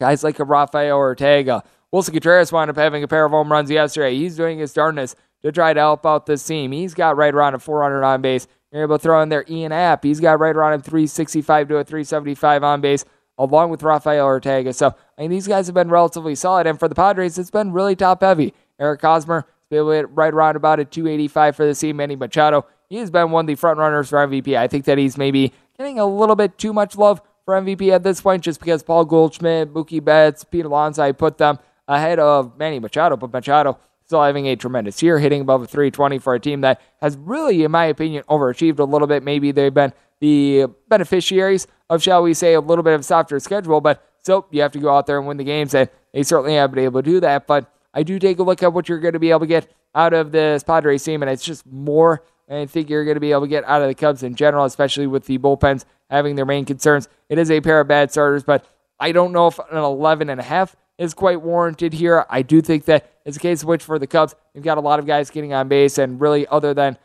guys 0.00 0.22
like 0.22 0.38
Rafael 0.38 0.96
Ortega. 0.96 1.62
Willson 1.92 2.12
Contreras 2.12 2.52
wound 2.52 2.70
up 2.70 2.76
having 2.76 3.02
a 3.02 3.08
pair 3.08 3.24
of 3.24 3.32
home 3.32 3.50
runs 3.50 3.70
yesterday. 3.70 4.14
He's 4.14 4.36
doing 4.36 4.58
his 4.58 4.72
darndest 4.72 5.16
to 5.42 5.52
try 5.52 5.72
to 5.72 5.80
help 5.80 6.04
out 6.04 6.26
this 6.26 6.44
team. 6.44 6.72
He's 6.72 6.94
got 6.94 7.16
right 7.16 7.34
around 7.34 7.54
a 7.54 7.58
400 7.58 8.04
on 8.04 8.22
base. 8.22 8.46
You're 8.72 8.82
able 8.82 8.98
to 8.98 9.02
throw 9.02 9.22
in 9.22 9.28
there 9.28 9.44
Ian 9.48 9.72
Happ. 9.72 10.04
He's 10.04 10.20
got 10.20 10.40
right 10.40 10.54
around 10.54 10.74
a 10.74 10.82
365 10.82 11.68
to 11.68 11.76
a 11.78 11.84
375 11.84 12.64
on 12.64 12.80
base, 12.80 13.04
along 13.38 13.70
with 13.70 13.82
Rafael 13.82 14.26
Ortega. 14.26 14.72
So, 14.72 14.94
I 15.16 15.22
mean, 15.22 15.30
these 15.30 15.48
guys 15.48 15.66
have 15.66 15.74
been 15.74 15.88
relatively 15.88 16.34
solid. 16.34 16.66
And 16.66 16.78
for 16.78 16.88
the 16.88 16.94
Padres, 16.94 17.38
it's 17.38 17.50
been 17.50 17.72
really 17.72 17.96
top 17.96 18.22
heavy. 18.22 18.52
Eric 18.78 19.00
Hosmer 19.00 19.46
has 19.70 19.84
been 19.84 20.14
right 20.14 20.34
around 20.34 20.56
about 20.56 20.80
a 20.80 20.84
285 20.84 21.56
for 21.56 21.66
the 21.66 21.74
team. 21.74 21.96
Manny 21.96 22.16
Machado, 22.16 22.66
he 22.90 22.96
has 22.96 23.10
been 23.10 23.30
one 23.30 23.44
of 23.44 23.46
the 23.46 23.54
front 23.54 23.78
runners 23.78 24.10
for 24.10 24.18
MVP. 24.18 24.56
I 24.56 24.66
think 24.66 24.84
that 24.84 24.98
he's 24.98 25.16
maybe 25.16 25.52
getting 25.78 25.98
a 25.98 26.06
little 26.06 26.36
bit 26.36 26.58
too 26.58 26.72
much 26.72 26.96
love 26.96 27.22
for 27.46 27.54
MVP 27.54 27.90
at 27.90 28.02
this 28.02 28.20
point 28.20 28.42
just 28.42 28.60
because 28.60 28.82
Paul 28.82 29.06
Goldschmidt, 29.06 29.72
Mookie 29.72 30.04
Betts, 30.04 30.44
Pete 30.44 30.66
Alonso, 30.66 31.02
I 31.02 31.12
put 31.12 31.38
them 31.38 31.58
ahead 31.86 32.18
of 32.18 32.58
Manny 32.58 32.78
Machado. 32.80 33.16
But 33.16 33.32
Machado 33.32 33.78
still 34.08 34.22
having 34.22 34.46
a 34.46 34.56
tremendous 34.56 35.02
year, 35.02 35.18
hitting 35.18 35.42
above 35.42 35.62
a 35.62 35.66
320 35.66 36.18
for 36.18 36.34
a 36.34 36.40
team 36.40 36.62
that 36.62 36.80
has 37.02 37.14
really, 37.18 37.62
in 37.62 37.70
my 37.70 37.84
opinion, 37.84 38.24
overachieved 38.30 38.78
a 38.78 38.84
little 38.84 39.06
bit. 39.06 39.22
Maybe 39.22 39.52
they've 39.52 39.72
been 39.72 39.92
the 40.20 40.64
beneficiaries 40.88 41.66
of, 41.90 42.02
shall 42.02 42.22
we 42.22 42.32
say, 42.32 42.54
a 42.54 42.60
little 42.60 42.82
bit 42.82 42.94
of 42.94 43.00
a 43.00 43.04
softer 43.04 43.38
schedule, 43.38 43.82
but 43.82 44.02
still, 44.22 44.46
you 44.50 44.62
have 44.62 44.72
to 44.72 44.78
go 44.78 44.96
out 44.96 45.06
there 45.06 45.18
and 45.18 45.26
win 45.26 45.36
the 45.36 45.44
games, 45.44 45.74
and 45.74 45.90
they 46.14 46.22
certainly 46.22 46.54
have 46.54 46.72
been 46.72 46.84
able 46.84 47.02
to 47.02 47.10
do 47.10 47.20
that. 47.20 47.46
But 47.46 47.70
I 47.92 48.02
do 48.02 48.18
take 48.18 48.38
a 48.38 48.42
look 48.42 48.62
at 48.62 48.72
what 48.72 48.88
you're 48.88 48.98
going 48.98 49.12
to 49.12 49.18
be 49.18 49.28
able 49.28 49.40
to 49.40 49.46
get 49.46 49.70
out 49.94 50.14
of 50.14 50.32
this 50.32 50.62
Padres 50.62 51.04
team, 51.04 51.22
and 51.22 51.30
it's 51.30 51.44
just 51.44 51.66
more 51.66 52.22
I 52.50 52.64
think 52.64 52.88
you're 52.88 53.04
going 53.04 53.16
to 53.16 53.20
be 53.20 53.32
able 53.32 53.42
to 53.42 53.48
get 53.48 53.64
out 53.64 53.82
of 53.82 53.88
the 53.88 53.94
Cubs 53.94 54.22
in 54.22 54.34
general, 54.34 54.64
especially 54.64 55.06
with 55.06 55.26
the 55.26 55.38
bullpens 55.38 55.84
having 56.08 56.34
their 56.34 56.46
main 56.46 56.64
concerns. 56.64 57.08
It 57.28 57.38
is 57.38 57.50
a 57.50 57.60
pair 57.60 57.80
of 57.80 57.88
bad 57.88 58.10
starters, 58.10 58.42
but 58.42 58.64
I 58.98 59.12
don't 59.12 59.32
know 59.32 59.48
if 59.48 59.58
an 59.58 59.76
11 59.76 60.30
and 60.30 60.40
a 60.40 60.44
half 60.44 60.74
is 60.98 61.14
quite 61.14 61.40
warranted 61.40 61.92
here. 61.92 62.26
I 62.28 62.42
do 62.42 62.60
think 62.60 62.84
that 62.86 63.10
it's 63.24 63.36
a 63.36 63.40
case 63.40 63.62
of 63.62 63.68
which 63.68 63.82
for 63.82 63.98
the 63.98 64.06
Cubs, 64.06 64.34
you've 64.52 64.64
got 64.64 64.78
a 64.78 64.82
lot 64.82 64.98
of 64.98 65.06
guys 65.06 65.30
getting 65.30 65.52
on 65.52 65.68
base, 65.68 65.98
and 65.98 66.20
really, 66.20 66.46
other 66.48 66.74
than 66.74 66.98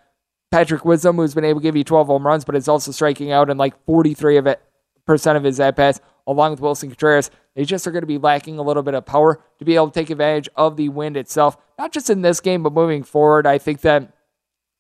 Patrick 0.52 0.84
Wisdom, 0.84 1.16
who's 1.16 1.34
been 1.34 1.46
able 1.46 1.60
to 1.60 1.64
give 1.64 1.76
you 1.76 1.84
12 1.84 2.08
home 2.08 2.26
runs, 2.26 2.46
but 2.46 2.56
is 2.56 2.68
also 2.68 2.92
striking 2.92 3.32
out 3.32 3.50
in 3.50 3.58
like 3.58 3.74
43 3.86 4.38
of 4.38 4.48
it 4.48 4.62
percent 5.06 5.38
of 5.38 5.44
his 5.44 5.60
at 5.60 5.76
bats, 5.76 6.00
along 6.28 6.52
with 6.52 6.62
Willson 6.62 6.90
Contreras. 6.90 7.30
They 7.56 7.66
just 7.66 7.86
are 7.86 7.92
going 7.92 8.04
to 8.04 8.08
be 8.08 8.18
lacking 8.18 8.58
a 8.58 8.64
little 8.64 8.84
bit 8.84 8.94
of 8.94 9.06
power 9.06 9.42
to 9.60 9.66
be 9.66 9.76
able 9.76 9.90
to 9.90 9.94
take 9.94 10.10
advantage 10.10 10.50
of 10.56 10.78
the 10.78 10.90
wind 10.90 11.18
itself, 11.18 11.58
not 11.78 11.92
just 11.92 12.10
in 12.10 12.22
this 12.22 12.40
game, 12.40 12.64
but 12.64 12.74
moving 12.74 13.04
forward. 13.04 13.46
I 13.46 13.58
think 13.58 13.82
that 13.82 14.12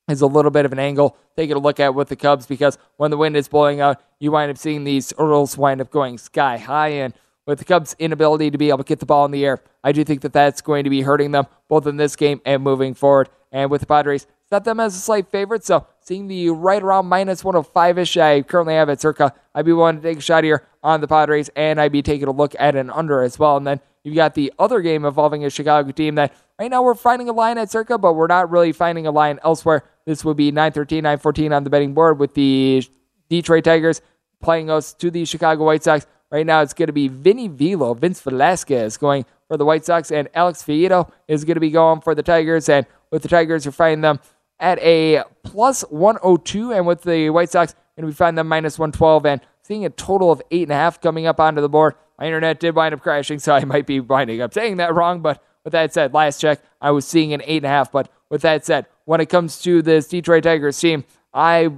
is 0.09 0.21
a 0.21 0.27
little 0.27 0.51
bit 0.51 0.65
of 0.65 0.71
an 0.71 0.79
angle 0.79 1.17
taking 1.35 1.55
a 1.55 1.59
look 1.59 1.79
at 1.79 1.95
with 1.95 2.09
the 2.09 2.15
Cubs 2.15 2.45
because 2.45 2.77
when 2.97 3.11
the 3.11 3.17
wind 3.17 3.37
is 3.37 3.47
blowing 3.47 3.81
out, 3.81 4.01
you 4.19 4.31
wind 4.31 4.51
up 4.51 4.57
seeing 4.57 4.83
these 4.83 5.09
turtles 5.09 5.57
wind 5.57 5.81
up 5.81 5.91
going 5.91 6.17
sky 6.17 6.57
high. 6.57 6.89
And 6.89 7.13
with 7.45 7.59
the 7.59 7.65
Cubs' 7.65 7.95
inability 7.99 8.51
to 8.51 8.57
be 8.57 8.69
able 8.69 8.79
to 8.79 8.83
get 8.83 8.99
the 8.99 9.05
ball 9.05 9.25
in 9.25 9.31
the 9.31 9.45
air, 9.45 9.61
I 9.83 9.91
do 9.91 10.03
think 10.03 10.21
that 10.21 10.33
that's 10.33 10.61
going 10.61 10.83
to 10.83 10.89
be 10.89 11.01
hurting 11.01 11.31
them 11.31 11.47
both 11.67 11.87
in 11.87 11.97
this 11.97 12.15
game 12.15 12.41
and 12.45 12.63
moving 12.63 12.93
forward. 12.93 13.29
And 13.51 13.69
with 13.69 13.81
the 13.81 13.87
Padres, 13.87 14.25
set 14.49 14.63
them 14.63 14.79
as 14.79 14.95
a 14.95 14.99
slight 14.99 15.27
favorite. 15.27 15.63
So 15.63 15.85
seeing 15.99 16.27
the 16.27 16.49
right 16.49 16.81
around 16.81 17.07
minus 17.07 17.43
105 17.43 17.97
ish, 17.99 18.17
I 18.17 18.41
currently 18.41 18.73
have 18.75 18.89
at 18.89 19.01
circa. 19.01 19.33
I'd 19.53 19.65
be 19.65 19.73
willing 19.73 19.97
to 19.97 20.01
take 20.01 20.17
a 20.17 20.21
shot 20.21 20.43
here 20.43 20.65
on 20.81 21.01
the 21.01 21.07
Padres, 21.07 21.49
and 21.55 21.79
I'd 21.79 21.91
be 21.91 22.01
taking 22.01 22.27
a 22.27 22.31
look 22.31 22.55
at 22.59 22.75
an 22.75 22.89
under 22.89 23.21
as 23.21 23.37
well. 23.37 23.57
And 23.57 23.67
then 23.67 23.79
you've 24.03 24.15
got 24.15 24.33
the 24.33 24.51
other 24.57 24.81
game 24.81 25.05
involving 25.05 25.45
a 25.45 25.49
Chicago 25.49 25.91
team 25.91 26.15
that 26.15 26.33
right 26.59 26.71
now 26.71 26.81
we're 26.81 26.95
finding 26.95 27.29
a 27.29 27.33
line 27.33 27.57
at 27.57 27.69
circa, 27.69 27.97
but 27.97 28.13
we're 28.13 28.27
not 28.27 28.49
really 28.49 28.71
finding 28.71 29.05
a 29.05 29.11
line 29.11 29.39
elsewhere. 29.43 29.83
This 30.05 30.25
would 30.25 30.37
be 30.37 30.51
913, 30.51 31.03
914 31.03 31.53
on 31.53 31.63
the 31.63 31.69
betting 31.69 31.93
board 31.93 32.19
with 32.19 32.33
the 32.33 32.85
Detroit 33.29 33.63
Tigers 33.63 34.01
playing 34.41 34.69
us 34.69 34.93
to 34.93 35.09
the 35.09 35.25
Chicago 35.25 35.63
White 35.63 35.83
Sox. 35.83 36.05
Right 36.33 36.47
now, 36.47 36.63
it's 36.63 36.73
going 36.73 36.87
to 36.87 36.93
be 36.93 37.09
Vinny 37.09 37.47
Velo, 37.47 37.93
Vince 37.93 38.19
Velasquez 38.19 38.97
going 38.97 39.23
for 39.47 39.55
the 39.55 39.65
White 39.65 39.85
Sox, 39.85 40.11
and 40.11 40.27
Alex 40.33 40.63
Faedo 40.63 41.11
is 41.27 41.45
going 41.45 41.57
to 41.57 41.61
be 41.61 41.69
going 41.69 42.01
for 42.01 42.15
the 42.15 42.23
Tigers. 42.23 42.67
And 42.69 42.87
with 43.11 43.21
the 43.21 43.27
Tigers, 43.27 43.65
you're 43.65 43.71
finding 43.71 44.01
them 44.01 44.19
at 44.59 44.79
a 44.79 45.21
plus 45.43 45.83
102, 45.91 46.73
and 46.73 46.87
with 46.87 47.03
the 47.03 47.29
White 47.29 47.51
Sox, 47.51 47.75
you're 47.75 48.01
going 48.01 48.11
to 48.11 48.15
be 48.15 48.17
finding 48.17 48.37
them 48.37 48.47
minus 48.47 48.79
112, 48.79 49.27
and 49.27 49.41
seeing 49.61 49.85
a 49.85 49.91
total 49.91 50.31
of 50.31 50.41
8.5 50.49 51.01
coming 51.01 51.27
up 51.27 51.39
onto 51.39 51.61
the 51.61 51.69
board. 51.69 51.93
My 52.17 52.25
internet 52.25 52.59
did 52.59 52.73
wind 52.73 52.95
up 52.95 53.01
crashing, 53.01 53.37
so 53.37 53.53
I 53.53 53.63
might 53.63 53.85
be 53.85 53.99
winding 53.99 54.41
up 54.41 54.55
saying 54.55 54.77
that 54.77 54.95
wrong, 54.95 55.21
but 55.21 55.39
with 55.63 55.73
that 55.73 55.93
said, 55.93 56.15
last 56.15 56.41
check, 56.41 56.63
I 56.81 56.89
was 56.89 57.05
seeing 57.05 57.31
an 57.33 57.41
8.5, 57.41 57.91
but 57.91 58.11
with 58.29 58.41
that 58.41 58.65
said, 58.65 58.87
when 59.05 59.21
it 59.21 59.27
comes 59.27 59.61
to 59.61 59.83
this 59.83 60.07
Detroit 60.07 60.45
Tigers 60.45 60.79
team, 60.79 61.03
I 61.31 61.69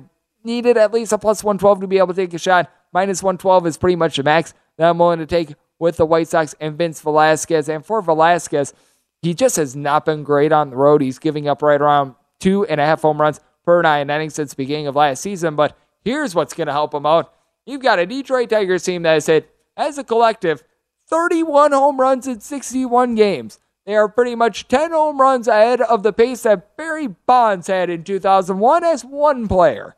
needed 0.46 0.78
at 0.78 0.94
least 0.94 1.12
a 1.12 1.18
plus 1.18 1.44
112 1.44 1.82
to 1.82 1.88
be 1.88 1.98
able 1.98 2.08
to 2.08 2.14
take 2.14 2.34
a 2.34 2.40
shot. 2.40 2.72
Minus 2.96 3.22
112 3.22 3.68
is 3.68 3.78
pretty 3.78 3.98
much 3.98 4.16
the 4.16 4.24
max 4.24 4.54
that 4.78 4.90
I'm 4.90 4.98
willing 5.00 5.20
to 5.20 5.26
take 5.26 5.56
with 5.80 5.98
the 5.98 6.06
White 6.06 6.30
Sox 6.30 6.56
and 6.62 6.78
Vince 6.78 7.02
Velasquez. 7.02 7.68
And 7.68 7.86
for 7.86 8.02
Velasquez, 8.02 8.74
he 9.22 9.34
just 9.34 9.58
has 9.58 9.76
not 9.76 10.06
been 10.06 10.24
great 10.24 10.54
on 10.54 10.70
the 10.70 10.78
road. 10.78 11.02
He's 11.02 11.20
giving 11.20 11.46
up 11.50 11.62
right 11.62 11.82
around 11.82 12.16
two 12.40 12.66
and 12.68 12.80
a 12.80 12.86
half 12.86 13.02
home 13.02 13.20
runs 13.20 13.42
per 13.66 13.82
nine 13.82 14.10
innings 14.10 14.36
since 14.36 14.52
the 14.52 14.56
beginning 14.56 14.88
of 14.88 14.96
last 14.96 15.22
season. 15.22 15.58
But 15.58 15.78
here's 16.06 16.34
what's 16.34 16.54
going 16.54 16.68
to 16.68 16.74
help 16.74 16.94
him 16.94 17.06
out. 17.06 17.34
You've 17.66 17.82
got 17.82 18.00
a 18.00 18.06
Detroit 18.06 18.50
Tigers 18.50 18.84
team 18.84 19.04
that 19.04 19.16
has 19.16 19.26
hit, 19.26 19.54
as 19.76 19.98
a 19.98 20.04
collective, 20.06 20.64
31 21.10 21.74
home 21.74 22.00
runs 22.00 22.28
in 22.28 22.40
61 22.40 23.16
games. 23.16 23.60
They 23.86 23.98
are 23.98 24.08
pretty 24.08 24.36
much 24.36 24.70
10 24.70 24.92
home 24.92 25.20
runs 25.20 25.50
ahead 25.50 25.82
of 25.82 26.04
the 26.04 26.14
pace 26.14 26.44
that 26.44 26.78
Barry 26.78 27.08
Bonds 27.08 27.68
had 27.68 27.90
in 27.90 28.06
2001 28.06 28.86
as 28.86 29.04
one 29.04 29.50
player 29.50 29.98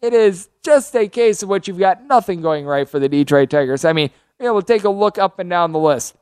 it 0.00 0.12
is 0.12 0.48
just 0.68 0.94
a 0.94 1.08
case 1.08 1.42
of 1.42 1.48
which 1.48 1.66
you've 1.66 1.78
got 1.78 2.04
nothing 2.04 2.42
going 2.42 2.66
right 2.66 2.86
for 2.86 2.98
the 2.98 3.08
Detroit 3.08 3.48
Tigers. 3.48 3.86
I 3.86 3.94
mean, 3.94 4.10
able 4.38 4.60
to 4.60 4.66
take 4.66 4.84
a 4.84 4.90
look 4.90 5.16
up 5.16 5.38
and 5.38 5.48
down 5.48 5.72
the 5.72 5.78
list. 5.78 6.14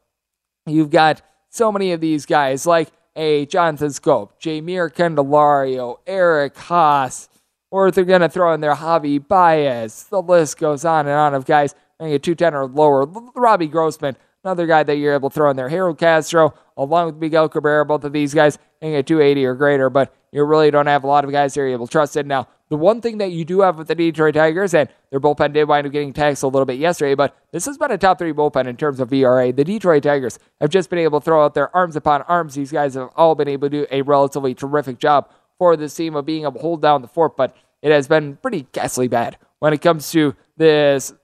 You've 0.66 0.90
got 0.90 1.20
so 1.48 1.72
many 1.72 1.90
of 1.90 2.00
these 2.00 2.26
guys 2.26 2.64
like 2.64 2.92
a 3.16 3.46
Jonathan 3.46 3.88
Schoop, 3.88 4.30
Jeimer 4.40 4.88
Candelario, 4.94 5.98
Eric 6.06 6.54
Haase, 6.54 7.28
or 7.72 7.90
they're 7.90 8.04
going 8.04 8.20
to 8.20 8.28
throw 8.28 8.54
in 8.54 8.60
there 8.60 8.76
Javi 8.76 9.18
Baez. 9.26 10.04
The 10.04 10.22
list 10.22 10.58
goes 10.58 10.84
on 10.84 11.08
and 11.08 11.16
on 11.16 11.34
of 11.34 11.44
guys 11.44 11.74
getting 11.98 12.14
a 12.14 12.18
210 12.20 12.54
or 12.54 12.66
lower. 12.66 13.04
Robbie 13.34 13.66
Grossman, 13.66 14.16
another 14.44 14.68
guy 14.68 14.84
that 14.84 14.94
you're 14.94 15.14
able 15.14 15.30
to 15.30 15.34
throw 15.34 15.50
in 15.50 15.56
there. 15.56 15.68
Harold 15.68 15.98
Castro, 15.98 16.54
along 16.76 17.06
with 17.06 17.16
Miguel 17.16 17.48
Cabrera, 17.48 17.84
both 17.84 18.04
of 18.04 18.12
these 18.12 18.34
guys 18.34 18.58
getting 18.80 18.96
at 18.96 19.06
280 19.06 19.44
or 19.46 19.54
greater, 19.54 19.90
but 19.90 20.14
you 20.32 20.44
really 20.44 20.70
don't 20.70 20.86
have 20.86 21.04
a 21.04 21.06
lot 21.06 21.24
of 21.24 21.32
guys 21.32 21.54
that 21.54 21.68
you'll 21.68 21.86
trust 21.86 22.16
in. 22.16 22.28
Now, 22.28 22.48
the 22.68 22.76
one 22.76 23.00
thing 23.00 23.18
that 23.18 23.30
you 23.30 23.44
do 23.44 23.60
have 23.60 23.78
with 23.78 23.88
the 23.88 23.94
Detroit 23.94 24.34
Tigers, 24.34 24.74
and 24.74 24.88
their 25.10 25.20
bullpen 25.20 25.52
did 25.52 25.68
wind 25.68 25.86
up 25.86 25.92
getting 25.92 26.12
taxed 26.12 26.42
a 26.42 26.48
little 26.48 26.66
bit 26.66 26.78
yesterday, 26.78 27.14
but 27.14 27.36
this 27.52 27.64
has 27.66 27.78
been 27.78 27.92
a 27.92 27.98
top 27.98 28.18
three 28.18 28.32
bullpen 28.32 28.66
in 28.66 28.76
terms 28.76 29.00
of 29.00 29.12
ERA. 29.12 29.52
The 29.52 29.64
Detroit 29.64 30.02
Tigers 30.02 30.38
have 30.60 30.70
just 30.70 30.90
been 30.90 30.98
able 30.98 31.20
to 31.20 31.24
throw 31.24 31.44
out 31.44 31.54
their 31.54 31.74
arms 31.74 31.96
upon 31.96 32.22
arms. 32.22 32.54
These 32.54 32.72
guys 32.72 32.94
have 32.94 33.10
all 33.16 33.34
been 33.34 33.48
able 33.48 33.70
to 33.70 33.82
do 33.82 33.86
a 33.90 34.02
relatively 34.02 34.54
terrific 34.54 34.98
job 34.98 35.30
for 35.58 35.76
this 35.76 35.94
team 35.94 36.16
of 36.16 36.26
being 36.26 36.42
able 36.42 36.52
to 36.52 36.58
hold 36.58 36.82
down 36.82 37.02
the 37.02 37.08
fort, 37.08 37.36
but 37.36 37.56
it 37.82 37.92
has 37.92 38.08
been 38.08 38.36
pretty 38.36 38.66
ghastly 38.72 39.08
bad 39.08 39.38
when 39.60 39.72
it 39.72 39.80
comes 39.80 40.10
to 40.10 40.34
this 40.56 41.14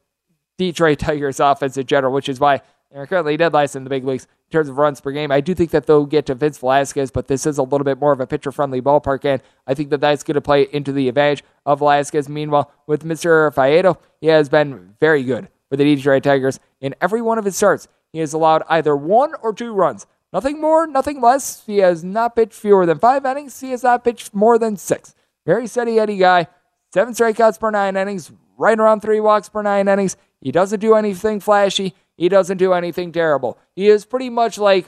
Detroit 0.59 1.01
Tigers 1.01 1.41
offense 1.41 1.77
in 1.77 1.87
general, 1.87 2.13
which 2.13 2.29
is 2.29 2.39
why 2.39 2.63
they're 2.93 3.07
currently 3.07 3.37
dead 3.37 3.53
last 3.53 3.75
in 3.75 3.85
the 3.85 3.91
big 3.91 4.05
leagues 4.05 4.25
in 4.25 4.53
terms 4.53 4.69
of 4.69 4.77
runs 4.77 5.01
per 5.01 5.11
game. 5.13 5.31
I 5.31 5.41
do 5.41 5.55
think 5.55 5.71
that 5.71 5.87
they'll 5.87 6.07
get 6.07 6.27
to 6.27 6.35
Vince 6.35 6.59
Velasquez, 6.59 7.11
but 7.11 7.27
this 7.27 7.47
is 7.47 7.59
a 7.59 7.63
little 7.63 7.85
bit 7.85 7.99
more 7.99 8.13
of 8.13 8.21
a 8.21 8.27
pitcher 8.27 8.53
friendly 8.53 8.83
ballpark, 8.83 9.25
and 9.25 9.43
I 9.67 9.75
think 9.75 9.91
that 9.91 10.01
that's 10.01 10.23
going 10.23 10.35
to 10.35 10.41
play 10.41 10.69
into 10.73 10.93
the 10.93 11.09
advantage 11.09 11.43
of 11.65 11.79
Velasquez. 11.79 12.29
Meanwhile, 12.29 12.71
with 12.87 13.05
Mr. 13.05 13.53
Faedo, 13.55 13.97
he 14.21 14.27
has 14.29 14.49
been 14.49 14.95
very 15.01 15.23
good 15.23 15.49
for 15.71 15.77
the 15.77 15.85
Detroit 15.85 16.23
Tigers. 16.23 16.61
In 16.81 16.95
every 17.01 17.23
one 17.23 17.39
of 17.39 17.45
his 17.45 17.57
starts, 17.57 17.89
he 18.13 18.19
has 18.19 18.35
allowed 18.35 18.63
either 18.69 18.95
one 18.95 19.33
or 19.43 19.55
two 19.55 19.73
runs. 19.73 20.07
Nothing 20.33 20.61
more, 20.61 20.87
nothing 20.87 21.21
less. 21.21 21.65
He 21.67 21.79
has 21.79 22.03
not 22.03 22.37
pitched 22.37 22.55
fewer 22.55 22.87
than 22.87 22.99
five 22.99 23.25
innings. 23.25 23.61
He 23.61 23.71
has 23.71 23.83
not 23.83 24.05
pitched 24.05 24.35
more 24.35 24.59
than 24.59 24.77
six. 24.77 25.15
Very 25.47 25.67
steady 25.67 25.99
Eddie 25.99 26.19
guy. 26.19 26.47
Seven 26.93 27.15
strikeouts 27.15 27.59
per 27.59 27.71
nine 27.71 27.97
innings, 27.97 28.33
right 28.59 28.79
around 28.79 29.01
three 29.01 29.21
walks 29.21 29.49
per 29.49 29.63
nine 29.63 29.89
innings. 29.89 30.17
He 30.43 30.53
doesn't 30.53 30.81
do 30.81 30.95
anything 30.95 31.41
flashy. 31.41 31.95
He 32.17 32.29
doesn't 32.29 32.59
do 32.59 32.73
anything 32.73 33.13
terrible. 33.13 33.59
He 33.75 33.89
is 33.89 34.05
pretty 34.05 34.31
much 34.31 34.59
like 34.59 34.87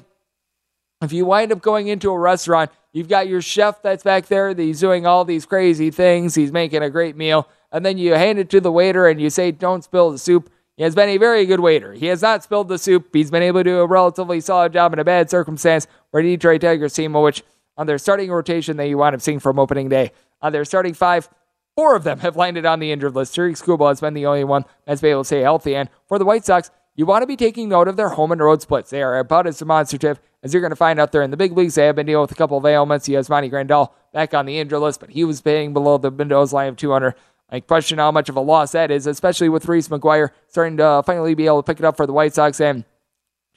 if 1.03 1.13
you 1.13 1.27
wind 1.27 1.53
up 1.53 1.61
going 1.61 1.89
into 1.89 2.11
a 2.11 2.19
restaurant, 2.19 2.71
you've 2.93 3.09
got 3.09 3.29
your 3.29 3.43
chef 3.43 3.83
that's 3.83 4.03
back 4.03 4.27
there, 4.27 4.55
he's 4.55 4.81
doing 4.81 5.07
all 5.07 5.25
these 5.25 5.47
crazy 5.47 5.91
things, 5.91 6.35
he's 6.35 6.53
making 6.53 6.83
a 6.83 6.91
great 6.91 7.17
meal, 7.17 7.49
and 7.73 7.85
then 7.85 7.99
you 7.99 8.15
hand 8.15 8.39
it 8.39 8.49
to 8.51 8.61
the 8.61 8.73
waiter 8.73 9.07
and 9.09 9.21
you 9.21 9.31
say, 9.31 9.51
Don't 9.51 9.85
spill 9.85 10.11
the 10.11 10.19
soup. 10.19 10.51
He 10.77 10.83
has 10.83 10.95
been 10.95 11.09
a 11.09 11.19
very 11.19 11.47
good 11.47 11.61
waiter. 11.61 11.93
He 11.93 12.07
has 12.07 12.21
not 12.21 12.43
spilled 12.43 12.69
the 12.69 12.79
soup. 12.79 13.09
He's 13.13 13.31
been 13.31 13.45
able 13.45 13.61
to 13.61 13.65
do 13.65 13.79
a 13.79 13.87
relatively 13.87 14.41
solid 14.41 14.73
job 14.73 14.93
in 14.93 14.99
a 14.99 15.05
bad 15.05 15.31
circumstance 15.31 15.87
where 16.11 16.23
Detroit 16.23 16.63
Tigers 16.63 16.95
team, 16.95 17.13
which 17.13 17.45
on 17.77 17.87
their 17.87 17.99
starting 17.99 18.31
rotation 18.31 18.77
that 18.79 18.89
you 18.89 18.99
wind 18.99 19.15
up 19.15 19.23
seeing 19.23 19.39
from 19.39 19.59
opening 19.59 19.89
day, 19.89 20.11
on 20.43 20.53
their 20.53 20.65
starting 20.65 20.95
five, 20.95 21.29
four 21.77 21.95
of 21.95 22.03
them 22.03 22.21
have 22.21 22.37
landed 22.37 22.67
on 22.67 22.81
the 22.81 22.91
injured 22.91 23.15
list. 23.15 23.35
Tarik 23.35 23.55
Skubal 23.55 23.89
has 23.89 24.01
been 24.01 24.15
the 24.15 24.27
only 24.27 24.43
one 24.43 24.65
that's 24.85 25.01
been 25.01 25.13
able 25.13 25.23
to 25.23 25.27
stay 25.27 25.41
healthy. 25.41 25.77
And 25.77 25.89
for 26.09 26.19
the 26.19 26.25
White 26.25 26.45
Sox, 26.45 26.71
you 26.97 27.07
want 27.07 27.23
to 27.23 27.27
be 27.27 27.37
taking 27.37 27.69
note 27.69 27.89
of 27.89 27.97
their 27.97 28.11
home 28.11 28.33
and 28.33 28.41
road 28.41 28.63
splits. 28.63 28.91
They 28.91 29.03
are 29.03 29.19
about 29.19 29.47
as 29.47 29.59
demonstrative 29.59 30.21
as 30.43 30.53
you're 30.53 30.61
going 30.61 30.71
to 30.71 30.77
find 30.77 31.01
out 31.01 31.13
there 31.13 31.23
in 31.23 31.31
the 31.31 31.37
big 31.37 31.53
leagues. 31.53 31.75
They 31.75 31.87
have 31.87 31.97
been 31.97 32.07
dealing 32.07 32.23
with 32.23 32.33
a 32.33 32.37
couple 32.37 32.59
of 32.59 32.67
ailments. 32.67 33.07
He 33.07 33.15
has 33.15 33.29
Monty 33.29 33.51
Grandal 33.51 33.91
back 34.13 34.35
on 34.35 34.47
the 34.47 34.59
injury 34.59 34.79
list, 34.79 35.01
but 35.01 35.11
he 35.11 35.25
was 35.25 35.41
paying 35.41 35.73
below 35.73 35.99
the 35.99 36.11
Mendoza 36.11 36.55
line 36.55 36.69
of 36.69 36.77
200. 36.77 37.15
I 37.51 37.61
question 37.61 37.99
how 37.99 38.11
much 38.11 38.29
of 38.29 38.37
a 38.37 38.41
loss 38.41 38.73
that 38.73 38.91
is, 38.91 39.07
especially 39.07 39.49
with 39.49 39.67
Reese 39.67 39.89
McGuire 39.89 40.31
starting 40.49 40.77
to 40.79 41.03
finally 41.05 41.35
be 41.35 41.47
able 41.47 41.63
to 41.63 41.67
pick 41.67 41.79
it 41.79 41.85
up 41.85 41.97
for 41.97 42.07
the 42.07 42.13
White 42.13 42.35
Sox. 42.35 42.61
And 42.61 42.85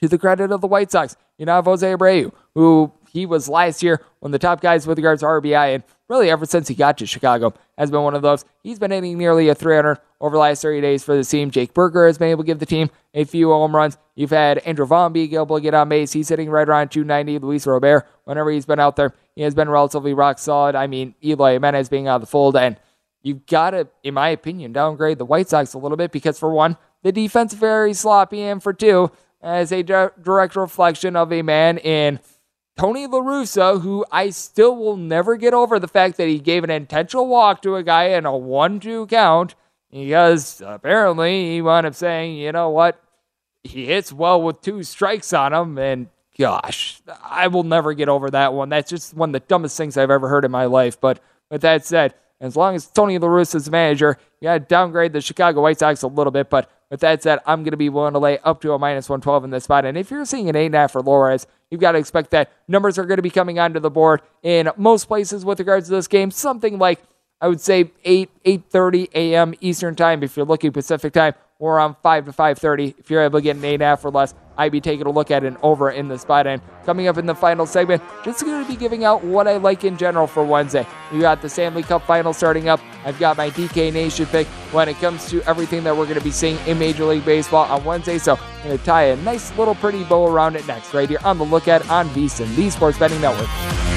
to 0.02 0.08
the 0.08 0.18
credit 0.18 0.52
of 0.52 0.62
the 0.62 0.68
White 0.68 0.92
Sox, 0.92 1.16
you 1.38 1.46
now 1.46 1.56
have 1.56 1.66
Jose 1.66 1.94
Abreu, 1.94 2.32
who 2.56 2.92
he 3.12 3.26
was 3.26 3.50
last 3.50 3.82
year 3.84 4.02
one 4.20 4.30
of 4.30 4.34
the 4.34 4.40
top 4.40 4.62
guys 4.62 4.88
with 4.88 4.98
regards 4.98 5.22
to 5.22 5.28
RBI, 5.28 5.76
and 5.76 5.84
really 6.10 6.30
ever 6.30 6.46
since 6.46 6.68
he 6.68 6.76
got 6.76 6.98
to 6.98 7.06
Chicago 7.06 7.54
has 7.78 7.92
been 7.92 8.02
one 8.02 8.16
of 8.16 8.22
those. 8.22 8.46
He's 8.64 8.80
been 8.80 8.92
hitting 8.92 9.18
nearly 9.18 9.50
a 9.50 9.56
300 9.56 10.00
over 10.20 10.36
the 10.36 10.40
last 10.40 10.62
30 10.62 10.82
days 10.82 11.04
for 11.04 11.16
the 11.16 11.24
team. 11.24 11.52
Jake 11.52 11.74
Burger 11.74 12.08
has 12.08 12.18
been 12.18 12.30
able 12.30 12.44
to 12.44 12.48
give 12.48 12.60
the 12.60 12.66
team 12.66 12.90
a 13.14 13.24
few 13.24 13.50
home 13.50 13.76
runs. 13.76 13.98
You've 14.16 14.32
had 14.32 14.60
Andrew 14.60 14.86
Vaughn 14.86 15.14
be 15.14 15.36
able 15.36 15.58
to 15.58 15.62
get 15.62 15.74
on 15.74 15.90
base. 15.90 16.14
He's 16.14 16.30
hitting 16.30 16.50
right 16.50 16.68
around 16.68 16.90
290. 16.90 17.40
Luis 17.40 17.68
Robert, 17.68 18.08
whenever 18.24 18.50
he's 18.50 18.66
been 18.66 18.80
out 18.80 18.96
there, 18.96 19.14
he 19.36 19.42
has 19.44 19.54
been 19.54 19.70
relatively 19.70 20.14
rock 20.14 20.40
solid. 20.40 20.76
I 20.76 20.88
mean, 20.88 21.14
Eloy 21.24 21.54
Jimenez 21.54 21.90
being 21.90 22.08
out 22.08 22.16
of 22.16 22.22
the 22.22 22.28
fold, 22.28 22.56
and 22.56 22.78
you've 23.22 23.46
got 23.46 23.72
to, 23.72 23.88
in 24.04 24.14
my 24.14 24.30
opinion, 24.30 24.74
downgrade 24.74 25.18
the 25.18 25.26
White 25.26 25.50
Sox 25.50 25.74
a 25.74 25.78
little 25.78 25.98
bit 25.98 26.12
because, 26.12 26.40
for 26.40 26.52
one, 26.52 26.78
the 27.04 27.12
defense 27.12 27.54
very 27.54 27.94
sloppy, 27.94 28.42
and 28.42 28.64
for 28.64 28.74
two, 28.74 29.12
as 29.42 29.72
a 29.72 29.84
direct 29.84 30.56
reflection 30.56 31.16
of 31.16 31.32
a 31.32 31.42
man 31.44 31.78
in 31.78 32.20
Tony 32.78 33.08
La 33.08 33.20
Russa, 33.20 33.82
who 33.82 34.06
I 34.12 34.30
still 34.30 34.76
will 34.76 34.98
never 34.98 35.36
get 35.36 35.54
over 35.54 35.80
the 35.80 35.88
fact 35.88 36.18
that 36.18 36.28
he 36.28 36.40
gave 36.40 36.64
an 36.64 36.70
intentional 36.70 37.28
walk 37.28 37.64
to 37.64 37.76
a 37.76 37.84
guy 37.84 38.10
in 38.10 38.26
a 38.26 38.38
1 38.38 38.80
2 38.80 39.08
count 39.08 39.56
because 39.92 40.62
apparently 40.64 41.54
he 41.54 41.62
wound 41.62 41.88
up 41.88 41.96
saying, 41.96 42.38
you 42.38 42.52
know 42.52 42.70
what, 42.70 43.02
he 43.64 43.88
hits 43.88 44.14
well 44.14 44.42
with 44.42 44.62
two 44.62 44.84
strikes 44.84 45.34
on 45.34 45.54
him. 45.54 45.78
And 45.80 46.10
gosh, 46.38 47.02
I 47.24 47.48
will 47.48 47.64
never 47.64 47.94
get 47.94 48.10
over 48.10 48.30
that 48.30 48.54
one. 48.54 48.70
That's 48.70 48.90
just 48.90 49.16
one 49.16 49.30
of 49.30 49.34
the 49.34 49.48
dumbest 49.48 49.76
things 49.76 49.98
I've 49.98 50.12
ever 50.12 50.28
heard 50.28 50.46
in 50.46 50.52
my 50.52 50.66
life. 50.66 51.02
But 51.02 51.20
with 51.50 51.62
that 51.62 51.84
said, 51.84 52.14
as 52.40 52.56
long 52.56 52.76
as 52.76 52.88
Tony 52.88 53.18
La 53.18 53.28
Russa's 53.28 53.70
manager, 53.70 54.18
you 54.40 54.46
got 54.46 54.54
to 54.54 54.60
downgrade 54.60 55.14
the 55.14 55.22
Chicago 55.22 55.62
White 55.62 55.80
Sox 55.80 56.04
a 56.04 56.08
little 56.08 56.32
bit. 56.32 56.50
But 56.50 56.70
with 56.90 57.00
that 57.02 57.24
said, 57.24 57.40
I'm 57.46 57.64
going 57.64 57.72
to 57.72 57.78
be 57.78 57.90
willing 57.90 58.14
to 58.14 58.20
lay 58.20 58.38
up 58.40 58.62
to 58.62 58.74
a 58.74 58.80
minus 58.80 59.10
112 59.10 59.46
in 59.46 59.50
this 59.50 59.66
spot. 59.66 59.86
And 59.86 59.98
if 59.98 60.12
you're 60.12 60.26
seeing 60.26 60.48
an 60.50 60.56
8.5 60.56 60.92
for 60.92 61.02
Lores, 61.02 61.46
you've 61.70 61.82
got 61.82 61.94
to 61.94 61.98
expect 61.98 62.32
that 62.32 62.52
numbers 62.68 62.98
are 62.98 63.06
going 63.06 63.18
to 63.18 63.24
be 63.24 63.30
coming 63.30 63.60
onto 63.60 63.80
the 63.80 63.90
board 63.90 64.22
in 64.44 64.70
most 64.78 65.06
places 65.06 65.44
with 65.44 65.60
regards 65.60 65.88
to 65.88 65.96
this 65.96 66.08
game. 66.08 66.32
Something 66.32 66.78
like, 66.78 67.02
I 67.42 67.48
would 67.48 67.62
say, 67.62 67.92
8, 68.06 68.30
8.30 68.44 69.10
a.m. 69.14 69.54
Eastern 69.60 69.96
Time 69.96 70.24
if 70.24 70.38
you're 70.38 70.46
looking 70.46 70.72
Pacific 70.72 71.14
Time, 71.14 71.34
or 71.60 71.78
around 71.78 71.96
5 72.04 72.26
to 72.26 72.32
5.30 72.32 72.96
if 73.00 73.10
you're 73.10 73.22
able 73.22 73.40
to 73.40 73.44
get 73.44 73.56
an 73.56 73.66
eight 73.66 73.78
8.5 73.80 74.06
or 74.06 74.12
less. 74.12 74.34
I'd 74.58 74.72
be 74.72 74.82
taking 74.82 75.06
a 75.06 75.12
look 75.12 75.30
at 75.30 75.44
an 75.44 75.56
over 75.62 75.92
in 75.92 76.08
the 76.08 76.18
spot. 76.18 76.48
And 76.48 76.62
coming 76.84 77.08
up 77.08 77.18
in 77.18 77.28
the 77.28 77.36
final 77.36 77.66
segment, 77.66 78.02
just 78.24 78.44
going 78.44 78.64
to 78.64 78.70
be 78.70 78.76
giving 78.76 79.04
out 79.04 79.24
what 79.24 79.48
I 79.48 79.58
like 79.58 79.84
in 79.84 79.98
general 79.98 80.26
for 80.26 80.44
Wednesday. 80.44 80.86
We 81.14 81.20
got 81.20 81.42
the 81.42 81.50
Stanley 81.50 81.84
Cup 81.84 82.04
final 82.04 82.34
starting 82.34 82.68
up. 82.68 82.80
I've 83.06 83.20
got 83.20 83.38
my 83.38 83.52
DK 83.52 83.94
Nation 83.94 84.26
pick 84.26 84.48
when 84.72 84.90
it 84.90 84.96
comes 84.96 85.30
to 85.30 85.44
everything 85.44 85.84
that 85.84 85.96
we're 85.96 86.06
going 86.06 86.18
to 86.18 86.24
be 86.24 86.32
seeing 86.32 86.58
in 86.66 86.80
Major 86.80 87.06
League 87.06 87.26
Baseball 87.26 87.66
on 87.66 87.84
Wednesday. 87.86 88.18
So 88.18 88.36
I'm 88.36 88.64
going 88.64 88.78
to 88.80 88.84
tie 88.84 89.04
a 89.04 89.16
nice 89.18 89.56
little 89.58 89.76
pretty 89.76 90.04
bow 90.06 90.26
around 90.28 90.56
it 90.56 90.66
next, 90.68 90.94
right 90.94 91.08
here 91.08 91.20
on 91.24 91.38
the 91.38 91.46
Lookout 91.46 91.88
on 91.90 92.10
VSIN, 92.10 92.56
the 92.56 92.70
Sports 92.70 92.98
Betting 92.98 93.22
Network. 93.22 93.97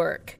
work. 0.00 0.39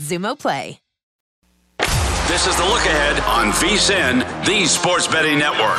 Xumo 0.01 0.37
Play. 0.37 0.79
This 2.27 2.47
is 2.47 2.55
the 2.55 2.63
look 2.63 2.85
ahead 2.85 3.19
on 3.21 3.51
VSIN, 3.51 4.45
the 4.45 4.65
Sports 4.65 5.07
Betting 5.07 5.37
Network. 5.37 5.77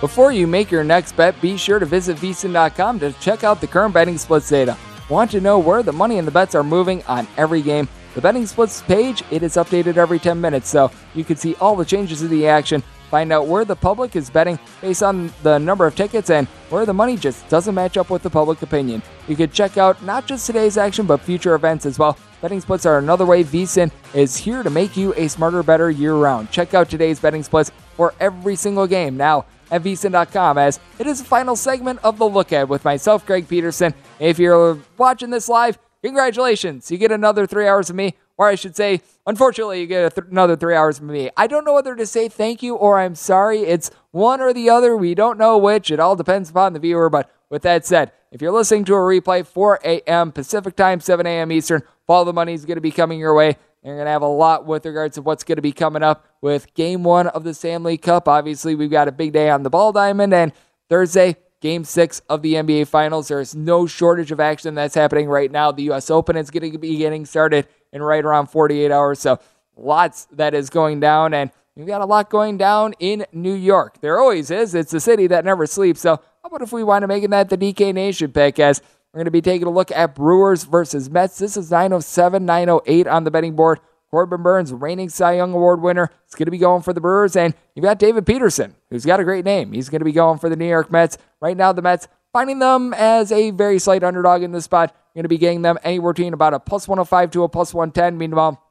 Before 0.00 0.32
you 0.32 0.46
make 0.46 0.70
your 0.70 0.82
next 0.82 1.14
bet, 1.14 1.40
be 1.40 1.56
sure 1.56 1.78
to 1.78 1.86
visit 1.86 2.16
vsin.com 2.16 2.98
to 3.00 3.12
check 3.20 3.44
out 3.44 3.60
the 3.60 3.66
current 3.66 3.94
betting 3.94 4.18
splits 4.18 4.48
data. 4.48 4.76
Want 5.08 5.30
to 5.32 5.40
know 5.40 5.58
where 5.58 5.82
the 5.82 5.92
money 5.92 6.18
and 6.18 6.26
the 6.26 6.32
bets 6.32 6.54
are 6.54 6.64
moving 6.64 7.04
on 7.04 7.28
every 7.36 7.62
game? 7.62 7.88
The 8.14 8.20
betting 8.20 8.46
splits 8.46 8.82
page, 8.82 9.22
it 9.30 9.42
is 9.42 9.54
updated 9.54 9.98
every 9.98 10.18
10 10.18 10.40
minutes, 10.40 10.68
so 10.68 10.90
you 11.14 11.22
can 11.22 11.36
see 11.36 11.54
all 11.60 11.76
the 11.76 11.84
changes 11.84 12.22
in 12.22 12.30
the 12.30 12.48
action, 12.48 12.82
find 13.12 13.30
out 13.30 13.46
where 13.46 13.66
the 13.66 13.76
public 13.76 14.16
is 14.16 14.30
betting 14.30 14.58
based 14.80 15.02
on 15.02 15.30
the 15.42 15.58
number 15.58 15.86
of 15.86 15.94
tickets 15.94 16.30
and 16.30 16.46
where 16.70 16.86
the 16.86 16.94
money 16.94 17.14
just 17.14 17.46
doesn't 17.50 17.74
match 17.74 17.98
up 17.98 18.08
with 18.08 18.22
the 18.22 18.30
public 18.30 18.62
opinion. 18.62 19.02
You 19.28 19.36
can 19.36 19.50
check 19.50 19.76
out 19.76 20.02
not 20.02 20.26
just 20.26 20.46
today's 20.46 20.78
action, 20.78 21.04
but 21.04 21.20
future 21.20 21.54
events 21.54 21.84
as 21.84 21.98
well. 21.98 22.16
Betting 22.40 22.62
splits 22.62 22.86
are 22.86 22.96
another 22.96 23.26
way 23.26 23.44
VSIN 23.44 23.90
is 24.14 24.34
here 24.38 24.62
to 24.62 24.70
make 24.70 24.96
you 24.96 25.12
a 25.14 25.28
smarter, 25.28 25.62
better 25.62 25.90
year 25.90 26.14
round. 26.14 26.50
Check 26.50 26.72
out 26.72 26.88
today's 26.88 27.20
betting 27.20 27.42
splits 27.42 27.70
for 27.98 28.14
every 28.18 28.56
single 28.56 28.86
game. 28.86 29.18
Now, 29.18 29.44
at 29.70 29.82
vsin.com 29.82 30.56
as 30.56 30.80
it 30.98 31.06
is 31.06 31.20
the 31.20 31.28
final 31.28 31.54
segment 31.54 32.00
of 32.02 32.16
the 32.16 32.26
look 32.26 32.50
at 32.50 32.66
with 32.66 32.82
myself, 32.82 33.26
Greg 33.26 33.46
Peterson. 33.46 33.92
If 34.20 34.38
you're 34.38 34.78
watching 34.96 35.28
this 35.28 35.50
live, 35.50 35.78
congratulations. 36.02 36.90
You 36.90 36.96
get 36.96 37.12
another 37.12 37.46
three 37.46 37.68
hours 37.68 37.90
of 37.90 37.96
me, 37.96 38.14
or 38.36 38.48
I 38.48 38.54
should 38.54 38.76
say, 38.76 39.00
unfortunately, 39.26 39.80
you 39.80 39.86
get 39.86 40.14
th- 40.14 40.28
another 40.30 40.56
three 40.56 40.74
hours 40.74 40.98
from 40.98 41.08
me. 41.08 41.30
I 41.36 41.46
don't 41.46 41.64
know 41.64 41.74
whether 41.74 41.94
to 41.94 42.06
say 42.06 42.28
thank 42.28 42.62
you 42.62 42.74
or 42.74 42.98
I'm 42.98 43.14
sorry. 43.14 43.60
It's 43.60 43.90
one 44.10 44.40
or 44.40 44.52
the 44.52 44.70
other. 44.70 44.96
We 44.96 45.14
don't 45.14 45.38
know 45.38 45.58
which. 45.58 45.90
It 45.90 46.00
all 46.00 46.16
depends 46.16 46.50
upon 46.50 46.72
the 46.72 46.78
viewer. 46.78 47.10
But 47.10 47.30
with 47.50 47.62
that 47.62 47.84
said, 47.84 48.12
if 48.30 48.40
you're 48.40 48.52
listening 48.52 48.84
to 48.86 48.94
a 48.94 48.98
replay, 48.98 49.46
4 49.46 49.80
a.m. 49.84 50.32
Pacific 50.32 50.74
time, 50.74 51.00
7 51.00 51.26
a.m. 51.26 51.52
Eastern, 51.52 51.82
Follow 52.06 52.24
the 52.24 52.32
Money 52.32 52.54
is 52.54 52.64
going 52.64 52.76
to 52.76 52.82
be 52.82 52.90
coming 52.90 53.18
your 53.18 53.34
way. 53.34 53.56
You're 53.84 53.96
going 53.96 54.06
to 54.06 54.12
have 54.12 54.22
a 54.22 54.26
lot 54.26 54.64
with 54.64 54.86
regards 54.86 55.16
to 55.16 55.22
what's 55.22 55.44
going 55.44 55.56
to 55.56 55.62
be 55.62 55.72
coming 55.72 56.02
up 56.02 56.26
with 56.40 56.72
game 56.74 57.02
one 57.02 57.26
of 57.26 57.44
the 57.44 57.52
Stanley 57.52 57.98
Cup. 57.98 58.28
Obviously, 58.28 58.74
we've 58.74 58.90
got 58.90 59.08
a 59.08 59.12
big 59.12 59.32
day 59.32 59.50
on 59.50 59.64
the 59.64 59.70
ball 59.70 59.92
diamond, 59.92 60.32
and 60.32 60.52
Thursday, 60.88 61.36
game 61.60 61.84
six 61.84 62.20
of 62.28 62.42
the 62.42 62.54
NBA 62.54 62.86
Finals. 62.86 63.28
There's 63.28 63.54
no 63.54 63.86
shortage 63.86 64.30
of 64.30 64.40
action 64.40 64.74
that's 64.74 64.94
happening 64.94 65.28
right 65.28 65.50
now. 65.50 65.72
The 65.72 65.84
U.S. 65.84 66.10
Open 66.10 66.36
is 66.36 66.50
going 66.50 66.72
to 66.72 66.78
be 66.78 66.96
getting 66.96 67.26
started 67.26 67.66
in 67.92 68.02
right 68.02 68.24
around 68.24 68.46
48 68.46 68.90
hours. 68.90 69.20
So, 69.20 69.38
lots 69.76 70.26
that 70.32 70.54
is 70.54 70.70
going 70.70 71.00
down, 71.00 71.34
and 71.34 71.50
we've 71.74 71.86
got 71.86 72.00
a 72.00 72.06
lot 72.06 72.30
going 72.30 72.56
down 72.56 72.94
in 72.98 73.26
New 73.32 73.54
York. 73.54 74.00
There 74.00 74.18
always 74.18 74.50
is. 74.50 74.74
It's 74.74 74.92
a 74.92 75.00
city 75.00 75.26
that 75.28 75.44
never 75.44 75.66
sleeps. 75.66 76.00
So, 76.00 76.16
how 76.42 76.48
about 76.48 76.62
if 76.62 76.72
we 76.72 76.84
wind 76.84 77.04
up 77.04 77.08
making 77.08 77.30
that 77.30 77.48
the 77.48 77.58
DK 77.58 77.94
Nation 77.94 78.32
pick 78.32 78.58
as 78.58 78.80
we're 79.12 79.18
going 79.18 79.26
to 79.26 79.30
be 79.30 79.42
taking 79.42 79.66
a 79.66 79.70
look 79.70 79.90
at 79.90 80.14
Brewers 80.14 80.64
versus 80.64 81.10
Mets. 81.10 81.38
This 81.38 81.58
is 81.58 81.70
907, 81.70 82.46
908 82.46 83.06
on 83.06 83.24
the 83.24 83.30
betting 83.30 83.54
board. 83.54 83.78
Corbin 84.10 84.42
Burnes, 84.42 84.72
reigning 84.72 85.10
Cy 85.10 85.36
Young 85.36 85.52
Award 85.52 85.82
winner, 85.82 86.10
is 86.28 86.34
going 86.34 86.46
to 86.46 86.50
be 86.50 86.58
going 86.58 86.82
for 86.82 86.94
the 86.94 87.00
Brewers. 87.00 87.36
And 87.36 87.54
you've 87.74 87.82
got 87.82 87.98
David 87.98 88.24
Peterson, 88.26 88.74
who's 88.88 89.04
got 89.04 89.20
a 89.20 89.24
great 89.24 89.44
name. 89.44 89.72
He's 89.72 89.90
going 89.90 90.00
to 90.00 90.04
be 90.06 90.12
going 90.12 90.38
for 90.38 90.48
the 90.48 90.56
New 90.56 90.68
York 90.68 90.90
Mets. 90.90 91.18
Right 91.40 91.56
now, 91.56 91.72
the 91.72 91.82
Mets 91.82 92.08
finding 92.32 92.58
them 92.58 92.94
as 92.94 93.30
a 93.32 93.50
very 93.50 93.78
slight 93.78 94.02
underdog 94.02 94.42
in 94.42 94.52
this 94.52 94.64
spot. 94.64 94.96
Going 95.14 95.24
to 95.24 95.28
be 95.28 95.38
getting 95.38 95.62
them 95.62 95.78
anywhere 95.84 96.12
between 96.12 96.32
about 96.32 96.54
a 96.54 96.60
plus 96.60 96.88
105 96.88 97.30
to 97.32 97.42
a 97.44 97.48
plus 97.48 97.74
110. 97.74 98.16
Meanwhile, 98.16 98.62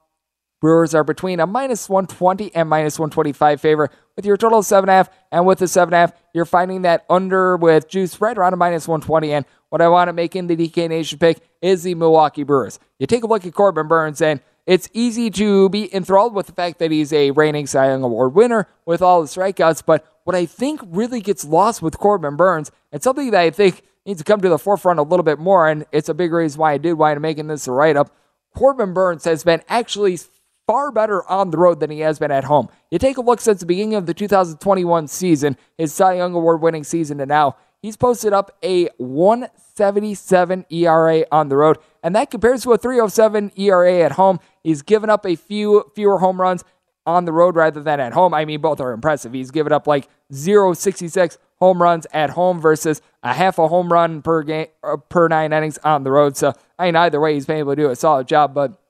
Brewers 0.61 0.93
are 0.93 1.03
between 1.03 1.39
a 1.39 1.47
minus 1.47 1.89
120 1.89 2.53
and 2.53 2.69
minus 2.69 2.99
125 2.99 3.59
favor 3.59 3.89
with 4.15 4.25
your 4.25 4.37
total 4.37 4.59
of 4.59 4.65
7.5. 4.65 5.09
And 5.31 5.45
with 5.47 5.57
the 5.57 5.65
7.5, 5.65 6.13
you're 6.35 6.45
finding 6.45 6.83
that 6.83 7.03
under 7.09 7.57
with 7.57 7.89
juice 7.89 8.21
right 8.21 8.37
around 8.37 8.53
a 8.53 8.57
minus 8.57 8.87
120. 8.87 9.33
And 9.33 9.45
what 9.69 9.81
I 9.81 9.87
want 9.89 10.09
to 10.09 10.13
make 10.13 10.35
in 10.35 10.45
the 10.45 10.55
DK 10.55 10.87
Nation 10.87 11.17
pick 11.17 11.39
is 11.61 11.81
the 11.81 11.95
Milwaukee 11.95 12.43
Brewers. 12.43 12.79
You 12.99 13.07
take 13.07 13.23
a 13.23 13.27
look 13.27 13.45
at 13.45 13.53
Corbin 13.55 13.87
Burnes, 13.87 14.21
and 14.21 14.39
it's 14.67 14.87
easy 14.93 15.31
to 15.31 15.67
be 15.69 15.93
enthralled 15.93 16.35
with 16.35 16.45
the 16.45 16.53
fact 16.53 16.77
that 16.77 16.91
he's 16.91 17.11
a 17.11 17.31
reigning 17.31 17.65
Cy 17.65 17.87
Young 17.87 18.03
Award 18.03 18.35
winner 18.35 18.67
with 18.85 19.01
all 19.01 19.21
the 19.21 19.27
strikeouts. 19.27 19.83
But 19.83 20.05
what 20.25 20.35
I 20.35 20.45
think 20.45 20.81
really 20.85 21.21
gets 21.21 21.43
lost 21.43 21.81
with 21.81 21.97
Corbin 21.97 22.35
Burnes, 22.35 22.69
and 22.91 23.01
something 23.01 23.31
that 23.31 23.41
I 23.41 23.49
think 23.49 23.81
needs 24.05 24.19
to 24.19 24.23
come 24.23 24.41
to 24.41 24.49
the 24.49 24.57
forefront 24.57 24.99
a 24.99 25.03
little 25.03 25.23
bit 25.23 25.39
more, 25.39 25.67
and 25.67 25.85
it's 25.91 26.09
a 26.09 26.13
big 26.13 26.31
reason 26.31 26.59
why 26.59 26.73
I 26.73 26.77
did 26.77 26.93
wind 26.93 27.17
up 27.17 27.21
making 27.21 27.47
this 27.47 27.67
a 27.67 27.71
write 27.71 27.97
up. 27.97 28.15
Corbin 28.55 28.93
Burnes 28.93 29.25
has 29.25 29.43
been 29.43 29.61
actually 29.69 30.19
far 30.67 30.91
better 30.91 31.29
on 31.29 31.51
the 31.51 31.57
road 31.57 31.79
than 31.79 31.89
he 31.91 31.99
has 31.99 32.19
been 32.19 32.31
at 32.31 32.45
home. 32.45 32.69
You 32.89 32.99
take 32.99 33.17
a 33.17 33.21
look 33.21 33.41
since 33.41 33.59
the 33.59 33.65
beginning 33.65 33.95
of 33.95 34.05
the 34.05 34.13
2021 34.13 35.07
season, 35.07 35.57
his 35.77 35.93
Cy 35.93 36.15
Young 36.15 36.33
Award 36.33 36.61
winning 36.61 36.83
season 36.83 37.17
to 37.19 37.25
now, 37.25 37.57
he's 37.81 37.97
posted 37.97 38.33
up 38.33 38.57
a 38.63 38.85
177 38.97 40.65
ERA 40.69 41.25
on 41.31 41.49
the 41.49 41.57
road, 41.57 41.77
and 42.03 42.15
that 42.15 42.31
compares 42.31 42.63
to 42.63 42.73
a 42.73 42.77
307 42.77 43.51
ERA 43.55 43.99
at 43.99 44.13
home. 44.13 44.39
He's 44.63 44.81
given 44.81 45.09
up 45.09 45.25
a 45.25 45.35
few 45.35 45.91
fewer 45.95 46.19
home 46.19 46.39
runs 46.39 46.63
on 47.05 47.25
the 47.25 47.31
road 47.31 47.55
rather 47.55 47.81
than 47.81 47.99
at 47.99 48.13
home. 48.13 48.33
I 48.33 48.45
mean, 48.45 48.61
both 48.61 48.79
are 48.79 48.91
impressive. 48.91 49.33
He's 49.33 49.51
given 49.51 49.73
up 49.73 49.87
like 49.87 50.07
0.66 50.31 51.37
home 51.61 51.81
runs 51.81 52.07
at 52.11 52.31
home 52.31 52.59
versus 52.59 53.01
a 53.21 53.33
half 53.33 53.59
a 53.59 53.67
home 53.67 53.93
run 53.93 54.21
per 54.23 54.41
game 54.41 54.65
uh, 54.83 54.97
per 54.97 55.27
nine 55.27 55.53
innings 55.53 55.77
on 55.83 56.03
the 56.03 56.11
road. 56.11 56.35
So, 56.35 56.53
I 56.77 56.85
mean, 56.85 56.95
either 56.95 57.19
way, 57.19 57.35
he's 57.35 57.45
been 57.45 57.57
able 57.57 57.73
to 57.73 57.81
do 57.81 57.89
a 57.91 57.95
solid 57.95 58.27
job, 58.27 58.55
but 58.55 58.81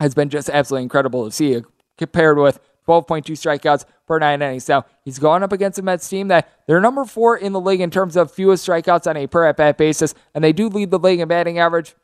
has 0.00 0.14
been 0.14 0.28
just 0.28 0.50
absolutely 0.50 0.82
incredible 0.82 1.24
to 1.24 1.30
see 1.30 1.62
compared 1.96 2.38
with 2.38 2.60
12.2 2.88 3.22
strikeouts 3.32 3.84
per 4.06 4.18
nine 4.18 4.42
innings. 4.42 4.68
Now, 4.68 4.84
he's 5.04 5.18
gone 5.18 5.42
up 5.42 5.52
against 5.52 5.78
a 5.78 5.82
Mets 5.82 6.08
team 6.08 6.28
that 6.28 6.50
they're 6.66 6.80
number 6.80 7.04
four 7.04 7.36
in 7.36 7.52
the 7.52 7.60
league 7.60 7.80
in 7.80 7.90
terms 7.90 8.16
of 8.16 8.32
fewest 8.32 8.66
strikeouts 8.66 9.06
on 9.06 9.16
a 9.16 9.26
per 9.26 9.46
at 9.46 9.56
bat 9.56 9.78
basis, 9.78 10.14
and 10.34 10.42
they 10.42 10.52
do 10.52 10.68
lead 10.68 10.90
the 10.90 10.98
league 10.98 11.20
in 11.20 11.28
batting 11.28 11.58
average. 11.58 11.94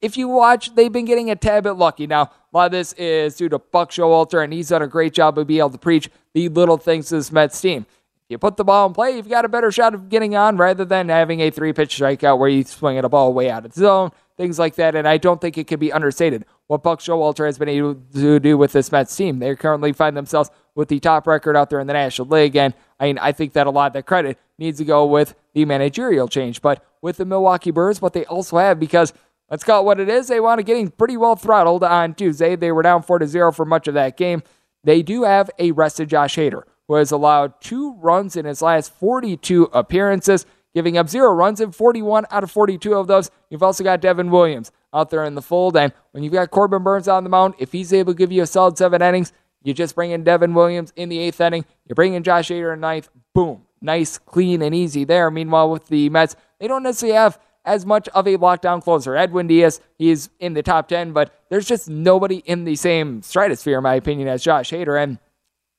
If 0.00 0.16
you 0.16 0.26
watch, 0.26 0.74
they've 0.74 0.90
been 0.90 1.04
getting 1.04 1.30
a 1.30 1.36
tad 1.36 1.62
bit 1.62 1.72
lucky. 1.72 2.08
Now, 2.08 2.22
a 2.22 2.56
lot 2.56 2.66
of 2.66 2.72
this 2.72 2.92
is 2.94 3.36
due 3.36 3.48
to 3.50 3.60
Buck 3.60 3.90
Showalter, 3.90 4.42
and 4.42 4.52
he's 4.52 4.70
done 4.70 4.82
a 4.82 4.88
great 4.88 5.12
job 5.12 5.38
of 5.38 5.46
being 5.46 5.60
able 5.60 5.70
to 5.70 5.78
preach 5.78 6.10
the 6.34 6.48
little 6.48 6.78
things 6.78 7.08
to 7.10 7.16
this 7.16 7.30
Mets 7.30 7.60
team. 7.60 7.86
You 8.32 8.38
put 8.38 8.56
the 8.56 8.64
ball 8.64 8.88
in 8.88 8.94
play, 8.94 9.16
you've 9.16 9.28
got 9.28 9.44
a 9.44 9.48
better 9.48 9.70
shot 9.70 9.94
of 9.94 10.08
getting 10.08 10.34
on 10.34 10.56
rather 10.56 10.84
than 10.84 11.08
having 11.08 11.40
a 11.40 11.50
three 11.50 11.72
pitch 11.72 11.98
strikeout 11.98 12.38
where 12.38 12.48
you 12.48 12.64
swing 12.64 12.98
at 12.98 13.04
a 13.04 13.08
ball 13.08 13.32
way 13.32 13.50
out 13.50 13.64
of 13.64 13.72
the 13.72 13.80
zone, 13.80 14.10
things 14.36 14.58
like 14.58 14.74
that. 14.76 14.96
And 14.96 15.06
I 15.06 15.18
don't 15.18 15.40
think 15.40 15.56
it 15.56 15.66
can 15.66 15.78
be 15.78 15.92
understated 15.92 16.44
what 16.66 16.82
Buck 16.82 17.00
Showalter 17.00 17.46
has 17.46 17.58
been 17.58 17.68
able 17.68 17.96
to 18.14 18.40
do 18.40 18.56
with 18.56 18.72
this 18.72 18.90
Mets 18.90 19.14
team. 19.14 19.38
They 19.38 19.54
currently 19.54 19.92
find 19.92 20.16
themselves 20.16 20.50
with 20.74 20.88
the 20.88 20.98
top 20.98 21.26
record 21.26 21.56
out 21.56 21.70
there 21.70 21.80
in 21.80 21.86
the 21.86 21.92
National 21.92 22.26
League. 22.28 22.56
And 22.56 22.74
I 22.98 23.06
mean, 23.06 23.18
I 23.18 23.32
think 23.32 23.52
that 23.52 23.66
a 23.66 23.70
lot 23.70 23.88
of 23.88 23.92
that 23.92 24.06
credit 24.06 24.38
needs 24.58 24.78
to 24.78 24.84
go 24.84 25.04
with 25.04 25.34
the 25.52 25.64
managerial 25.64 26.28
change. 26.28 26.62
But 26.62 26.84
with 27.02 27.18
the 27.18 27.26
Milwaukee 27.26 27.70
Brewers, 27.70 28.00
what 28.00 28.14
they 28.14 28.24
also 28.24 28.56
have, 28.58 28.80
because 28.80 29.12
let's 29.50 29.64
call 29.64 29.82
it 29.82 29.84
what 29.84 30.00
it 30.00 30.08
is, 30.08 30.28
they 30.28 30.38
up 30.38 30.64
getting 30.64 30.90
pretty 30.90 31.16
well 31.16 31.36
throttled 31.36 31.84
on 31.84 32.14
Tuesday. 32.14 32.56
They 32.56 32.72
were 32.72 32.82
down 32.82 33.02
4 33.02 33.18
to 33.18 33.26
0 33.26 33.52
for 33.52 33.66
much 33.66 33.86
of 33.86 33.94
that 33.94 34.16
game. 34.16 34.42
They 34.84 35.02
do 35.02 35.22
have 35.24 35.50
a 35.58 35.72
rested 35.72 36.08
Josh 36.08 36.36
Hader, 36.36 36.62
who 36.92 36.98
has 36.98 37.10
allowed 37.10 37.58
two 37.58 37.94
runs 37.94 38.36
in 38.36 38.44
his 38.44 38.60
last 38.60 38.92
42 38.96 39.70
appearances, 39.72 40.44
giving 40.74 40.98
up 40.98 41.08
zero 41.08 41.32
runs 41.32 41.58
in 41.58 41.72
41 41.72 42.26
out 42.30 42.44
of 42.44 42.50
42 42.50 42.92
of 42.92 43.06
those. 43.06 43.30
You've 43.48 43.62
also 43.62 43.82
got 43.82 44.02
Devin 44.02 44.30
Williams 44.30 44.70
out 44.92 45.08
there 45.08 45.24
in 45.24 45.34
the 45.34 45.40
fold. 45.40 45.74
And 45.74 45.94
when 46.10 46.22
you've 46.22 46.34
got 46.34 46.50
Corbin 46.50 46.82
Burns 46.82 47.08
on 47.08 47.24
the 47.24 47.30
mound, 47.30 47.54
if 47.56 47.72
he's 47.72 47.94
able 47.94 48.12
to 48.12 48.18
give 48.18 48.30
you 48.30 48.42
a 48.42 48.46
solid 48.46 48.76
seven 48.76 49.00
innings, 49.00 49.32
you 49.62 49.72
just 49.72 49.94
bring 49.94 50.10
in 50.10 50.22
Devin 50.22 50.52
Williams 50.52 50.92
in 50.94 51.08
the 51.08 51.18
eighth 51.18 51.40
inning. 51.40 51.64
You 51.88 51.94
bring 51.94 52.12
in 52.12 52.24
Josh 52.24 52.50
Hader 52.50 52.74
in 52.74 52.80
ninth. 52.80 53.08
Boom. 53.34 53.62
Nice, 53.80 54.18
clean, 54.18 54.60
and 54.60 54.74
easy 54.74 55.04
there. 55.04 55.30
Meanwhile, 55.30 55.70
with 55.70 55.86
the 55.86 56.10
Mets, 56.10 56.36
they 56.60 56.68
don't 56.68 56.82
necessarily 56.82 57.16
have 57.16 57.38
as 57.64 57.86
much 57.86 58.06
of 58.08 58.26
a 58.26 58.36
lockdown 58.36 58.82
closer. 58.82 59.16
Edwin 59.16 59.46
Diaz, 59.46 59.80
he's 59.96 60.28
in 60.40 60.52
the 60.52 60.62
top 60.62 60.88
10, 60.88 61.14
but 61.14 61.32
there's 61.48 61.66
just 61.66 61.88
nobody 61.88 62.42
in 62.44 62.64
the 62.64 62.76
same 62.76 63.22
stratosphere, 63.22 63.78
in 63.78 63.82
my 63.82 63.94
opinion, 63.94 64.28
as 64.28 64.44
Josh 64.44 64.72
Hader. 64.72 65.02
And 65.02 65.18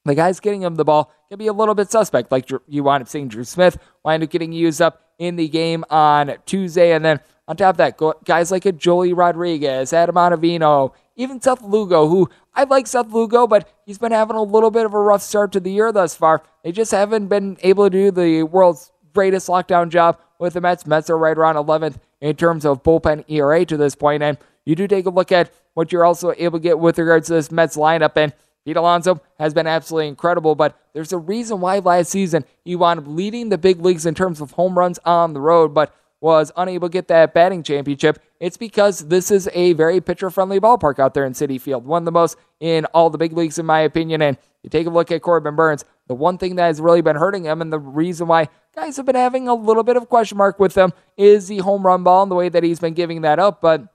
the 0.05 0.15
guys 0.15 0.39
getting 0.39 0.63
him 0.63 0.75
the 0.75 0.83
ball 0.83 1.11
can 1.29 1.37
be 1.39 1.47
a 1.47 1.53
little 1.53 1.75
bit 1.75 1.89
suspect. 1.91 2.31
Like 2.31 2.49
you 2.67 2.83
wind 2.83 3.01
up 3.01 3.07
seeing 3.07 3.27
Drew 3.27 3.43
Smith 3.43 3.77
wind 4.03 4.23
up 4.23 4.29
getting 4.29 4.51
used 4.51 4.81
up 4.81 5.01
in 5.17 5.35
the 5.35 5.47
game 5.47 5.85
on 5.89 6.35
Tuesday. 6.45 6.93
And 6.93 7.05
then 7.05 7.19
on 7.47 7.55
top 7.57 7.73
of 7.73 7.77
that, 7.77 7.99
guys 8.25 8.51
like 8.51 8.65
a 8.65 8.73
Joely 8.73 9.15
Rodriguez, 9.15 9.93
Adam 9.93 10.15
Ottavino, 10.15 10.93
even 11.15 11.41
Seth 11.41 11.61
Lugo, 11.61 12.07
who 12.07 12.29
I 12.53 12.63
like 12.63 12.87
Seth 12.87 13.11
Lugo, 13.11 13.47
but 13.47 13.69
he's 13.85 13.97
been 13.97 14.11
having 14.11 14.35
a 14.35 14.43
little 14.43 14.71
bit 14.71 14.85
of 14.85 14.93
a 14.93 14.99
rough 14.99 15.21
start 15.21 15.51
to 15.53 15.59
the 15.59 15.71
year 15.71 15.91
thus 15.91 16.15
far. 16.15 16.43
They 16.63 16.71
just 16.71 16.91
haven't 16.91 17.27
been 17.27 17.57
able 17.61 17.85
to 17.85 17.89
do 17.89 18.11
the 18.11 18.43
world's 18.43 18.91
greatest 19.13 19.47
lockdown 19.47 19.89
job 19.89 20.19
with 20.39 20.53
the 20.53 20.61
Mets. 20.61 20.85
Mets 20.85 21.09
are 21.09 21.17
right 21.17 21.37
around 21.37 21.55
11th 21.55 21.97
in 22.21 22.35
terms 22.35 22.65
of 22.65 22.83
bullpen 22.83 23.25
ERA 23.27 23.65
to 23.65 23.77
this 23.77 23.95
point, 23.95 24.23
and 24.23 24.37
you 24.65 24.75
do 24.75 24.87
take 24.87 25.05
a 25.05 25.09
look 25.09 25.31
at 25.31 25.51
what 25.73 25.91
you're 25.91 26.05
also 26.05 26.33
able 26.37 26.59
to 26.59 26.63
get 26.63 26.79
with 26.79 26.97
regards 26.97 27.27
to 27.27 27.33
this 27.33 27.51
Mets 27.51 27.77
lineup, 27.77 28.15
and 28.15 28.33
Pete 28.65 28.77
Alonso 28.77 29.21
has 29.39 29.53
been 29.53 29.67
absolutely 29.67 30.07
incredible, 30.07 30.55
but 30.55 30.79
there's 30.93 31.11
a 31.11 31.17
reason 31.17 31.59
why 31.59 31.79
last 31.79 32.09
season 32.09 32.45
he 32.63 32.75
wound 32.75 32.99
up 32.99 33.07
leading 33.07 33.49
the 33.49 33.57
big 33.57 33.81
leagues 33.81 34.05
in 34.05 34.15
terms 34.15 34.39
of 34.39 34.51
home 34.51 34.77
runs 34.77 34.99
on 35.05 35.33
the 35.33 35.41
road, 35.41 35.73
but 35.73 35.93
was 36.21 36.53
unable 36.55 36.87
to 36.87 36.93
get 36.93 37.09
that 37.09 37.33
batting 37.33 37.61
championship. 37.61 38.17
It's 38.39 38.55
because 38.55 39.09
this 39.09 39.29
is 39.29 39.49
a 39.51 39.73
very 39.73 39.99
pitcher 39.99 40.29
friendly 40.29 40.57
ballpark 40.57 40.97
out 40.97 41.13
there 41.13 41.25
in 41.25 41.33
Citi 41.33 41.59
Field, 41.59 41.85
one 41.85 42.03
of 42.03 42.05
the 42.05 42.13
most 42.13 42.37
in 42.61 42.85
all 42.93 43.09
the 43.09 43.17
big 43.17 43.33
leagues, 43.33 43.59
in 43.59 43.65
my 43.65 43.81
opinion. 43.81 44.21
And 44.21 44.37
you 44.63 44.69
take 44.69 44.87
a 44.87 44.89
look 44.89 45.11
at 45.11 45.21
Corbin 45.21 45.57
Burnes, 45.57 45.83
the 46.07 46.15
one 46.15 46.37
thing 46.37 46.55
that 46.55 46.67
has 46.67 46.79
really 46.79 47.01
been 47.01 47.17
hurting 47.17 47.43
him, 47.43 47.61
and 47.61 47.73
the 47.73 47.79
reason 47.79 48.27
why 48.27 48.47
guys 48.73 48.95
have 48.95 49.05
been 49.05 49.15
having 49.15 49.49
a 49.49 49.53
little 49.53 49.83
bit 49.83 49.97
of 49.97 50.07
question 50.07 50.37
mark 50.37 50.59
with 50.59 50.75
him, 50.75 50.93
is 51.17 51.49
the 51.49 51.57
home 51.57 51.85
run 51.85 52.03
ball 52.03 52.23
and 52.23 52.31
the 52.31 52.35
way 52.35 52.47
that 52.47 52.63
he's 52.63 52.79
been 52.79 52.93
giving 52.93 53.21
that 53.21 53.39
up. 53.39 53.59
But 53.59 53.85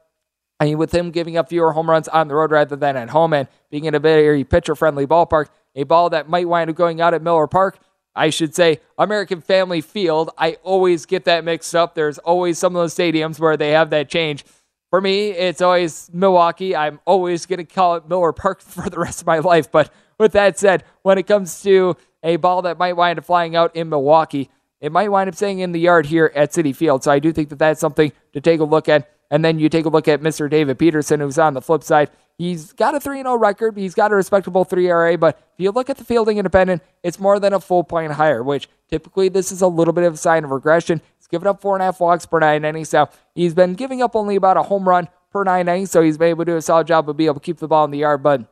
I 0.60 0.64
mean, 0.64 0.78
with 0.78 0.92
him 0.92 1.10
giving 1.10 1.36
up 1.36 1.48
fewer 1.48 1.72
home 1.72 1.88
runs 1.88 2.08
on 2.08 2.28
the 2.28 2.34
road 2.34 2.50
rather 2.50 2.76
than 2.76 2.96
at 2.96 3.10
home 3.10 3.32
and 3.32 3.48
being 3.70 3.84
in 3.84 3.94
a 3.94 4.00
very 4.00 4.44
pitcher 4.44 4.74
friendly 4.74 5.06
ballpark, 5.06 5.48
a 5.74 5.84
ball 5.84 6.10
that 6.10 6.28
might 6.28 6.48
wind 6.48 6.68
up 6.68 6.76
going 6.76 7.00
out 7.00 7.14
at 7.14 7.22
Miller 7.22 7.46
Park. 7.46 7.78
I 8.16 8.30
should 8.30 8.54
say 8.54 8.80
American 8.98 9.40
Family 9.40 9.80
Field. 9.80 10.30
I 10.36 10.54
always 10.64 11.06
get 11.06 11.24
that 11.26 11.44
mixed 11.44 11.74
up. 11.76 11.94
There's 11.94 12.18
always 12.18 12.58
some 12.58 12.74
of 12.74 12.82
those 12.82 12.94
stadiums 12.94 13.38
where 13.38 13.56
they 13.56 13.70
have 13.70 13.90
that 13.90 14.08
change. 14.08 14.44
For 14.90 15.00
me, 15.00 15.30
it's 15.30 15.60
always 15.60 16.10
Milwaukee. 16.12 16.74
I'm 16.74 16.98
always 17.04 17.46
going 17.46 17.58
to 17.58 17.64
call 17.64 17.96
it 17.96 18.08
Miller 18.08 18.32
Park 18.32 18.60
for 18.62 18.90
the 18.90 18.98
rest 18.98 19.20
of 19.20 19.26
my 19.26 19.38
life. 19.38 19.70
But 19.70 19.92
with 20.18 20.32
that 20.32 20.58
said, 20.58 20.82
when 21.02 21.18
it 21.18 21.28
comes 21.28 21.62
to 21.62 21.96
a 22.24 22.36
ball 22.36 22.62
that 22.62 22.78
might 22.78 22.94
wind 22.94 23.18
up 23.20 23.24
flying 23.24 23.54
out 23.54 23.76
in 23.76 23.88
Milwaukee, 23.88 24.50
it 24.80 24.90
might 24.90 25.10
wind 25.10 25.28
up 25.28 25.36
staying 25.36 25.60
in 25.60 25.70
the 25.70 25.80
yard 25.80 26.06
here 26.06 26.32
at 26.34 26.50
Citi 26.50 26.74
Field. 26.74 27.04
So 27.04 27.12
I 27.12 27.20
do 27.20 27.32
think 27.32 27.50
that 27.50 27.58
that's 27.58 27.80
something 27.80 28.10
to 28.32 28.40
take 28.40 28.58
a 28.58 28.64
look 28.64 28.88
at. 28.88 29.08
And 29.30 29.44
then 29.44 29.58
you 29.58 29.68
take 29.68 29.84
a 29.84 29.90
look 29.90 30.08
at 30.08 30.20
Mr. 30.20 30.48
David 30.48 30.78
Peterson, 30.78 31.20
who's 31.20 31.38
on 31.38 31.54
the 31.54 31.60
flip 31.60 31.82
side. 31.82 32.10
He's 32.38 32.72
got 32.72 32.94
a 32.94 33.00
3 33.00 33.18
0 33.18 33.36
record. 33.36 33.76
He's 33.76 33.94
got 33.94 34.12
a 34.12 34.14
respectable 34.14 34.64
3 34.64 34.88
RA, 34.90 35.16
but 35.16 35.36
if 35.54 35.60
you 35.62 35.70
look 35.72 35.90
at 35.90 35.98
the 35.98 36.04
fielding 36.04 36.38
independent, 36.38 36.82
it's 37.02 37.18
more 37.18 37.40
than 37.40 37.52
a 37.52 37.60
full 37.60 37.82
point 37.82 38.12
higher, 38.12 38.42
which 38.42 38.68
typically 38.88 39.28
this 39.28 39.50
is 39.50 39.60
a 39.60 39.66
little 39.66 39.92
bit 39.92 40.04
of 40.04 40.14
a 40.14 40.16
sign 40.16 40.44
of 40.44 40.50
regression. 40.50 41.02
He's 41.18 41.26
given 41.26 41.48
up 41.48 41.60
four 41.60 41.74
and 41.74 41.82
a 41.82 41.86
half 41.86 42.00
walks 42.00 42.26
per 42.26 42.38
nine 42.38 42.64
innings. 42.64 42.90
So 42.90 43.08
he's 43.34 43.54
been 43.54 43.74
giving 43.74 44.02
up 44.02 44.14
only 44.14 44.36
about 44.36 44.56
a 44.56 44.62
home 44.62 44.88
run 44.88 45.08
per 45.32 45.42
nine 45.42 45.68
innings, 45.68 45.90
so 45.90 46.00
he's 46.00 46.16
been 46.16 46.28
able 46.28 46.44
to 46.44 46.52
do 46.52 46.56
a 46.56 46.62
solid 46.62 46.86
job 46.86 47.08
of 47.08 47.16
being 47.16 47.26
able 47.26 47.40
to 47.40 47.44
keep 47.44 47.58
the 47.58 47.68
ball 47.68 47.84
in 47.84 47.90
the 47.90 47.98
yard. 47.98 48.22
But 48.22 48.42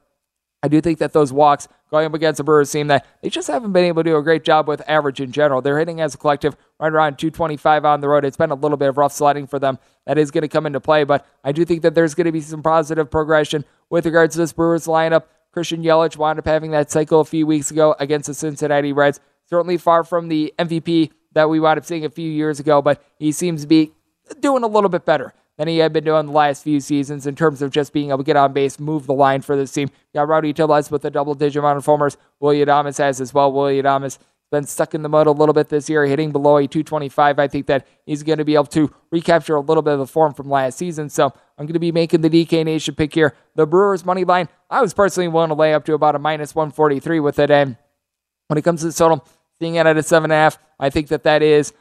I 0.67 0.69
do 0.69 0.81
think 0.81 0.99
that 0.99 1.13
those 1.13 1.33
walks 1.33 1.69
going 1.93 2.07
up 2.07 2.15
against 2.15 2.39
the 2.39 2.43
Brewers 2.43 2.73
team 2.73 2.89
that 2.89 3.07
they 3.23 3.29
just 3.29 3.47
haven't 3.47 3.71
been 3.71 3.85
able 3.85 4.03
to 4.03 4.11
do 4.11 4.17
a 4.17 4.23
great 4.23 4.43
job 4.43 4.67
with 4.67 4.83
average 4.89 5.21
in 5.21 5.31
general. 5.31 5.63
They're 5.63 5.79
hitting 5.79 6.01
as 6.01 6.17
a 6.17 6.19
collective 6.19 6.57
right 6.81 6.93
around 6.93 7.19
225 7.19 7.85
on 7.85 8.01
the 8.01 8.09
road. 8.09 8.25
It's 8.25 8.37
been 8.37 8.51
a 8.51 8.57
little 8.57 8.77
bit 8.77 8.89
of 8.89 8.99
rough 8.99 9.13
sledding 9.13 9.47
for 9.47 9.61
them. 9.61 9.79
That 10.07 10.19
is 10.19 10.33
going 10.33 10.43
to 10.43 10.49
come 10.49 10.67
into 10.67 10.81
play, 10.81 11.05
but 11.05 11.25
I 11.45 11.53
do 11.53 11.65
think 11.65 11.83
that 11.83 11.95
there's 11.95 12.17
going 12.17 12.25
to 12.25 12.33
be 12.33 12.41
some 12.41 12.65
positive 12.65 13.09
progression 13.13 13.65
with 13.91 14.07
regards 14.07 14.35
to 14.35 14.41
this 14.41 14.53
Brewers 14.53 14.89
lineup. 14.89 15.27
Christian 15.53 15.85
Yelich 15.85 16.17
wound 16.17 16.41
up 16.41 16.47
having 16.47 16.73
that 16.73 16.91
cycle 16.91 17.21
a 17.21 17.25
few 17.25 17.47
weeks 17.47 17.71
ago 17.71 17.95
against 18.01 18.27
the 18.27 18.35
Cincinnati 18.35 18.93
Reds. 18.93 19.21
Certainly 19.49 19.77
far 19.77 20.03
from 20.03 20.27
the 20.27 20.53
MVP 20.59 21.13
that 21.35 21.49
we 21.49 21.61
wound 21.61 21.79
up 21.79 21.87
seeing 21.87 22.05
a 22.05 22.11
few 22.11 22.29
years 22.29 22.59
ago, 22.59 22.83
but 22.83 23.01
he 23.21 23.31
seems 23.31 23.61
to 23.61 23.69
be 23.69 23.93
doing 24.41 24.65
a 24.65 24.67
little 24.67 24.91
bit 24.91 25.05
better 25.05 25.33
than 25.57 25.69
he 25.69 25.79
had 25.79 25.93
been 25.93 26.05
doing 26.05 26.27
the 26.27 26.33
last 26.33 26.63
few 26.63 26.81
seasons 26.81 27.27
in 27.27 27.35
terms 27.35 27.63
of 27.63 27.71
just 27.71 27.93
being 27.93 28.11
able 28.11 28.19
to 28.19 28.25
get 28.25 28.37
on 28.37 28.53
base, 28.53 28.79
move 28.79 29.07
the 29.07 29.15
line 29.15 29.41
for 29.41 29.57
this 29.57 29.73
team. 29.73 29.89
Got 30.15 30.29
Rowdy 30.29 30.53
Tellez 30.53 30.91
with 30.91 31.05
a 31.05 31.11
double 31.11 31.35
digit 31.35 31.59
amount 31.61 31.79
of 31.79 31.87
homers. 31.87 32.17
Willy 32.41 32.65
Adames 32.65 32.99
has 32.99 33.21
as 33.21 33.33
well. 33.33 33.53
Willy 33.53 33.83
Adames 33.83 34.19
been 34.51 34.65
stuck 34.65 34.95
in 34.95 35.03
the 35.03 35.09
mud 35.09 35.27
a 35.27 35.33
little 35.33 35.53
bit 35.53 35.69
this 35.69 35.89
year, 35.91 36.07
hitting 36.07 36.31
below 36.31 36.59
a 36.59 36.67
225. 36.67 37.39
I 37.39 37.49
think 37.49 37.67
that 37.67 37.87
he's 38.05 38.23
going 38.23 38.39
to 38.39 38.45
be 38.45 38.55
able 38.55 38.67
to 38.67 38.93
recapture 39.11 39.57
a 39.57 39.61
little 39.61 39.83
bit 39.83 39.95
of 39.95 39.99
the 39.99 40.07
form 40.07 40.35
from 40.35 40.49
last 40.49 40.79
season. 40.79 41.09
So 41.09 41.33
I'm 41.59 41.67
going 41.67 41.73
to 41.73 41.81
be 41.81 41.93
making 41.93 42.21
the 42.21 42.31
DK 42.31 42.65
Nation 42.65 42.95
pick 42.95 43.15
here. 43.15 43.35
The 43.55 43.67
Brewers 43.67 44.05
money 44.05 44.25
line, 44.25 44.49
I 44.71 44.83
was 44.83 44.95
personally 44.95 45.29
willing 45.29 45.49
to 45.49 45.55
lay 45.55 45.75
up 45.75 45.85
to 45.87 45.95
about 45.95 46.15
a 46.15 46.19
minus 46.19 46.55
143 46.55 47.21
with 47.21 47.39
it. 47.39 47.51
And 47.51 47.77
when 48.47 48.59
it 48.59 48.63
comes 48.63 48.83
to 48.83 48.87
the 48.87 48.93
total, 48.93 49.27
seeing 49.59 49.77
it 49.77 49.87
at 49.87 49.97
a 49.97 50.03
seven 50.03 50.31
and 50.31 50.39
a 50.39 50.43
half, 50.43 50.59
I 50.79 50.91
think 50.91 51.09
that 51.09 51.25
that 51.25 51.43
is 51.43 51.73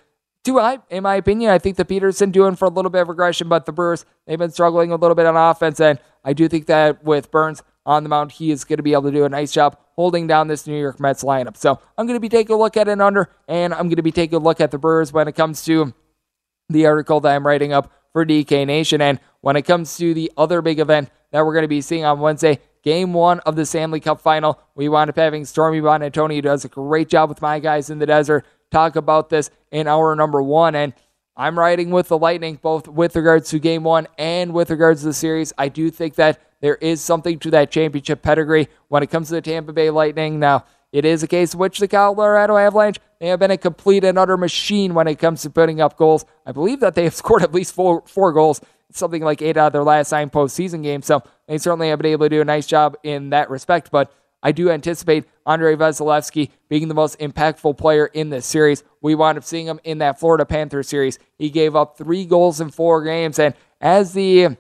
too 0.46 0.60
I, 0.60 0.80
in 0.90 1.04
my 1.04 1.16
opinion. 1.16 1.52
I 1.52 1.60
think 1.60 1.76
the 1.76 1.86
Peterson 1.86 2.32
doing 2.32 2.56
for 2.56 2.66
a 2.66 2.70
little 2.70 2.92
bit 2.92 3.02
of 3.02 3.10
regression, 3.10 3.50
but 3.50 3.66
the 3.66 3.72
Brewers, 3.72 4.06
they've 4.26 4.40
been 4.40 4.52
struggling 4.52 4.92
a 4.92 4.96
little 4.96 5.16
bit 5.16 5.26
on 5.26 5.36
offense. 5.36 5.80
And 5.80 6.00
I 6.24 6.34
do 6.34 6.48
think 6.48 6.68
that 6.68 7.04
with 7.04 7.32
Burnes 7.32 7.64
on 7.86 8.04
the 8.04 8.10
mound, 8.10 8.32
he 8.32 8.52
is 8.52 8.64
going 8.64 8.78
to 8.78 8.84
be 8.84 8.94
able 8.94 9.04
to 9.04 9.12
do 9.12 9.26
a 9.26 9.30
nice 9.30 9.52
job 9.52 9.78
holding 9.96 10.28
down 10.28 10.48
this 10.48 10.68
New 10.68 10.80
York 10.80 11.00
Mets 11.00 11.24
lineup. 11.24 11.58
So 11.58 11.80
I'm 11.98 12.06
going 12.06 12.18
to 12.18 12.22
be 12.22 12.30
taking 12.30 12.56
a 12.56 12.60
look 12.60 12.78
at 12.78 12.88
an 12.88 13.02
under, 13.02 13.30
and 13.48 13.74
I'm 13.74 13.88
going 13.88 13.96
to 13.98 14.04
be 14.04 14.12
taking 14.12 14.38
a 14.38 14.42
look 14.42 14.62
at 14.62 14.72
the 14.72 14.78
Brewers 14.78 15.12
when 15.12 15.28
it 15.28 15.36
comes 15.36 15.64
to 15.66 15.94
the 16.70 16.86
article 16.86 17.20
that 17.22 17.36
I'm 17.36 17.46
writing 17.46 17.74
up 17.74 17.92
for 18.12 18.26
DK 18.26 18.66
Nation. 18.66 19.02
And 19.02 19.20
when 19.42 19.56
it 19.56 19.64
comes 19.64 19.98
to 19.98 20.14
the 20.14 20.32
other 20.38 20.62
big 20.62 20.80
event 20.80 21.10
that 21.32 21.46
we're 21.46 21.54
going 21.54 21.64
to 21.64 21.70
be 21.70 21.82
seeing 21.82 22.06
on 22.06 22.20
Wednesday, 22.20 22.60
game 22.82 23.14
one 23.14 23.40
of 23.42 23.56
the 23.56 23.66
Stanley 23.66 24.00
Cup 24.00 24.22
final, 24.22 24.60
we 24.74 24.90
wound 24.90 25.10
up 25.10 25.16
having 25.16 25.46
Stormy 25.46 25.82
Buonantony, 25.82 26.36
who 26.36 26.42
does 26.42 26.66
a 26.66 26.70
great 26.70 27.10
job 27.10 27.30
with 27.30 27.42
my 27.42 27.60
guys 27.60 27.90
in 27.90 28.00
the 28.00 28.06
desert, 28.06 28.46
talk 28.72 28.96
about 28.96 29.30
this 29.30 29.50
in 29.72 29.88
hour 29.88 30.16
number 30.16 30.42
one. 30.42 30.76
And 30.76 30.94
I'm 31.38 31.60
riding 31.60 31.92
with 31.92 32.08
the 32.08 32.18
Lightning, 32.18 32.60
both 32.62 32.88
with 32.88 33.16
regards 33.16 33.50
to 33.50 33.60
game 33.60 33.84
one 33.84 34.08
and 34.18 34.54
with 34.54 34.70
regards 34.70 35.02
to 35.02 35.08
the 35.08 35.14
series. 35.14 35.52
I 35.58 35.70
do 35.70 35.92
think 35.92 36.16
that 36.16 36.40
there 36.62 36.76
is 36.76 37.02
something 37.02 37.40
to 37.40 37.52
that 37.52 37.72
championship 37.72 38.22
pedigree 38.22 38.70
when 38.88 39.04
it 39.04 39.08
comes 39.08 39.28
to 39.28 39.36
the 39.36 39.42
Tampa 39.42 39.74
Bay 39.74 39.90
Lightning. 39.90 40.40
Now, 40.40 40.66
it 40.92 41.04
is 41.04 41.24
a 41.24 41.28
case 41.28 41.54
in 41.54 41.60
which 41.60 41.80
the 41.80 41.90
Colorado 41.90 42.56
Avalanche, 42.56 43.00
they 43.20 43.28
have 43.28 43.40
been 43.40 43.52
a 43.52 43.58
complete 43.58 44.06
and 44.06 44.18
utter 44.18 44.38
machine 44.38 44.94
when 44.94 45.08
it 45.10 45.20
comes 45.20 45.42
to 45.42 45.50
putting 45.50 45.82
up 45.82 45.98
goals. 45.98 46.24
I 46.46 46.54
believe 46.54 46.80
that 46.80 46.96
they 46.96 47.04
have 47.04 47.16
scored 47.22 47.44
at 47.44 47.54
least 47.54 47.74
four, 47.74 48.04
four 48.08 48.32
goals, 48.32 48.62
something 48.92 49.22
like 49.22 49.42
eight 49.42 49.58
out 49.58 49.68
of 49.68 49.74
their 49.74 49.84
last 49.84 50.14
nine 50.14 50.30
postseason 50.30 50.84
games. 50.84 51.06
So 51.06 51.22
they 51.48 51.58
certainly 51.58 51.90
have 51.90 52.00
been 52.00 52.14
able 52.14 52.26
to 52.26 52.30
do 52.30 52.42
a 52.42 52.46
nice 52.46 52.66
job 52.66 52.96
in 53.04 53.32
that 53.32 53.50
respect. 53.50 53.92
But 53.92 54.10
I 54.46 54.52
do 54.52 54.70
anticipate 54.70 55.26
Andrei 55.48 55.76
Vasilevskiy 55.76 56.52
being 56.70 56.88
the 56.88 56.94
most 56.94 57.18
impactful 57.18 57.80
player 57.80 58.06
in 58.06 58.30
this 58.30 58.46
series. 58.46 58.84
We 59.02 59.16
wound 59.16 59.40
up 59.40 59.44
seeing 59.44 59.66
him 59.66 59.80
in 59.84 59.98
that 59.98 60.20
Florida 60.20 60.46
Panthers 60.46 60.88
series. 60.88 61.18
He 61.40 61.50
gave 61.50 61.76
up 61.76 61.98
three 61.98 62.26
goals 62.26 62.62
in 62.62 62.70
four 62.70 63.04
games. 63.04 63.40
And 63.40 63.56
as 63.82 64.14
the 64.14 64.56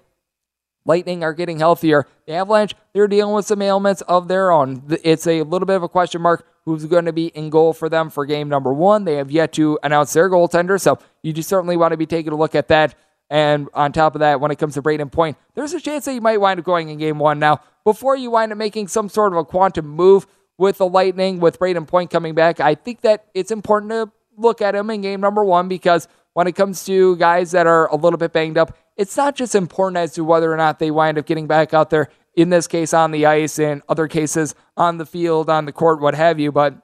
Lightning 0.86 1.23
are 1.23 1.33
getting 1.33 1.59
healthier, 1.59 2.07
the 2.25 2.33
Avalanche, 2.33 2.73
they're 2.93 3.07
dealing 3.07 3.36
with 3.36 3.45
some 3.45 3.61
ailments 3.61 4.01
of 4.01 4.27
their 4.27 4.51
own. 4.51 4.81
It's 5.03 5.27
a 5.27 5.43
little 5.43 5.67
bit 5.67 5.75
of 5.75 5.83
a 5.83 5.89
question 5.89 6.19
mark 6.19 6.47
who's 6.63 6.86
going 6.86 7.05
to 7.05 7.13
be 7.13 7.27
in 7.27 7.51
goal 7.51 7.71
for 7.71 7.88
them 7.88 8.09
for 8.09 8.25
game 8.25 8.49
number 8.49 8.73
one. 8.73 9.05
They 9.05 9.17
have 9.17 9.29
yet 9.29 9.53
to 9.53 9.77
announce 9.83 10.13
their 10.13 10.31
goaltender, 10.31 10.81
so 10.81 10.97
you 11.21 11.31
just 11.31 11.47
certainly 11.47 11.77
want 11.77 11.91
to 11.91 11.97
be 11.97 12.07
taking 12.07 12.33
a 12.33 12.36
look 12.36 12.55
at 12.55 12.69
that. 12.69 12.95
And 13.29 13.69
on 13.75 13.91
top 13.91 14.15
of 14.15 14.19
that, 14.19 14.39
when 14.39 14.49
it 14.49 14.57
comes 14.57 14.73
to 14.75 14.81
Brayden 14.81 15.11
Point, 15.11 15.38
there's 15.53 15.73
a 15.73 15.79
chance 15.79 16.05
that 16.05 16.13
you 16.15 16.21
might 16.21 16.41
wind 16.41 16.59
up 16.59 16.65
going 16.65 16.89
in 16.89 16.97
game 16.97 17.19
one. 17.19 17.38
Now, 17.38 17.61
before 17.86 18.17
you 18.17 18.31
wind 18.31 18.51
up 18.51 18.57
making 18.57 18.89
some 18.89 19.07
sort 19.07 19.31
of 19.31 19.38
a 19.38 19.45
quantum 19.45 19.88
move 19.88 20.27
with 20.57 20.77
the 20.79 20.88
Lightning, 20.88 21.39
with 21.39 21.59
Brayden 21.59 21.88
Point 21.88 22.09
coming 22.09 22.36
back, 22.36 22.59
I 22.59 22.75
think 22.75 23.01
that 23.01 23.27
it's 23.33 23.51
important 23.51 23.91
to 23.91 24.11
look 24.38 24.61
at 24.61 24.75
him 24.75 24.89
in 24.89 25.01
game 25.01 25.21
number 25.21 25.43
one 25.43 25.69
because 25.69 26.07
when 26.33 26.47
it 26.47 26.53
comes 26.53 26.83
to 26.86 27.15
guys 27.15 27.51
that 27.51 27.67
are 27.67 27.88
a 27.88 27.95
little 27.95 28.17
bit 28.17 28.33
banged 28.33 28.57
up, 28.57 28.75
it's 28.97 29.15
not 29.15 29.36
just 29.36 29.55
important 29.55 29.97
as 29.97 30.13
to 30.13 30.23
whether 30.23 30.51
or 30.51 30.57
not 30.57 30.79
they 30.79 30.91
wind 30.91 31.17
up 31.17 31.25
getting 31.25 31.47
back 31.47 31.73
out 31.73 31.89
there, 31.89 32.09
in 32.36 32.49
this 32.49 32.67
case 32.67 32.93
on 32.93 33.11
the 33.11 33.25
ice, 33.25 33.59
in 33.59 33.81
other 33.88 34.07
cases 34.07 34.55
on 34.75 34.97
the 34.97 35.05
field, 35.05 35.49
on 35.49 35.65
the 35.65 35.71
court, 35.71 36.01
what 36.01 36.15
have 36.15 36.39
you, 36.39 36.51
but 36.51 36.75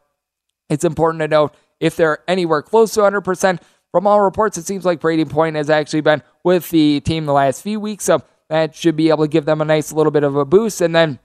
it's 0.69 0.85
important 0.85 1.19
to 1.19 1.27
note 1.27 1.53
if 1.79 1.95
they're 1.95 2.19
anywhere 2.27 2.61
close 2.61 2.93
to 2.93 3.01
100%. 3.01 3.59
From 3.91 4.07
all 4.07 4.21
reports, 4.21 4.57
it 4.57 4.65
seems 4.65 4.85
like 4.85 5.01
Brayden 5.01 5.29
Point 5.29 5.57
has 5.57 5.69
actually 5.69 5.99
been 5.99 6.23
with 6.45 6.69
the 6.69 7.01
team 7.01 7.25
the 7.25 7.33
last 7.33 7.61
few 7.61 7.79
weeks, 7.79 8.05
so 8.05 8.23
that 8.51 8.75
should 8.75 8.97
be 8.97 9.07
able 9.07 9.23
to 9.23 9.29
give 9.29 9.45
them 9.45 9.61
a 9.61 9.65
nice 9.65 9.93
little 9.93 10.11
bit 10.11 10.25
of 10.25 10.35
a 10.35 10.43
boost. 10.43 10.81
And 10.81 10.93
then 10.93 11.19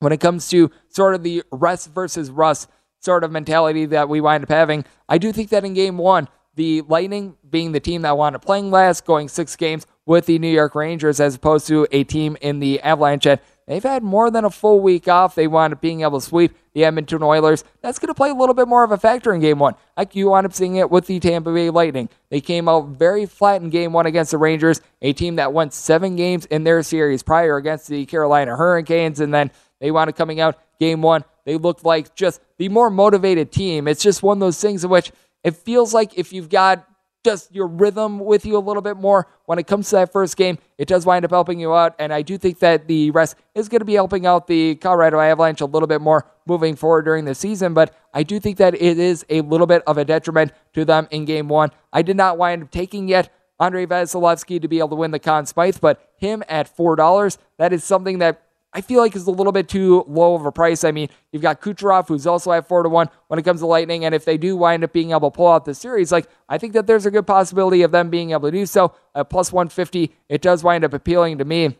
when 0.00 0.12
it 0.12 0.20
comes 0.20 0.48
to 0.50 0.70
sort 0.90 1.14
of 1.14 1.22
the 1.22 1.42
rest 1.50 1.94
versus 1.94 2.30
rust 2.30 2.68
sort 3.00 3.24
of 3.24 3.30
mentality 3.30 3.86
that 3.86 4.06
we 4.10 4.20
wind 4.20 4.44
up 4.44 4.50
having, 4.50 4.84
I 5.08 5.16
do 5.16 5.32
think 5.32 5.48
that 5.48 5.64
in 5.64 5.72
game 5.72 5.96
one, 5.96 6.28
the 6.56 6.82
Lightning 6.82 7.36
being 7.48 7.72
the 7.72 7.80
team 7.80 8.02
that 8.02 8.18
wound 8.18 8.36
up 8.36 8.44
playing 8.44 8.70
last, 8.70 9.06
going 9.06 9.30
six 9.30 9.56
games 9.56 9.86
with 10.04 10.26
the 10.26 10.38
New 10.38 10.52
York 10.52 10.74
Rangers, 10.74 11.20
as 11.20 11.36
opposed 11.36 11.66
to 11.68 11.86
a 11.90 12.04
team 12.04 12.36
in 12.42 12.60
the 12.60 12.82
Avalanche 12.82 13.24
that 13.24 13.42
they've 13.70 13.82
had 13.82 14.02
more 14.02 14.30
than 14.30 14.44
a 14.44 14.50
full 14.50 14.80
week 14.80 15.06
off. 15.06 15.34
They 15.34 15.46
wound 15.46 15.72
up 15.72 15.80
being 15.80 16.02
able 16.02 16.20
to 16.20 16.26
sweep 16.26 16.56
the 16.74 16.84
Edmonton 16.84 17.22
Oilers. 17.22 17.62
That's 17.82 17.98
going 17.98 18.08
to 18.08 18.14
play 18.14 18.30
a 18.30 18.34
little 18.34 18.54
bit 18.54 18.66
more 18.66 18.82
of 18.82 18.90
a 18.90 18.98
factor 18.98 19.32
in 19.32 19.40
game 19.40 19.60
one. 19.60 19.74
Like 19.96 20.16
you 20.16 20.30
wound 20.30 20.44
up 20.46 20.52
seeing 20.52 20.76
it 20.76 20.90
with 20.90 21.06
the 21.06 21.20
Tampa 21.20 21.52
Bay 21.52 21.70
Lightning. 21.70 22.08
They 22.30 22.40
came 22.40 22.68
out 22.68 22.88
very 22.88 23.26
flat 23.26 23.62
in 23.62 23.70
game 23.70 23.92
one 23.92 24.06
against 24.06 24.32
the 24.32 24.38
Rangers, 24.38 24.80
a 25.00 25.12
team 25.12 25.36
that 25.36 25.52
won 25.52 25.70
seven 25.70 26.16
games 26.16 26.46
in 26.46 26.64
their 26.64 26.82
series 26.82 27.22
prior 27.22 27.56
against 27.56 27.86
the 27.88 28.04
Carolina 28.06 28.56
Hurricanes, 28.56 29.20
and 29.20 29.32
then 29.32 29.52
they 29.78 29.90
wound 29.90 30.10
up 30.10 30.16
coming 30.16 30.40
out 30.40 30.58
game 30.80 31.00
one. 31.00 31.24
They 31.44 31.56
looked 31.56 31.84
like 31.84 32.14
just 32.14 32.40
the 32.58 32.68
more 32.68 32.90
motivated 32.90 33.52
team. 33.52 33.86
It's 33.86 34.02
just 34.02 34.22
one 34.22 34.38
of 34.38 34.40
those 34.40 34.60
things 34.60 34.84
in 34.84 34.90
which 34.90 35.12
it 35.44 35.56
feels 35.56 35.94
like 35.94 36.18
if 36.18 36.32
you've 36.32 36.50
got 36.50 36.86
just 37.24 37.54
your 37.54 37.66
rhythm 37.66 38.18
with 38.18 38.46
you 38.46 38.56
a 38.56 38.60
little 38.60 38.82
bit 38.82 38.96
more 38.96 39.26
when 39.44 39.58
it 39.58 39.66
comes 39.66 39.90
to 39.90 39.96
that 39.96 40.12
first 40.12 40.36
game, 40.36 40.58
it 40.78 40.88
does 40.88 41.04
wind 41.04 41.24
up 41.24 41.30
helping 41.30 41.60
you 41.60 41.74
out. 41.74 41.94
And 41.98 42.12
I 42.12 42.22
do 42.22 42.38
think 42.38 42.60
that 42.60 42.88
the 42.88 43.10
rest 43.10 43.36
is 43.54 43.68
going 43.68 43.80
to 43.80 43.84
be 43.84 43.94
helping 43.94 44.26
out 44.26 44.46
the 44.46 44.76
Colorado 44.76 45.20
Avalanche 45.20 45.60
a 45.60 45.66
little 45.66 45.86
bit 45.86 46.00
more 46.00 46.26
moving 46.46 46.76
forward 46.76 47.04
during 47.04 47.24
the 47.24 47.34
season. 47.34 47.74
But 47.74 47.94
I 48.14 48.22
do 48.22 48.40
think 48.40 48.56
that 48.58 48.74
it 48.74 48.98
is 48.98 49.24
a 49.28 49.42
little 49.42 49.66
bit 49.66 49.82
of 49.86 49.98
a 49.98 50.04
detriment 50.04 50.52
to 50.74 50.84
them 50.84 51.08
in 51.10 51.24
game 51.24 51.48
one. 51.48 51.70
I 51.92 52.02
did 52.02 52.16
not 52.16 52.38
wind 52.38 52.62
up 52.62 52.70
taking 52.70 53.08
yet 53.08 53.32
Andrei 53.58 53.84
Vasilevskiy 53.84 54.62
to 54.62 54.68
be 54.68 54.78
able 54.78 54.88
to 54.88 54.96
win 54.96 55.10
the 55.10 55.18
Conn 55.18 55.44
Smythe, 55.44 55.78
but 55.80 56.10
him 56.16 56.42
at 56.48 56.74
$4, 56.74 57.36
that 57.58 57.72
is 57.74 57.84
something 57.84 58.18
that 58.18 58.42
I 58.72 58.80
feel 58.80 59.00
like 59.00 59.16
is 59.16 59.26
a 59.26 59.32
little 59.32 59.52
bit 59.52 59.68
too 59.68 60.04
low 60.06 60.34
of 60.36 60.46
a 60.46 60.52
price. 60.52 60.84
I 60.84 60.92
mean, 60.92 61.08
you've 61.32 61.42
got 61.42 61.60
Kucherov, 61.60 62.06
who's 62.06 62.26
also 62.26 62.52
at 62.52 62.68
four 62.68 62.82
to 62.84 62.88
one 62.88 63.08
when 63.26 63.38
it 63.38 63.42
comes 63.42 63.60
to 63.60 63.66
Lightning, 63.66 64.04
and 64.04 64.14
if 64.14 64.24
they 64.24 64.38
do 64.38 64.56
wind 64.56 64.84
up 64.84 64.92
being 64.92 65.10
able 65.10 65.30
to 65.30 65.36
pull 65.36 65.48
out 65.48 65.64
the 65.64 65.74
series, 65.74 66.12
like 66.12 66.28
I 66.48 66.56
think 66.56 66.74
that 66.74 66.86
there's 66.86 67.04
a 67.04 67.10
good 67.10 67.26
possibility 67.26 67.82
of 67.82 67.90
them 67.90 68.10
being 68.10 68.30
able 68.30 68.48
to 68.48 68.56
do 68.56 68.66
so. 68.66 68.94
At 69.14 69.28
plus 69.28 69.52
150, 69.52 70.14
it 70.28 70.40
does 70.40 70.62
wind 70.62 70.84
up 70.84 70.92
appealing 70.92 71.38
to 71.38 71.44
me. 71.44 71.76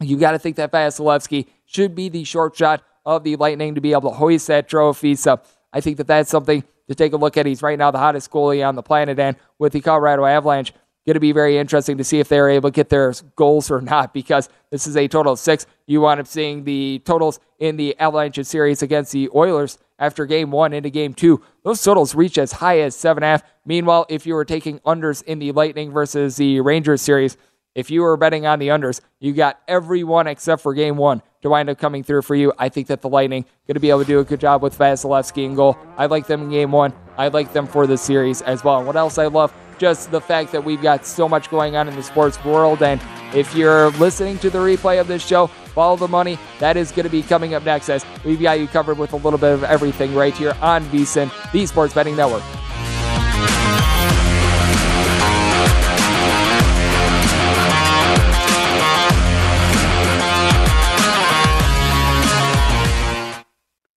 You 0.00 0.16
got 0.16 0.32
to 0.32 0.38
think 0.38 0.56
that 0.56 0.70
Vasilevskiy 0.72 1.46
should 1.64 1.94
be 1.94 2.08
the 2.08 2.24
short 2.24 2.56
shot 2.56 2.84
of 3.04 3.24
the 3.24 3.36
Lightning 3.36 3.74
to 3.74 3.80
be 3.80 3.92
able 3.92 4.10
to 4.10 4.16
hoist 4.16 4.46
that 4.46 4.68
trophy. 4.68 5.16
So 5.16 5.40
I 5.72 5.80
think 5.80 5.96
that 5.96 6.06
that's 6.06 6.30
something 6.30 6.62
to 6.88 6.94
take 6.94 7.12
a 7.12 7.16
look 7.16 7.36
at. 7.36 7.46
He's 7.46 7.62
right 7.62 7.78
now 7.78 7.90
the 7.90 7.98
hottest 7.98 8.30
goalie 8.30 8.66
on 8.66 8.76
the 8.76 8.82
planet, 8.82 9.18
and 9.18 9.36
with 9.58 9.72
the 9.72 9.80
Colorado 9.80 10.24
Avalanche, 10.24 10.72
going 11.06 11.14
to 11.14 11.20
be 11.20 11.32
very 11.32 11.58
interesting 11.58 11.98
to 11.98 12.04
see 12.04 12.20
if 12.20 12.28
they're 12.28 12.48
able 12.48 12.70
to 12.70 12.74
get 12.74 12.88
their 12.88 13.12
goals 13.34 13.70
or 13.70 13.80
not 13.80 14.14
because 14.14 14.48
this 14.70 14.86
is 14.86 14.96
a 14.96 15.08
total 15.08 15.32
of 15.32 15.38
six. 15.38 15.66
You 15.86 16.00
wind 16.00 16.20
up 16.20 16.26
seeing 16.26 16.64
the 16.64 17.00
totals 17.04 17.40
in 17.58 17.76
the 17.76 17.98
Avalanche 17.98 18.44
series 18.44 18.82
against 18.82 19.12
the 19.12 19.28
Oilers 19.34 19.78
after 19.98 20.26
game 20.26 20.50
one 20.50 20.72
into 20.72 20.90
game 20.90 21.14
two. 21.14 21.42
Those 21.64 21.82
totals 21.82 22.14
reach 22.14 22.38
as 22.38 22.52
high 22.52 22.80
as 22.80 22.94
seven 22.94 23.22
and 23.22 23.28
a 23.28 23.30
half. 23.32 23.42
Meanwhile, 23.64 24.06
if 24.08 24.26
you 24.26 24.34
were 24.34 24.44
taking 24.44 24.78
unders 24.80 25.22
in 25.24 25.38
the 25.38 25.52
Lightning 25.52 25.92
versus 25.92 26.36
the 26.36 26.60
Rangers 26.60 27.02
series, 27.02 27.36
if 27.74 27.90
you 27.90 28.02
were 28.02 28.16
betting 28.16 28.46
on 28.46 28.58
the 28.58 28.68
unders, 28.68 29.00
you 29.18 29.32
got 29.32 29.60
every 29.66 30.04
one 30.04 30.26
except 30.26 30.62
for 30.62 30.74
game 30.74 30.96
one 30.96 31.22
to 31.42 31.48
wind 31.48 31.70
up 31.70 31.78
coming 31.78 32.02
through 32.02 32.22
for 32.22 32.34
you. 32.34 32.52
I 32.58 32.68
think 32.68 32.86
that 32.88 33.02
the 33.02 33.08
Lightning 33.08 33.44
going 33.66 33.74
to 33.74 33.80
be 33.80 33.90
able 33.90 34.00
to 34.00 34.06
do 34.06 34.20
a 34.20 34.24
good 34.24 34.40
job 34.40 34.62
with 34.62 34.76
Vasilevskiy 34.78 35.44
in 35.44 35.54
goal. 35.54 35.78
I 35.96 36.06
like 36.06 36.26
them 36.26 36.42
in 36.42 36.50
game 36.50 36.72
one. 36.72 36.92
I 37.16 37.28
like 37.28 37.52
them 37.52 37.66
for 37.66 37.86
the 37.86 37.98
series 37.98 38.42
as 38.42 38.62
well. 38.62 38.78
And 38.78 38.86
what 38.86 38.96
else 38.96 39.18
I 39.18 39.26
love? 39.26 39.54
Just 39.78 40.10
the 40.10 40.20
fact 40.20 40.52
that 40.52 40.64
we've 40.64 40.82
got 40.82 41.04
so 41.06 41.28
much 41.28 41.50
going 41.50 41.76
on 41.76 41.88
in 41.88 41.96
the 41.96 42.02
sports 42.02 42.42
world. 42.44 42.82
And 42.82 43.00
if 43.34 43.54
you're 43.54 43.90
listening 43.92 44.38
to 44.40 44.50
the 44.50 44.58
replay 44.58 45.00
of 45.00 45.08
this 45.08 45.26
show, 45.26 45.46
follow 45.46 45.96
the 45.96 46.08
money. 46.08 46.38
That 46.60 46.76
is 46.76 46.92
going 46.92 47.04
to 47.04 47.10
be 47.10 47.22
coming 47.22 47.54
up 47.54 47.64
next 47.64 47.88
as 47.88 48.04
we've 48.24 48.40
got 48.40 48.60
you 48.60 48.68
covered 48.68 48.98
with 48.98 49.12
a 49.12 49.16
little 49.16 49.38
bit 49.38 49.52
of 49.52 49.64
everything 49.64 50.14
right 50.14 50.34
here 50.34 50.54
on 50.60 50.84
VSIN, 50.86 51.32
the 51.52 51.66
Sports 51.66 51.94
Betting 51.94 52.16
Network. 52.16 52.42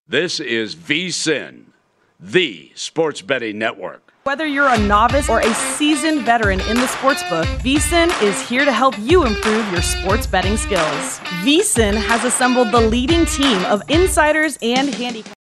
This 0.07 0.39
is 0.39 0.75
VSIN, 0.75 1.63
the 2.19 2.71
sports 2.75 3.23
betting 3.23 3.57
network. 3.57 4.13
Whether 4.25 4.45
you're 4.45 4.69
a 4.69 4.77
novice 4.77 5.27
or 5.27 5.39
a 5.39 5.51
seasoned 5.55 6.21
veteran 6.21 6.59
in 6.69 6.77
the 6.77 6.85
sports 6.85 7.23
book, 7.23 7.47
VSIN 7.63 8.11
is 8.21 8.39
here 8.47 8.65
to 8.65 8.71
help 8.71 8.93
you 8.99 9.25
improve 9.25 9.71
your 9.71 9.81
sports 9.81 10.27
betting 10.27 10.57
skills. 10.57 11.17
VSIN 11.43 11.95
has 11.95 12.23
assembled 12.23 12.71
the 12.71 12.81
leading 12.81 13.25
team 13.25 13.65
of 13.65 13.81
insiders 13.89 14.59
and 14.61 14.89
handicappers. 14.89 15.33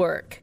Network. 0.00 0.42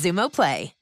Xumo 0.01 0.31
Play. 0.31 0.80